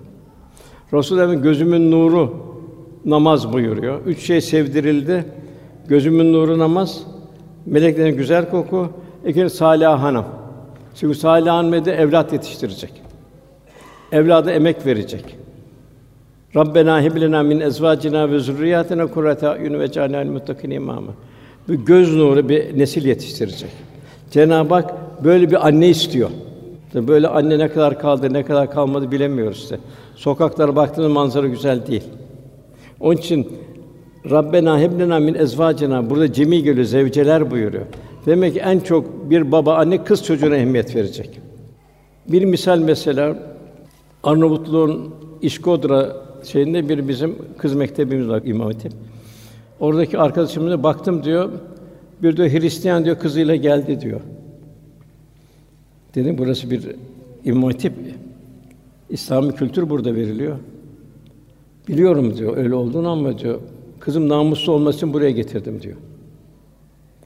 Resulullah 0.93 1.43
gözümün 1.43 1.91
nuru 1.91 2.33
namaz 3.05 3.53
buyuruyor. 3.53 4.05
Üç 4.05 4.19
şey 4.19 4.41
sevdirildi. 4.41 5.25
Gözümün 5.87 6.33
nuru 6.33 6.59
namaz, 6.59 7.03
meleklerin 7.65 8.17
güzel 8.17 8.49
koku, 8.49 8.89
ikinci 9.25 9.55
salih 9.55 9.87
hanım. 9.87 10.25
Çünkü 10.95 11.15
salih 11.17 11.51
hanım 11.51 11.73
evlat 11.73 12.33
yetiştirecek. 12.33 12.91
Evlada 14.11 14.51
emek 14.51 14.85
verecek. 14.85 15.46
Rabbena 16.57 17.01
heb 17.01 17.21
lena 17.21 17.43
min 17.43 17.59
ezvacina 17.59 18.31
ve 18.31 18.39
zurriyatina 18.39 19.07
kurrate 19.07 19.47
a'yun 19.47 19.79
ve 19.79 19.91
cealna 19.91 20.17
lil 20.17 20.31
muttakin 20.31 20.71
imama. 20.71 21.11
Bu 21.67 21.85
göz 21.85 22.15
nuru 22.15 22.49
bir 22.49 22.79
nesil 22.79 23.05
yetiştirecek. 23.05 23.69
Cenab-ı 24.31 24.73
Hak 24.73 24.93
böyle 25.23 25.51
bir 25.51 25.67
anne 25.67 25.89
istiyor. 25.89 26.29
Böyle 26.93 27.27
anne 27.27 27.59
ne 27.59 27.69
kadar 27.69 27.99
kaldı, 27.99 28.33
ne 28.33 28.43
kadar 28.43 28.71
kalmadı 28.71 29.11
bilemiyoruz 29.11 29.57
işte. 29.57 29.79
Sokaklara 30.15 30.75
baktığımız 30.75 31.11
manzara 31.11 31.47
güzel 31.47 31.87
değil. 31.87 32.03
Onun 32.99 33.17
için 33.17 33.47
Rabbena 34.29 34.79
heb 34.79 34.99
lena 34.99 35.19
min 35.19 35.33
ezvacina 35.33 36.09
burada 36.09 36.33
cemi 36.33 36.63
geliyor, 36.63 36.85
zevceler 36.85 37.51
buyuruyor. 37.51 37.85
Demek 38.25 38.53
ki 38.53 38.59
en 38.59 38.79
çok 38.79 39.29
bir 39.29 39.51
baba 39.51 39.75
anne 39.75 40.03
kız 40.03 40.23
çocuğuna 40.23 40.55
ehemmiyet 40.55 40.95
verecek. 40.95 41.39
Bir 42.27 42.45
misal 42.45 42.79
mesela 42.79 43.35
Arnavutluğun 44.23 45.13
İşkodra 45.41 46.26
şeyinde 46.43 46.89
bir 46.89 47.07
bizim 47.07 47.35
kız 47.57 47.75
mektebimiz 47.75 48.27
var 48.27 48.41
İmam 48.45 48.67
Hatip. 48.67 48.91
Oradaki 49.79 50.17
arkadaşımıza 50.17 50.83
baktım 50.83 51.23
diyor. 51.23 51.51
Bir 52.23 52.37
de 52.37 52.59
Hristiyan 52.59 53.05
diyor 53.05 53.19
kızıyla 53.19 53.55
geldi 53.55 54.01
diyor. 54.01 54.21
Dedim 56.15 56.35
burası 56.37 56.71
bir 56.71 56.95
İmam 57.45 57.63
Hatip. 57.63 57.93
İslami 59.09 59.55
kültür 59.55 59.89
burada 59.89 60.15
veriliyor. 60.15 60.57
Biliyorum 61.87 62.37
diyor 62.37 62.57
öyle 62.57 62.75
olduğunu 62.75 63.09
ama 63.09 63.39
diyor 63.39 63.59
kızım 63.99 64.29
namuslu 64.29 64.73
olması 64.73 64.97
için 64.97 65.13
buraya 65.13 65.31
getirdim 65.31 65.81
diyor. 65.81 65.95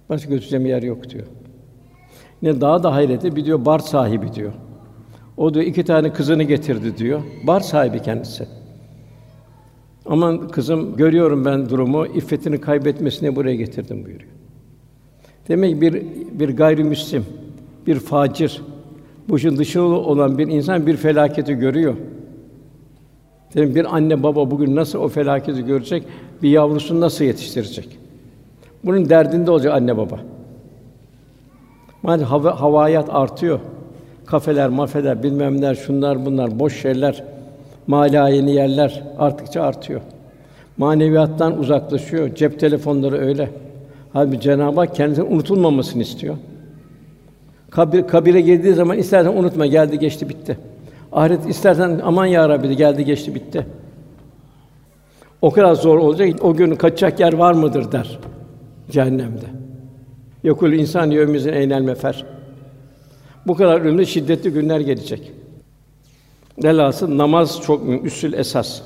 Başka 0.09 0.29
götüreceğim 0.29 0.65
yer 0.65 0.83
yok 0.83 1.09
diyor. 1.09 1.25
Ne 2.41 2.61
daha 2.61 2.83
da 2.83 2.93
hayreti 2.93 3.35
bir 3.35 3.45
diyor 3.45 3.65
bar 3.65 3.79
sahibi 3.79 4.33
diyor. 4.33 4.53
O 5.37 5.53
diyor 5.53 5.65
iki 5.65 5.83
tane 5.83 6.13
kızını 6.13 6.43
getirdi 6.43 6.97
diyor. 6.97 7.21
Bar 7.47 7.59
sahibi 7.59 8.01
kendisi. 8.01 8.47
Aman 10.11 10.47
kızım 10.47 10.95
görüyorum 10.97 11.45
ben 11.45 11.69
durumu, 11.69 12.05
iffetini 12.05 12.61
kaybetmesine 12.61 13.35
buraya 13.35 13.55
getirdim 13.55 14.05
buyuruyor. 14.05 14.29
Demek 15.47 15.75
ki 15.75 15.81
bir 15.81 16.03
bir 16.39 16.57
gayrimüslim, 16.57 17.25
bir 17.87 17.99
facir, 17.99 18.61
bu 19.29 19.37
işin 19.37 19.57
dışında 19.57 19.83
olan 19.83 20.37
bir 20.37 20.47
insan 20.47 20.87
bir 20.87 20.97
felaketi 20.97 21.53
görüyor. 21.53 21.95
Demek 23.53 23.75
bir 23.75 23.95
anne 23.95 24.23
baba 24.23 24.51
bugün 24.51 24.75
nasıl 24.75 24.99
o 24.99 25.07
felaketi 25.07 25.65
görecek, 25.65 26.03
bir 26.43 26.49
yavrusunu 26.49 27.01
nasıl 27.01 27.25
yetiştirecek? 27.25 27.97
Bunun 28.83 29.09
derdinde 29.09 29.51
olacak 29.51 29.73
anne 29.73 29.97
baba. 29.97 30.19
Maalesef 32.03 32.29
hava, 32.29 32.61
havayat 32.61 33.09
artıyor. 33.09 33.59
Kafeler, 34.25 34.69
mafeler, 34.69 35.23
bilmem 35.23 35.57
neler, 35.57 35.75
şunlar 35.75 36.25
bunlar, 36.25 36.59
boş 36.59 36.81
şeyler, 36.81 37.23
malayeni 37.87 38.51
yerler 38.55 39.03
arttıkça 39.19 39.61
artıyor. 39.61 40.01
Maneviyattan 40.77 41.59
uzaklaşıyor. 41.59 42.35
Cep 42.35 42.59
telefonları 42.59 43.17
öyle. 43.17 43.49
Halbuki 44.13 44.39
Cenab-ı 44.41 44.79
Hak 44.79 44.95
kendisinin 44.95 45.31
unutulmamasını 45.31 46.01
istiyor. 46.01 46.37
Kabir, 47.69 48.07
kabire 48.07 48.41
girdiği 48.41 48.73
zaman 48.73 48.97
istersen 48.97 49.31
unutma, 49.31 49.65
geldi 49.65 49.99
geçti 49.99 50.29
bitti. 50.29 50.57
Ahiret 51.11 51.49
istersen 51.49 52.01
aman 52.03 52.25
ya 52.25 52.49
Rabbi 52.49 52.75
geldi 52.75 53.05
geçti 53.05 53.35
bitti. 53.35 53.65
O 55.41 55.51
kadar 55.51 55.75
zor 55.75 55.97
olacak, 55.97 56.43
o 56.43 56.53
gün 56.53 56.75
kaçacak 56.75 57.19
yer 57.19 57.33
var 57.33 57.53
mıdır 57.53 57.91
der 57.91 58.19
cehennemde. 58.91 59.45
Yokul 60.43 60.73
insan 60.73 61.11
yevmizin 61.11 61.53
eynel 61.53 61.81
mefer. 61.81 62.25
Bu 63.47 63.55
kadar 63.55 63.81
ölümde 63.81 64.05
şiddetli 64.05 64.51
günler 64.51 64.79
gelecek. 64.79 65.31
Velhasıl 66.63 67.17
namaz 67.17 67.61
çok 67.61 67.83
mühim, 67.83 68.05
üsül 68.05 68.33
esas. 68.33 68.81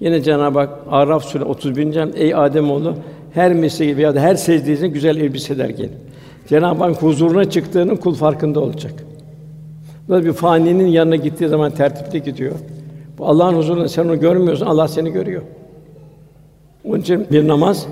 Yine 0.00 0.22
Cenab-ı 0.22 0.58
Hak 0.58 0.70
Araf 0.90 1.24
Sûre 1.24 1.44
31. 1.44 1.96
ayet 1.96 2.16
Ey 2.16 2.34
Adem 2.34 2.70
oğlu 2.70 2.94
her 3.34 3.54
mesleği 3.54 3.96
veya 3.96 4.14
da 4.14 4.20
her 4.20 4.34
secdesine 4.34 4.88
güzel 4.88 5.16
elbiseler 5.16 5.68
giyin. 5.68 5.92
Cenab-ı 6.48 6.84
Hak 6.84 7.02
huzuruna 7.02 7.50
çıktığının 7.50 7.96
kul 7.96 8.14
farkında 8.14 8.60
olacak. 8.60 8.92
Böyle 10.08 10.26
bir 10.26 10.32
faninin 10.32 10.86
yanına 10.86 11.16
gittiği 11.16 11.48
zaman 11.48 11.70
tertipli 11.70 12.22
gidiyor. 12.22 12.54
Bu 13.18 13.26
Allah'ın 13.26 13.54
huzurunda 13.54 13.88
sen 13.88 14.04
onu 14.04 14.20
görmüyorsun, 14.20 14.66
Allah 14.66 14.88
seni 14.88 15.10
görüyor. 15.10 15.42
Onun 16.84 17.00
için 17.00 17.26
bir 17.30 17.48
namaz 17.48 17.86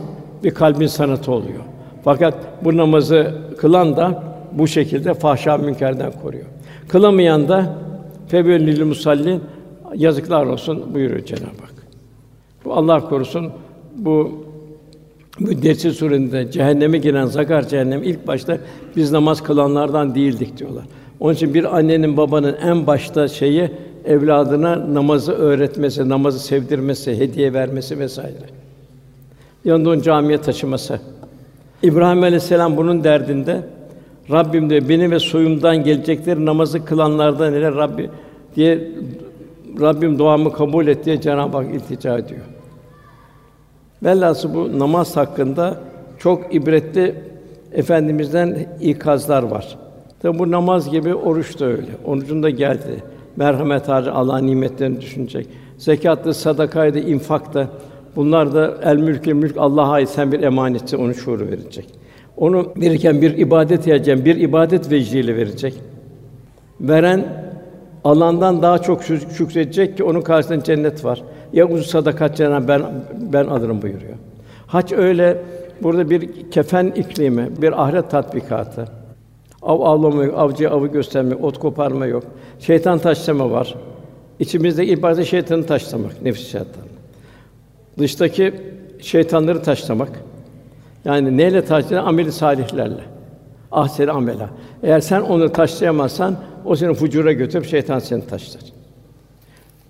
bir 0.45 0.51
kalbin 0.51 0.87
sanatı 0.87 1.33
oluyor. 1.33 1.61
Fakat 2.05 2.35
bu 2.65 2.77
namazı 2.77 3.35
kılan 3.59 3.97
da 3.97 4.23
bu 4.53 4.69
şekilde 4.69 5.15
fahşa 5.15 5.57
münkerden 5.57 6.13
koruyor. 6.23 6.45
Kılamayan 6.89 7.49
da 7.49 7.75
febelil 8.33 8.85
musallin 8.85 9.41
yazıklar 9.95 10.47
olsun 10.47 10.95
buyuruyor 10.95 11.25
Cenab-ı 11.25 11.45
Hak. 11.45 11.75
Bu 12.65 12.75
Allah 12.75 13.09
korusun 13.09 13.51
bu 13.97 14.45
Müddessir 15.41 15.93
surende 15.93 16.51
cehenneme 16.51 16.99
giren 16.99 17.27
zakar 17.27 17.69
cehennem 17.69 18.03
ilk 18.03 18.27
başta 18.27 18.59
biz 18.97 19.13
namaz 19.13 19.43
kılanlardan 19.43 20.15
değildik 20.15 20.59
diyorlar. 20.59 20.85
Onun 21.21 21.35
için 21.35 21.55
bir 21.55 21.77
annenin 21.77 22.17
babanın 22.17 22.57
en 22.63 22.87
başta 22.87 23.29
şeyi 23.29 23.71
evladına 24.05 24.95
namazı 24.95 25.33
öğretmesi, 25.33 26.09
namazı 26.09 26.39
sevdirmesi, 26.41 27.19
hediye 27.19 27.53
vermesi 27.53 27.99
vesaire. 27.99 28.47
Yanında 29.65 29.91
onu 29.91 30.03
camiye 30.03 30.39
taşıması. 30.39 31.01
İbrahim 31.83 32.23
Aleyhisselam 32.23 32.77
bunun 32.77 33.05
derdinde. 33.05 33.61
Rabbim 34.31 34.71
de 34.71 34.89
beni 34.89 35.11
ve 35.11 35.19
soyumdan 35.19 35.85
gelecekleri 35.85 36.45
namazı 36.45 36.85
kılanlardan 36.85 37.55
ile 37.55 37.73
Rabbi 37.73 38.11
diye 38.57 38.89
Rabbim 39.81 40.19
duamı 40.19 40.53
kabul 40.53 40.87
et 40.87 41.05
diye 41.05 41.21
Cenab-ı 41.21 41.57
Hak 41.57 41.75
iltica 41.75 42.19
ediyor. 42.19 42.41
Velhâsıl 44.03 44.55
bu 44.55 44.79
namaz 44.79 45.17
hakkında 45.17 45.81
çok 46.19 46.55
ibretli 46.55 47.15
efendimizden 47.73 48.67
ikazlar 48.81 49.43
var. 49.43 49.79
Tabi 50.23 50.39
bu 50.39 50.51
namaz 50.51 50.91
gibi 50.91 51.15
oruç 51.15 51.61
da 51.61 51.65
öyle. 51.65 51.91
Orucun 52.05 52.43
da 52.43 52.51
geldi. 52.51 53.03
Merhamet 53.37 53.89
harcı 53.89 54.13
Allah 54.13 54.39
nimetlerini 54.39 55.01
düşünecek. 55.01 55.47
Zekatlı, 55.79 56.35
sadakaydı, 56.35 56.99
infak 56.99 57.55
da 57.55 57.69
bunlar 58.17 58.55
da 58.55 58.75
el 58.85 58.97
mülk 58.97 59.27
mülk 59.27 59.57
Allah'a 59.57 59.93
ait 59.93 60.09
sen 60.09 60.33
bir 60.33 60.41
emanetçi 60.41 60.97
onu 60.97 61.15
şuuru 61.15 61.47
verecek. 61.47 61.89
Onu 62.37 62.73
verirken 62.77 63.23
bir 63.23 63.39
ibadet 63.39 63.89
edeceğim, 63.89 64.25
bir 64.25 64.37
ibadet 64.37 64.91
vecdiyle 64.91 65.37
verecek. 65.37 65.75
Veren 66.81 67.25
alandan 68.05 68.63
daha 68.63 68.79
çok 68.79 69.03
şük- 69.03 69.31
şükredecek 69.33 69.97
ki 69.97 70.05
onun 70.05 70.21
karşısında 70.21 70.65
cennet 70.65 71.05
var. 71.05 71.23
Ya 71.53 71.69
uzun 71.69 71.83
sadakat 71.83 72.41
ben 72.41 72.83
ben 73.33 73.47
alırım 73.47 73.83
buyuruyor. 73.83 74.15
Hac 74.67 74.93
öyle 74.93 75.39
burada 75.83 76.11
bir 76.11 76.51
kefen 76.51 76.87
iklimi, 76.87 77.49
bir 77.63 77.83
ahiret 77.83 78.11
tatbikatı. 78.11 78.85
Av 79.63 79.81
avlama 79.81 80.25
yok, 80.25 80.35
avcıya 80.39 80.71
avı 80.71 80.87
göstermek, 80.87 81.45
ot 81.45 81.59
koparma 81.59 82.07
yok. 82.07 82.23
Şeytan 82.61 82.99
taşlama 82.99 83.51
var. 83.51 83.75
İçimizde 84.39 84.87
ibadet 84.87 85.27
şeytanı 85.27 85.67
taşlamak, 85.67 86.23
nefis 86.23 86.47
şeytan. 86.47 86.83
Dıştaki 87.99 88.55
şeytanları 89.01 89.63
taşlamak. 89.63 90.09
Yani 91.05 91.37
neyle 91.37 91.65
taşlayan? 91.65 92.05
Ameli 92.07 92.33
salihlerle. 92.33 93.01
Ahsen 93.73 94.09
amela. 94.09 94.51
Eğer 94.83 95.01
sen 95.01 95.21
onu 95.21 95.53
taşlayamazsan 95.53 96.37
o 96.65 96.77
seni 96.77 96.95
fucura 96.95 97.33
götürüp 97.33 97.67
şeytan 97.67 97.99
seni 97.99 98.27
taşlar. 98.27 98.63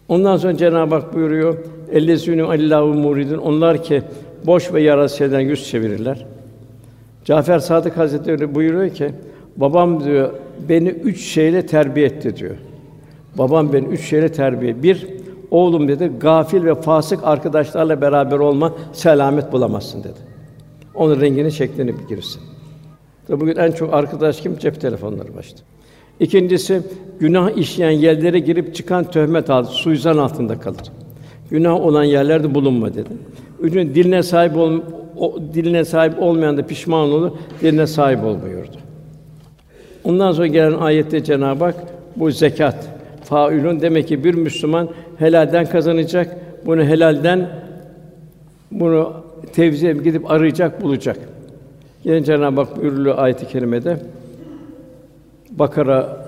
Ondan 0.09 0.37
sonra 0.37 0.57
Cenab-ı 0.57 0.95
Hak 0.95 1.15
buyuruyor: 1.15 1.59
"Ellezînû 1.93 2.43
Allahu 2.43 2.95
muridun." 2.95 3.39
Onlar 3.39 3.83
ki 3.83 4.03
boş 4.47 4.73
ve 4.73 4.83
yararsız 4.83 5.19
şeyden 5.19 5.41
yüz 5.41 5.69
çevirirler. 5.69 6.27
Cafer 7.25 7.59
Sadık 7.59 7.97
Hazretleri 7.97 8.55
buyuruyor 8.55 8.91
ki, 8.91 9.11
babam 9.57 10.05
diyor 10.05 10.33
beni 10.69 10.89
üç 10.89 11.21
şeyle 11.21 11.67
terbiye 11.67 12.07
etti 12.07 12.37
diyor. 12.37 12.57
Babam 13.39 13.73
beni 13.73 13.87
üç 13.87 14.01
şeyle 14.01 14.33
terbiye. 14.33 14.83
Bir, 14.83 15.07
oğlum 15.51 15.89
dedi, 15.89 16.13
gafil 16.21 16.65
ve 16.65 16.75
fasık 16.75 17.21
arkadaşlarla 17.25 18.01
beraber 18.01 18.39
olma, 18.39 18.75
selamet 18.93 19.53
bulamazsın 19.53 20.05
dedi. 20.05 20.19
Onun 20.95 21.21
rengini, 21.21 21.53
şeklini 21.53 21.95
bilirsin. 21.99 22.43
Tabi 23.27 23.41
bugün 23.41 23.57
en 23.57 23.73
çok 23.73 23.95
arkadaş 23.95 24.41
kim? 24.41 24.59
Cep 24.59 24.81
telefonları 24.81 25.37
başta. 25.37 25.61
İkincisi, 26.21 26.83
günah 27.21 27.57
işleyen 27.57 27.91
yerlere 27.91 28.39
girip 28.39 28.75
çıkan 28.75 29.11
töhmet 29.11 29.51
altı, 29.51 29.73
suizan 29.73 30.19
altında 30.19 30.61
kalır. 30.61 30.83
Günah 31.51 31.75
olan 31.75 32.05
yerlerde 32.05 32.55
bulunma 32.55 32.95
dedi. 32.95 33.11
Üçüncü, 33.61 33.95
diline 33.95 34.23
sahip 34.23 34.57
ol, 34.57 34.81
o, 35.17 35.39
diline 35.55 35.85
sahip 35.85 36.23
olmayan 36.23 36.57
da 36.57 36.67
pişman 36.67 37.01
olur, 37.01 37.31
diline 37.61 37.87
sahip 37.87 38.25
ol 38.25 38.37
buyurdu. 38.43 38.77
Ondan 40.05 40.33
sonra 40.33 40.47
gelen 40.47 40.73
ayette 40.73 41.25
Cenab-ı 41.25 41.65
Hak 41.65 41.75
bu 42.17 42.31
zekat 42.31 42.89
faülün 43.25 43.81
demek 43.81 44.09
ki 44.09 44.25
bir 44.25 44.35
Müslüman 44.35 44.89
helalden 45.19 45.67
kazanacak. 45.67 46.37
Bunu 46.67 46.85
helalden 46.85 47.49
bunu 48.71 49.13
tevzi 49.53 50.03
gidip 50.05 50.31
arayacak, 50.31 50.83
bulacak. 50.83 51.19
Yine 52.05 52.25
Cenab-ı 52.25 52.61
Hak 52.61 52.83
buyuruyor 52.83 53.19
ayet-i 53.19 53.49
kerimede 53.49 53.97
Bakara 55.59 56.27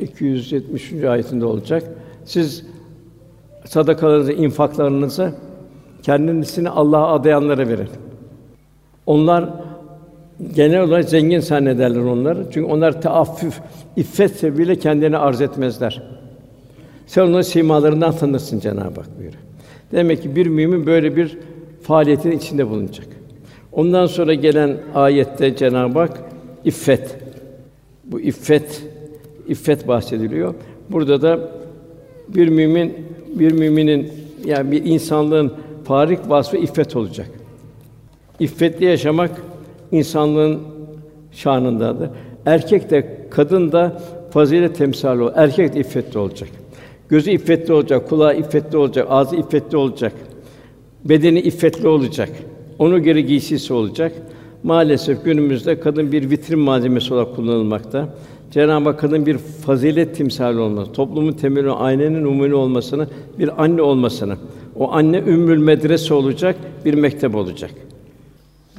273. 0.00 1.04
ayetinde 1.04 1.44
olacak. 1.44 1.82
Siz 2.24 2.66
sadakalarınızı, 3.64 4.32
infaklarınızı 4.32 5.32
kendisini 6.02 6.68
Allah'a 6.70 7.14
adayanlara 7.14 7.68
verin. 7.68 7.88
Onlar 9.06 9.48
genel 10.54 10.80
olarak 10.80 11.08
zengin 11.08 11.40
zannederler 11.40 12.00
onları. 12.00 12.46
Çünkü 12.52 12.72
onlar 12.72 13.02
teaffüf, 13.02 13.60
iffet 13.96 14.36
sebebiyle 14.36 14.76
kendini 14.76 15.16
arz 15.18 15.40
etmezler. 15.40 16.02
Sen 17.06 17.22
onların 17.22 17.42
simalarından 17.42 18.12
tanırsın 18.12 18.60
Cenab-ı 18.60 19.00
Hak 19.00 19.18
buyuruyor. 19.18 19.42
Demek 19.92 20.22
ki 20.22 20.36
bir 20.36 20.46
mümin 20.46 20.86
böyle 20.86 21.16
bir 21.16 21.38
faaliyetin 21.82 22.30
içinde 22.30 22.70
bulunacak. 22.70 23.06
Ondan 23.72 24.06
sonra 24.06 24.34
gelen 24.34 24.76
ayette 24.94 25.56
Cenab-ı 25.56 25.98
Hak 25.98 26.20
iffet. 26.64 27.16
Bu 28.10 28.20
iffet 28.20 28.82
iffet 29.48 29.88
bahsediliyor. 29.88 30.54
Burada 30.90 31.22
da 31.22 31.50
bir 32.28 32.48
mümin 32.48 32.94
bir 33.34 33.52
müminin 33.52 34.12
yani 34.44 34.72
bir 34.72 34.84
insanlığın 34.84 35.52
farik 35.84 36.18
vasfı 36.28 36.56
iffet 36.56 36.96
olacak. 36.96 37.30
İffetli 38.40 38.84
yaşamak 38.84 39.30
insanlığın 39.92 40.60
şanındadır. 41.32 42.10
Erkek 42.46 42.90
de 42.90 43.26
kadın 43.30 43.72
da 43.72 44.02
fazilet 44.30 44.76
temsali 44.76 45.22
olur. 45.22 45.32
Erkek 45.34 45.74
de 45.74 45.80
iffetli 45.80 46.18
olacak. 46.18 46.48
Gözü 47.08 47.30
iffetli 47.30 47.72
olacak, 47.72 48.08
kulağı 48.08 48.38
iffetli 48.38 48.78
olacak, 48.78 49.06
ağzı 49.10 49.36
iffetli 49.36 49.76
olacak. 49.76 50.12
Bedeni 51.04 51.40
iffetli 51.40 51.88
olacak. 51.88 52.30
Onu 52.78 53.02
göre 53.02 53.20
giysisi 53.20 53.72
olacak. 53.72 54.12
Maalesef 54.62 55.24
günümüzde 55.24 55.80
kadın 55.80 56.12
bir 56.12 56.30
vitrin 56.30 56.58
malzemesi 56.58 57.14
olarak 57.14 57.36
kullanılmakta. 57.36 58.08
Cenab-ı 58.50 58.88
Hak 58.88 59.00
kadın 59.00 59.26
bir 59.26 59.38
fazilet 59.38 60.16
timsali 60.16 60.58
olması, 60.58 60.92
toplumun 60.92 61.32
temeli 61.32 61.70
ailenin 61.70 62.24
umumi 62.24 62.54
olmasını, 62.54 63.08
bir 63.38 63.64
anne 63.64 63.82
olmasını, 63.82 64.36
o 64.76 64.92
anne 64.92 65.18
ümmül 65.18 65.58
medrese 65.58 66.14
olacak, 66.14 66.56
bir 66.84 66.94
mektep 66.94 67.34
olacak. 67.34 67.70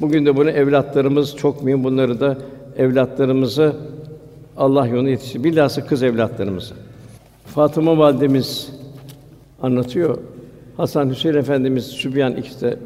Bugün 0.02 0.26
de 0.26 0.36
bunu 0.36 0.50
evlatlarımız 0.50 1.36
çok 1.36 1.64
mühim. 1.64 1.84
Bunları 1.84 2.20
da 2.20 2.38
evlatlarımızı 2.78 3.76
Allah 4.58 4.88
yoluna 4.88 5.10
yetiştir. 5.10 5.44
Bilhassa 5.44 5.86
kız 5.86 6.04
evlatlarımızı. 6.04 6.74
Fatıma 7.46 7.98
validemiz 7.98 8.72
anlatıyor. 9.62 10.18
Hasan 10.78 11.10
Hüseyin 11.10 11.36
Efendimiz 11.36 11.86
Sübyan 11.86 12.36
ikisi 12.36 12.62
de 12.62 12.80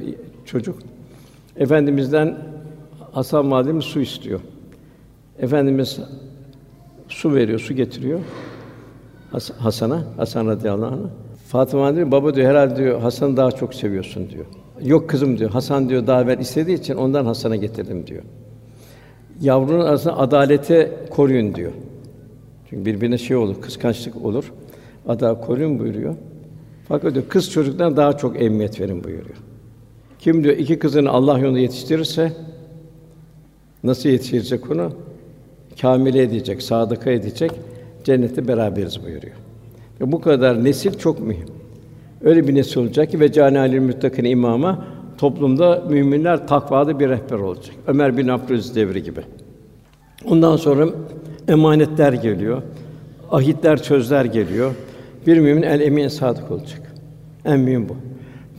çocuk. 0.46 0.80
Efendimizden 1.58 2.38
Hasan 3.14 3.52
validemiz 3.52 3.86
su 3.86 4.02
istiyor. 4.02 4.40
Efendimiz 5.40 6.00
su 7.10 7.34
veriyor, 7.36 7.60
su 7.60 7.74
getiriyor. 7.74 8.20
Has- 9.32 9.54
Hasan'a, 9.58 10.04
Hasan 10.18 10.48
radıyallahu 10.48 10.96
anh. 10.96 11.10
Fatıma 11.48 11.96
diyor, 11.96 12.12
baba 12.12 12.36
diyor 12.36 12.50
herhalde 12.50 12.76
diyor 12.76 13.02
Hasan'ı 13.02 13.38
daha 13.38 13.52
çok 13.52 13.74
seviyorsun 13.74 14.30
diyor. 14.30 14.46
Yok 14.84 15.10
kızım 15.10 15.38
diyor. 15.40 15.50
Hasan 15.50 15.90
diyor 15.90 16.08
daha 16.08 16.22
evvel 16.22 16.40
istediği 16.40 16.78
için 16.78 16.96
ondan 16.96 17.26
Hasan'a 17.26 17.56
getirdim 17.56 18.08
diyor. 18.08 18.24
Yavrunun 19.42 19.86
arasında 19.86 20.18
adalete 20.18 20.92
koruyun 21.10 21.56
diyor. 21.56 21.72
Çünkü 22.70 22.86
birbirine 22.86 23.18
şey 23.18 23.38
olur, 23.38 23.62
kıskançlık 23.62 24.26
olur. 24.26 24.52
Ada 25.08 25.42
koruyun 25.42 25.80
buyuruyor. 25.80 26.16
Fakat 26.88 27.14
diyor 27.14 27.26
kız 27.30 27.52
çocuktan 27.52 27.98
daha 27.98 28.18
çok 28.18 28.42
emniyet 28.42 28.80
verin 28.80 29.04
buyuruyor. 29.04 29.38
Kim 30.20 30.44
diyor 30.44 30.58
iki 30.58 30.80
kızını 30.80 31.10
Allah 31.10 31.40
yolunda 31.40 31.60
yetiştirirse 31.60 32.34
nasıl 33.84 34.10
yetiştirecek 34.10 34.72
onu? 34.72 34.92
Kamile 35.82 36.22
edecek, 36.22 36.62
sadıka 36.62 37.12
edecek, 37.12 37.52
cennette 38.04 38.48
beraberiz 38.48 39.04
buyuruyor. 39.04 39.36
Ve 40.02 40.12
bu 40.12 40.22
kadar 40.22 40.64
nesil 40.64 40.94
çok 40.94 41.20
mühim. 41.20 41.48
Öyle 42.24 42.48
bir 42.48 42.56
nesil 42.56 42.82
olacak 42.82 43.12
ki 43.12 43.20
ve 43.20 43.32
canalil 43.32 43.80
müttakin 43.80 44.26
imama 44.26 44.86
toplumda 45.18 45.84
müminler 45.90 46.48
takvalı 46.48 47.00
bir 47.00 47.10
rehber 47.10 47.40
olacak. 47.40 47.76
Ömer 47.88 48.18
bin 48.18 48.28
Abdülaziz 48.28 48.76
devri 48.76 49.04
gibi. 49.04 49.22
Ondan 50.26 50.56
sonra 50.56 50.88
emanetler 51.48 52.14
geliyor. 52.14 52.62
Ahitler, 53.32 53.78
sözler 53.78 54.26
geliyor. 54.26 54.72
Bir 55.28 55.40
mümin 55.40 55.62
el 55.62 55.82
emin 55.82 56.08
sadık 56.08 56.52
olacak. 56.52 56.82
En 57.46 57.60
mühim 57.60 57.90
bu. 57.90 57.96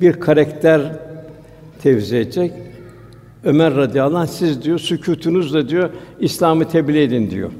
Bir 0.01 0.13
karakter 0.13 0.83
tevzi 1.83 2.17
edecek. 2.17 2.53
Ömer 3.45 3.77
radıyallahu 3.77 4.19
anh 4.19 4.27
siz 4.27 4.63
diyor 4.63 4.79
sükûtunuzla 4.79 5.69
diyor 5.69 5.91
İslam'ı 6.21 6.69
tebliğ 6.69 7.03
edin 7.03 7.31
diyor. 7.31 7.51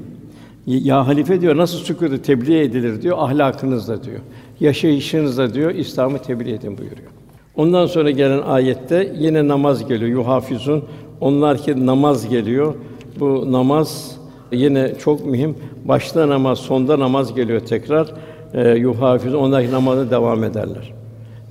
Ya 0.67 1.07
halife 1.07 1.41
diyor 1.41 1.57
nasıl 1.57 1.77
sükûtu 1.77 2.21
tebliğ 2.21 2.59
edilir 2.59 3.01
diyor 3.01 3.17
ahlakınızla 3.19 4.03
diyor. 4.03 4.19
Yaşayışınızla 4.59 5.53
diyor 5.53 5.71
İslam'ı 5.71 6.17
tebliğ 6.19 6.53
edin 6.53 6.77
buyuruyor. 6.77 7.09
Ondan 7.55 7.85
sonra 7.85 8.11
gelen 8.11 8.41
ayette 8.41 9.13
yine 9.19 9.47
namaz 9.47 9.87
geliyor. 9.87 10.11
Yuhafizun 10.11 10.83
onlar 11.21 11.57
ki 11.57 11.85
namaz 11.85 12.29
geliyor. 12.29 12.73
Bu 13.19 13.51
namaz 13.51 14.17
yine 14.51 14.95
çok 14.99 15.25
mühim. 15.25 15.55
Başta 15.85 16.29
namaz, 16.29 16.59
sonda 16.59 16.99
namaz 16.99 17.35
geliyor 17.35 17.59
tekrar. 17.59 18.13
E, 18.53 18.69
yuhafizun 18.69 19.37
onlar 19.37 19.65
ki 19.65 19.71
namaza 19.71 20.11
devam 20.11 20.43
ederler. 20.43 20.93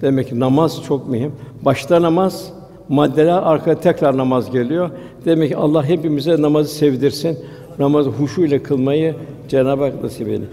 Demek 0.01 0.29
ki 0.29 0.41
namaz 0.41 0.83
çok 0.87 1.09
mühim. 1.09 1.33
Başta 1.65 2.03
namaz, 2.03 2.53
maddeler 2.89 3.43
arkada 3.43 3.81
tekrar 3.81 4.17
namaz 4.17 4.51
geliyor. 4.51 4.91
Demek 5.25 5.49
ki 5.49 5.57
Allah 5.57 5.85
hepimize 5.85 6.43
namazı 6.43 6.75
sevdirsin. 6.75 7.39
Namazı 7.79 8.11
huşu 8.11 8.45
ile 8.45 8.63
kılmayı 8.63 9.15
Cenab-ı 9.49 9.85
Hak 9.85 10.03
nasip 10.03 10.29
eylesin. 10.29 10.49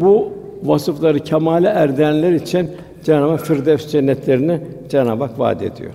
Bu 0.00 0.32
vasıfları 0.62 1.20
kemale 1.20 1.68
erdirenler 1.68 2.32
için 2.32 2.70
Cenab-ı 3.04 3.30
Hak 3.30 3.46
Firdevs 3.46 3.88
cennetlerini 3.88 4.60
Cenab-ı 4.88 5.24
Hak 5.24 5.38
vaat 5.38 5.62
ediyor. 5.62 5.90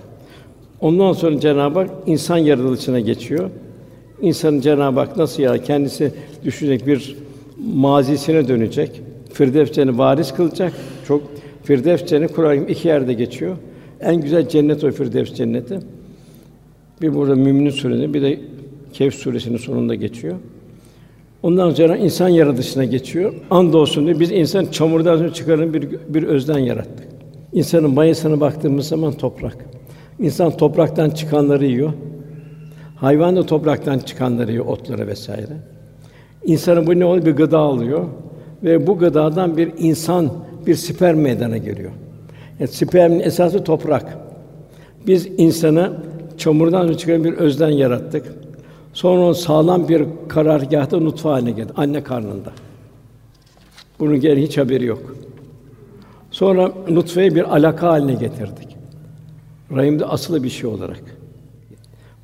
Ondan 0.80 1.12
sonra 1.12 1.40
Cenab-ı 1.40 1.78
Hak 1.78 1.90
insan 2.06 2.38
yaratılışına 2.38 3.00
geçiyor. 3.00 3.50
İnsanın 4.20 4.60
Cenab-ı 4.60 5.00
Hak 5.00 5.16
nasıl 5.16 5.42
ya 5.42 5.62
kendisi 5.62 6.12
düşünecek 6.44 6.86
bir 6.86 7.16
mazisine 7.74 8.48
dönecek. 8.48 9.02
Firdevs 9.32 9.78
varis 9.78 10.32
kılacak. 10.32 10.72
Çok 11.08 11.22
Firdevs 11.64 12.06
cenneti 12.06 12.34
Kur'an-ı 12.34 12.64
iki 12.68 12.88
yerde 12.88 13.12
geçiyor. 13.12 13.56
En 14.00 14.20
güzel 14.20 14.48
cennet 14.48 14.84
o 14.84 14.90
Firdevs 14.90 15.34
cenneti. 15.34 15.78
Bir 17.02 17.14
burada 17.14 17.34
Mümin 17.34 17.70
Suresi, 17.70 18.14
bir 18.14 18.22
de 18.22 18.40
Kehf 18.92 19.14
suresinin 19.14 19.56
sonunda 19.56 19.94
geçiyor. 19.94 20.34
Ondan 21.42 21.70
sonra 21.70 21.96
insan 21.96 22.28
yaratışına 22.28 22.84
geçiyor. 22.84 23.34
Andolsun 23.50 24.06
diyor, 24.06 24.20
biz 24.20 24.32
insan 24.32 24.66
çamurdan 24.66 25.16
sonra 25.16 25.32
çıkarın 25.32 25.74
bir 25.74 25.88
bir 26.08 26.22
özden 26.22 26.58
yarattık. 26.58 27.08
İnsanın 27.52 27.94
mayasına 27.94 28.40
baktığımız 28.40 28.88
zaman 28.88 29.12
toprak. 29.12 29.56
İnsan 30.18 30.56
topraktan 30.56 31.10
çıkanları 31.10 31.66
yiyor. 31.66 31.92
Hayvan 32.96 33.36
da 33.36 33.46
topraktan 33.46 33.98
çıkanları 33.98 34.50
yiyor, 34.50 34.66
otları 34.66 35.06
vesaire. 35.06 35.56
İnsanın 36.44 36.86
bu 36.86 36.98
ne 36.98 37.04
oluyor? 37.04 37.26
Bir 37.26 37.32
gıda 37.32 37.58
alıyor 37.58 38.04
ve 38.62 38.86
bu 38.86 38.98
gıdadan 38.98 39.56
bir 39.56 39.70
insan, 39.78 40.30
bir 40.66 40.74
sperm 40.74 41.18
meydana 41.18 41.56
geliyor. 41.56 41.90
Yani 42.60 42.68
spermin 42.68 43.20
esası 43.20 43.64
toprak. 43.64 44.18
Biz 45.06 45.26
insanı 45.26 45.92
çamurdan 46.38 46.92
çıkan 46.94 47.24
bir 47.24 47.32
özden 47.32 47.70
yarattık. 47.70 48.26
Sonra 48.92 49.34
sağlam 49.34 49.88
bir 49.88 50.04
karargâhta 50.28 50.98
nutfe 50.98 51.28
haline 51.28 51.50
geldi 51.50 51.72
anne 51.76 52.02
karnında. 52.02 52.52
Bunun 53.98 54.20
geri 54.20 54.42
hiç 54.42 54.58
haberi 54.58 54.84
yok. 54.84 55.14
Sonra 56.30 56.72
nutfeyi 56.88 57.34
bir 57.34 57.56
alaka 57.56 57.88
haline 57.88 58.14
getirdik. 58.14 58.76
Rahimde 59.76 60.04
asılı 60.04 60.42
bir 60.42 60.48
şey 60.48 60.70
olarak. 60.70 61.02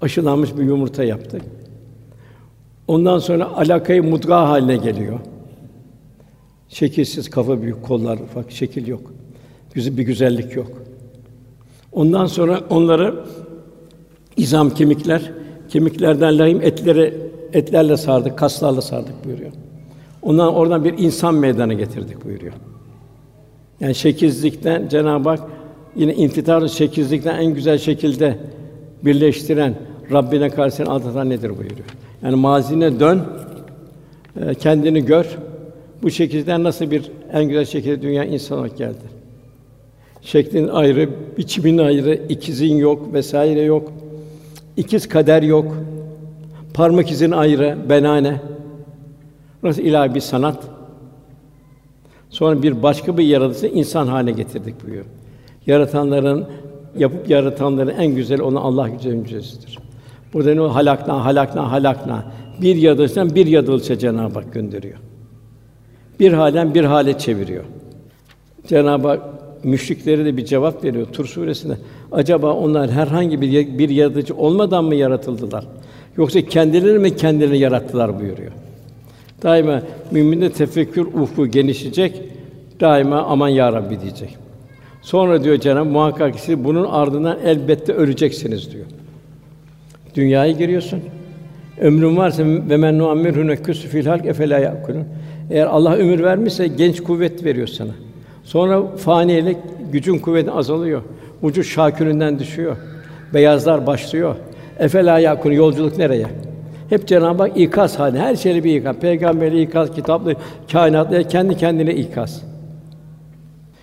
Aşılanmış 0.03 0.57
bir 0.57 0.62
yumurta 0.62 1.05
yaptık. 1.05 1.43
Ondan 2.89 3.18
sonra 3.18 3.53
alakayı 3.57 4.03
mudga 4.03 4.49
haline 4.49 4.76
geliyor. 4.76 5.20
Şekilsiz, 6.68 7.30
kafa 7.30 7.62
büyük, 7.62 7.82
kollar 7.82 8.18
ufak, 8.18 8.51
şekil 8.53 8.87
yok. 8.87 9.12
Bir 9.77 10.03
güzellik 10.03 10.57
yok. 10.57 10.72
Ondan 11.93 12.27
sonra 12.27 12.61
onları 12.70 13.14
izam 14.37 14.70
kemikler, 14.70 15.33
kemiklerden 15.68 16.39
lahim 16.39 16.62
etleri 16.62 17.14
etlerle 17.53 17.97
sardık, 17.97 18.39
kaslarla 18.39 18.81
sardık 18.81 19.25
buyuruyor. 19.25 19.51
Ondan 20.22 20.55
oradan 20.55 20.85
bir 20.85 20.99
insan 20.99 21.35
meydana 21.35 21.72
getirdik 21.72 22.25
buyuruyor. 22.25 22.53
Yani 23.81 23.95
şekilsizlikten 23.95 24.89
Cenab-ı 24.89 25.29
Hak 25.29 25.41
yine 25.97 26.14
infitarı 26.14 26.68
şekilsizlikten 26.68 27.39
en 27.39 27.55
güzel 27.55 27.79
şekilde 27.79 28.39
birleştiren 29.03 29.75
Rabbine 30.12 30.51
karşı 30.51 30.85
aldatan 30.85 31.31
nedir 31.31 31.51
buyuruyor. 31.51 31.89
Yani 32.22 32.37
mazine 32.37 33.01
dön, 33.01 33.22
e, 34.41 34.55
kendini 34.55 35.05
gör. 35.05 35.39
Bu 36.03 36.11
şekilde 36.11 36.62
nasıl 36.62 36.91
bir 36.91 37.11
en 37.33 37.45
güzel 37.45 37.64
şekilde 37.64 38.03
dünya 38.03 38.25
insan 38.25 38.59
olarak 38.59 38.79
geldi. 38.79 39.13
Şeklin 40.25 40.68
ayrı, 40.68 41.11
biçimin 41.39 41.79
ayrı, 41.79 42.14
ikizin 42.29 42.77
yok 42.77 43.12
vesaire 43.12 43.61
yok. 43.61 43.93
İkiz 44.77 45.09
kader 45.09 45.43
yok. 45.43 45.77
Parmak 46.75 47.11
izin 47.11 47.31
ayrı, 47.31 47.79
benane. 47.89 48.41
Burası 49.62 49.83
ilahi 49.83 50.14
bir 50.14 50.20
sanat. 50.20 50.64
Sonra 52.31 52.62
bir 52.62 52.83
başka 52.83 53.18
bir 53.18 53.25
yaratılışı 53.25 53.66
insan 53.66 54.07
haline 54.07 54.33
getirdik 54.33 54.83
buyuruyor. 54.83 55.05
Yaratanların 55.66 56.47
yapıp 56.99 57.31
yaratanların 57.31 57.95
en 57.99 58.14
güzel 58.14 58.41
olan 58.41 58.62
Allah 58.62 58.89
güzel 58.89 59.14
müjdesidir. 59.14 59.79
Burada 60.33 60.55
ne 60.55 60.61
halakna 60.61 61.25
halakna 61.25 61.72
halakna 61.72 62.25
bir 62.62 62.77
yaratılıştan 62.77 63.35
bir 63.35 63.47
yaratılışa 63.47 63.99
Cenab-ı 63.99 64.35
Hak 64.35 64.53
gönderiyor. 64.53 64.99
Bir 66.20 66.33
halen 66.33 66.75
bir 66.75 66.85
hale 66.85 67.18
çeviriyor. 67.18 67.64
Cenab-ı 68.66 69.09
Hak 69.09 69.20
müşriklere 69.64 70.24
de 70.24 70.36
bir 70.36 70.44
cevap 70.44 70.84
veriyor 70.84 71.06
Tur 71.12 71.26
suresinde. 71.26 71.76
Acaba 72.12 72.52
onlar 72.52 72.90
herhangi 72.90 73.40
bir 73.40 73.78
bir 73.78 73.88
yaratıcı 73.88 74.36
olmadan 74.36 74.84
mı 74.84 74.94
yaratıldılar? 74.94 75.64
Yoksa 76.16 76.40
kendileri 76.42 76.98
mi 76.98 77.16
kendilerini 77.16 77.58
yarattılar 77.58 78.20
buyuruyor. 78.20 78.52
Daima 79.42 79.82
müminde 80.10 80.52
tefekkür 80.52 81.06
ufku 81.06 81.46
genişleyecek. 81.46 82.22
Daima 82.80 83.22
aman 83.22 83.48
ya 83.48 83.72
Rabbi 83.72 84.00
diyecek. 84.00 84.36
Sonra 85.02 85.44
diyor 85.44 85.56
Cenab-ı 85.60 85.90
muhakkak 85.90 86.40
siz 86.40 86.64
bunun 86.64 86.84
ardından 86.84 87.38
elbette 87.44 87.92
öleceksiniz 87.92 88.72
diyor. 88.72 88.86
Dünyaya 90.14 90.52
giriyorsun. 90.52 91.00
Ömrün 91.80 92.16
varsa 92.16 92.44
ve 92.44 92.76
men 92.76 92.98
nuammirhu 92.98 93.46
neküsü 93.46 93.88
fil 93.88 94.06
halk 94.06 94.26
efela 94.26 94.58
yakulun. 94.58 95.04
Eğer 95.50 95.66
Allah 95.66 95.94
ömür 95.96 96.22
vermişse 96.22 96.66
genç 96.66 97.00
kuvvet 97.00 97.44
veriyor 97.44 97.66
sana. 97.66 97.92
Sonra 98.45 98.97
fanilik 98.97 99.57
gücün 99.92 100.18
kuvvetin 100.18 100.51
azalıyor. 100.51 101.03
Vücut 101.42 101.64
şaküründen 101.64 102.38
düşüyor. 102.38 102.76
Beyazlar 103.34 103.86
başlıyor. 103.86 104.36
Efela 104.78 105.18
yakun 105.18 105.53
yolculuk 105.53 105.99
nereye? 105.99 106.26
Hep 106.88 107.09
Cenab-ı 107.09 107.42
Hak 107.42 107.57
ikaz 107.57 107.99
hali, 107.99 108.18
her 108.18 108.36
şeyle 108.36 108.64
bir 108.64 108.76
ikaz. 108.76 108.97
Peygamberi 108.97 109.62
ikaz, 109.62 109.95
kitaplı, 109.95 110.34
kainatlı, 110.72 111.28
kendi 111.28 111.57
kendine 111.57 111.95
ikaz. 111.95 112.42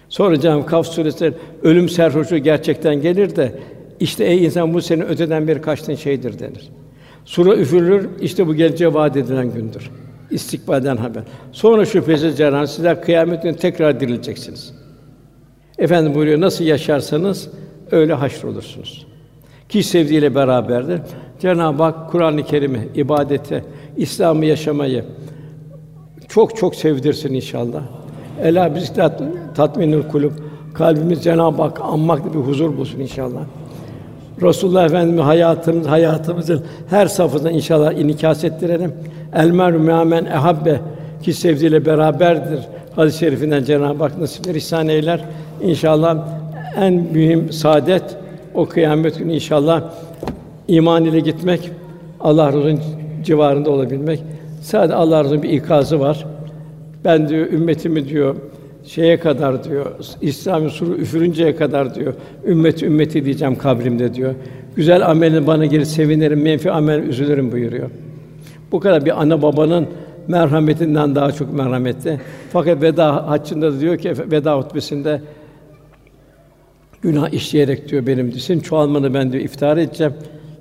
Sonra 0.10 0.40
Cenab-ı 0.40 0.66
Kaf 0.66 0.88
suresi 0.88 1.34
ölüm 1.64 1.90
serhoşu 1.90 2.38
gerçekten 2.38 3.02
gelir 3.02 3.36
de 3.36 3.52
işte 4.00 4.24
ey 4.24 4.46
insan 4.46 4.74
bu 4.74 4.82
senin 4.82 5.02
öteden 5.02 5.48
bir 5.48 5.62
kaçtığın 5.62 5.96
şeydir 5.96 6.40
denir. 6.40 6.70
Sura 7.26 7.56
üfürülür, 7.56 8.10
işte 8.22 8.48
bu 8.48 8.56
geleceğe 8.56 8.94
vaat 8.94 9.18
edilen 9.18 9.54
gündür. 9.54 9.92
İstikbalden 10.32 10.98
haber. 10.98 11.24
Sonra 11.52 11.86
şüphesiz 11.86 12.38
Cenab-ı 12.38 12.68
sizler 12.68 13.02
kıyamet 13.02 13.44
günü 13.44 13.56
tekrar 13.56 14.00
dirileceksiniz. 14.00 14.74
Efendim 15.78 16.16
buyuruyor, 16.16 16.42
nasıl 16.42 16.64
yaşarsanız 16.64 17.50
öyle 17.92 18.14
haşr 18.14 18.44
olursunuz. 18.44 19.08
Ki 19.70 19.84
sevdiğiyle 19.84 20.36
beraberdir. 20.36 21.02
Cenab-ı 21.40 21.84
Hak 21.84 22.12
Kur'an-ı 22.12 22.44
Kerim'i, 22.44 22.90
ibadete, 22.96 23.64
İslam'ı 23.98 24.46
yaşamayı 24.46 25.06
çok 26.30 26.58
çok 26.58 26.76
sevdirsin 26.76 27.34
inşallah. 27.34 27.82
Ela 28.42 28.76
biz 28.76 28.94
tat, 28.94 29.22
tatminül 29.56 30.04
kulub. 30.04 30.32
Kalbimiz 30.74 31.24
Cenab-ı 31.24 31.62
Hak 31.62 31.82
anmakla 31.82 32.34
bir 32.34 32.40
huzur 32.40 32.78
bulsun 32.78 33.00
inşallah. 33.00 33.42
Resulullah 34.42 34.86
Efendimiz 34.86 35.24
hayatımız 35.24 35.88
hayatımızın 35.88 36.64
her 36.90 37.08
safhasında 37.08 37.52
inşallah 37.52 37.94
inikas 37.94 38.44
ettirelim. 38.44 38.94
El 39.34 39.52
meru 39.52 39.80
me'amen 39.80 40.26
ehabbe 40.26 40.80
ki 41.24 41.34
sevdiğiyle 41.34 41.86
beraberdir. 41.86 42.60
Hadis-i 42.96 43.18
şerifinden 43.18 43.64
Cenab-ı 43.64 44.04
Hak 44.04 44.18
nasipler 44.18 44.56
ihsan 44.56 44.88
eyler. 44.88 45.22
İnşallah 45.62 46.18
en 46.78 46.94
mühim 46.94 47.52
saadet 47.52 48.04
o 48.54 48.66
kıyamet 48.66 49.18
günü 49.18 49.34
inşallah 49.34 49.84
iman 50.68 51.06
ile 51.06 51.20
gitmek, 51.20 51.72
Allah 52.20 52.48
Resulü'nün 52.48 52.80
civarında 53.24 53.70
olabilmek. 53.70 54.24
Sadece 54.62 54.94
Allah 54.96 55.24
Resulü'nün 55.24 55.44
bir 55.44 55.50
ikazı 55.50 56.00
var. 56.00 56.26
Ben 57.06 57.30
diyor 57.30 57.48
ümmetimi 57.48 58.10
diyor 58.10 58.36
şeye 58.84 59.20
kadar 59.20 59.64
diyor 59.64 59.86
İslam'ın 60.22 60.70
suru 60.70 60.96
üfürünceye 60.96 61.56
kadar 61.56 61.96
diyor 61.96 62.14
ümmet 62.48 62.84
ümmeti 62.84 63.26
diyeceğim 63.26 63.58
kabrimde 63.58 64.14
diyor. 64.14 64.36
Güzel 64.76 65.10
amelin 65.10 65.48
bana 65.48 65.66
gelir 65.66 65.86
sevinirim, 65.86 66.42
menfi 66.42 66.72
amel 66.72 67.00
üzülürüm 67.04 67.52
buyuruyor. 67.52 67.90
Bu 68.72 68.80
kadar 68.80 69.06
bir 69.06 69.22
ana 69.22 69.42
babanın 69.42 69.88
merhametinden 70.28 71.16
daha 71.16 71.32
çok 71.32 71.54
merhametli. 71.54 72.20
Fakat 72.52 72.82
veda 72.82 73.30
haccında 73.30 73.74
da 73.74 73.80
diyor 73.80 73.98
ki 73.98 74.14
veda 74.32 74.58
hutbesinde 74.58 75.22
günah 77.02 77.30
işleyerek 77.30 77.90
diyor 77.90 78.08
benim 78.08 78.32
senin 78.32 78.60
çoğalmanı 78.60 79.14
ben 79.14 79.32
diyor 79.32 79.44
iftihar 79.44 79.78
edeceğim. 79.78 80.14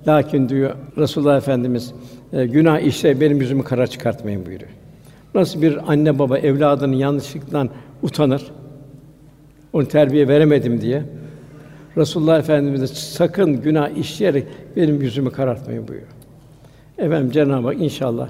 Lakin 0.08 0.48
diyor 0.48 0.74
Resulullah 0.98 1.36
Efendimiz 1.36 1.92
e, 2.32 2.46
günah 2.46 2.80
işle 2.80 3.20
benim 3.20 3.40
yüzümü 3.40 3.64
kara 3.64 3.86
çıkartmayın 3.86 4.46
buyuruyor. 4.46 4.70
Nasıl 5.34 5.62
bir 5.62 5.92
anne 5.92 6.18
baba 6.18 6.38
evladının 6.38 6.96
yanlışlıktan 6.96 7.70
utanır? 8.02 8.50
Onu 9.72 9.88
terbiye 9.88 10.28
veremedim 10.28 10.80
diye. 10.80 11.02
Resulullah 11.96 12.38
Efendimiz 12.38 12.80
de 12.80 12.86
sakın 12.86 13.62
günah 13.62 13.90
işleyerek 13.90 14.46
benim 14.76 15.02
yüzümü 15.02 15.30
karartmayın 15.30 15.88
buyuruyor. 15.88 16.10
Efendim 16.98 17.30
Cenab-ı 17.30 17.66
Hak 17.66 17.80
inşallah 17.80 18.28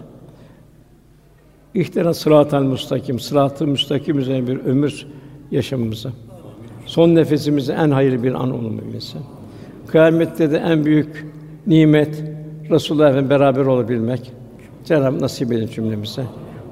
İhtira 1.75 2.15
sıratal 2.15 2.63
müstakim, 2.63 3.21
sıratı 3.21 3.67
müstakim 3.67 4.19
üzerine 4.19 4.47
bir 4.47 4.59
ömür 4.59 5.07
yaşamımızı, 5.51 6.13
son 6.87 7.15
nefesimizi 7.15 7.73
en 7.73 7.91
hayırlı 7.91 8.23
bir 8.23 8.35
an 8.35 8.51
olmaması, 8.51 9.19
kıyamette 9.87 10.51
de 10.51 10.57
en 10.57 10.85
büyük 10.85 11.27
nimet 11.67 12.25
Resulullah 12.71 13.09
Efendimiz 13.09 13.31
beraber 13.31 13.67
olabilmek. 13.67 14.33
Cenab-ı 14.85 15.21
nasip 15.21 15.53
edin 15.53 15.67
cümlemize. 15.67 16.23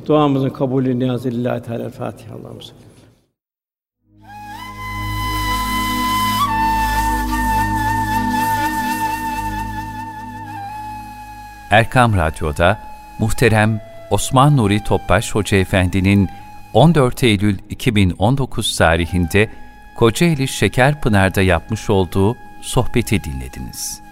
Duamızın 0.08 0.50
kabulü 0.50 0.98
niyazı 0.98 1.30
lillahi 1.30 1.62
teala 1.62 1.90
Fatiha 1.90 2.34
Allah'ımız. 2.34 2.72
Erkam 11.70 12.16
Radyo'da 12.16 12.78
muhterem 13.18 13.80
Osman 14.10 14.56
Nuri 14.56 14.84
Topbaş 14.84 15.34
Hoca 15.34 15.56
Efendi'nin 15.56 16.28
14 16.74 17.24
Eylül 17.24 17.58
2019 17.70 18.76
tarihinde 18.76 19.50
Kocaeli 19.96 20.48
Şekerpınar'da 20.48 21.42
yapmış 21.42 21.90
olduğu 21.90 22.36
sohbeti 22.60 23.24
dinlediniz. 23.24 24.07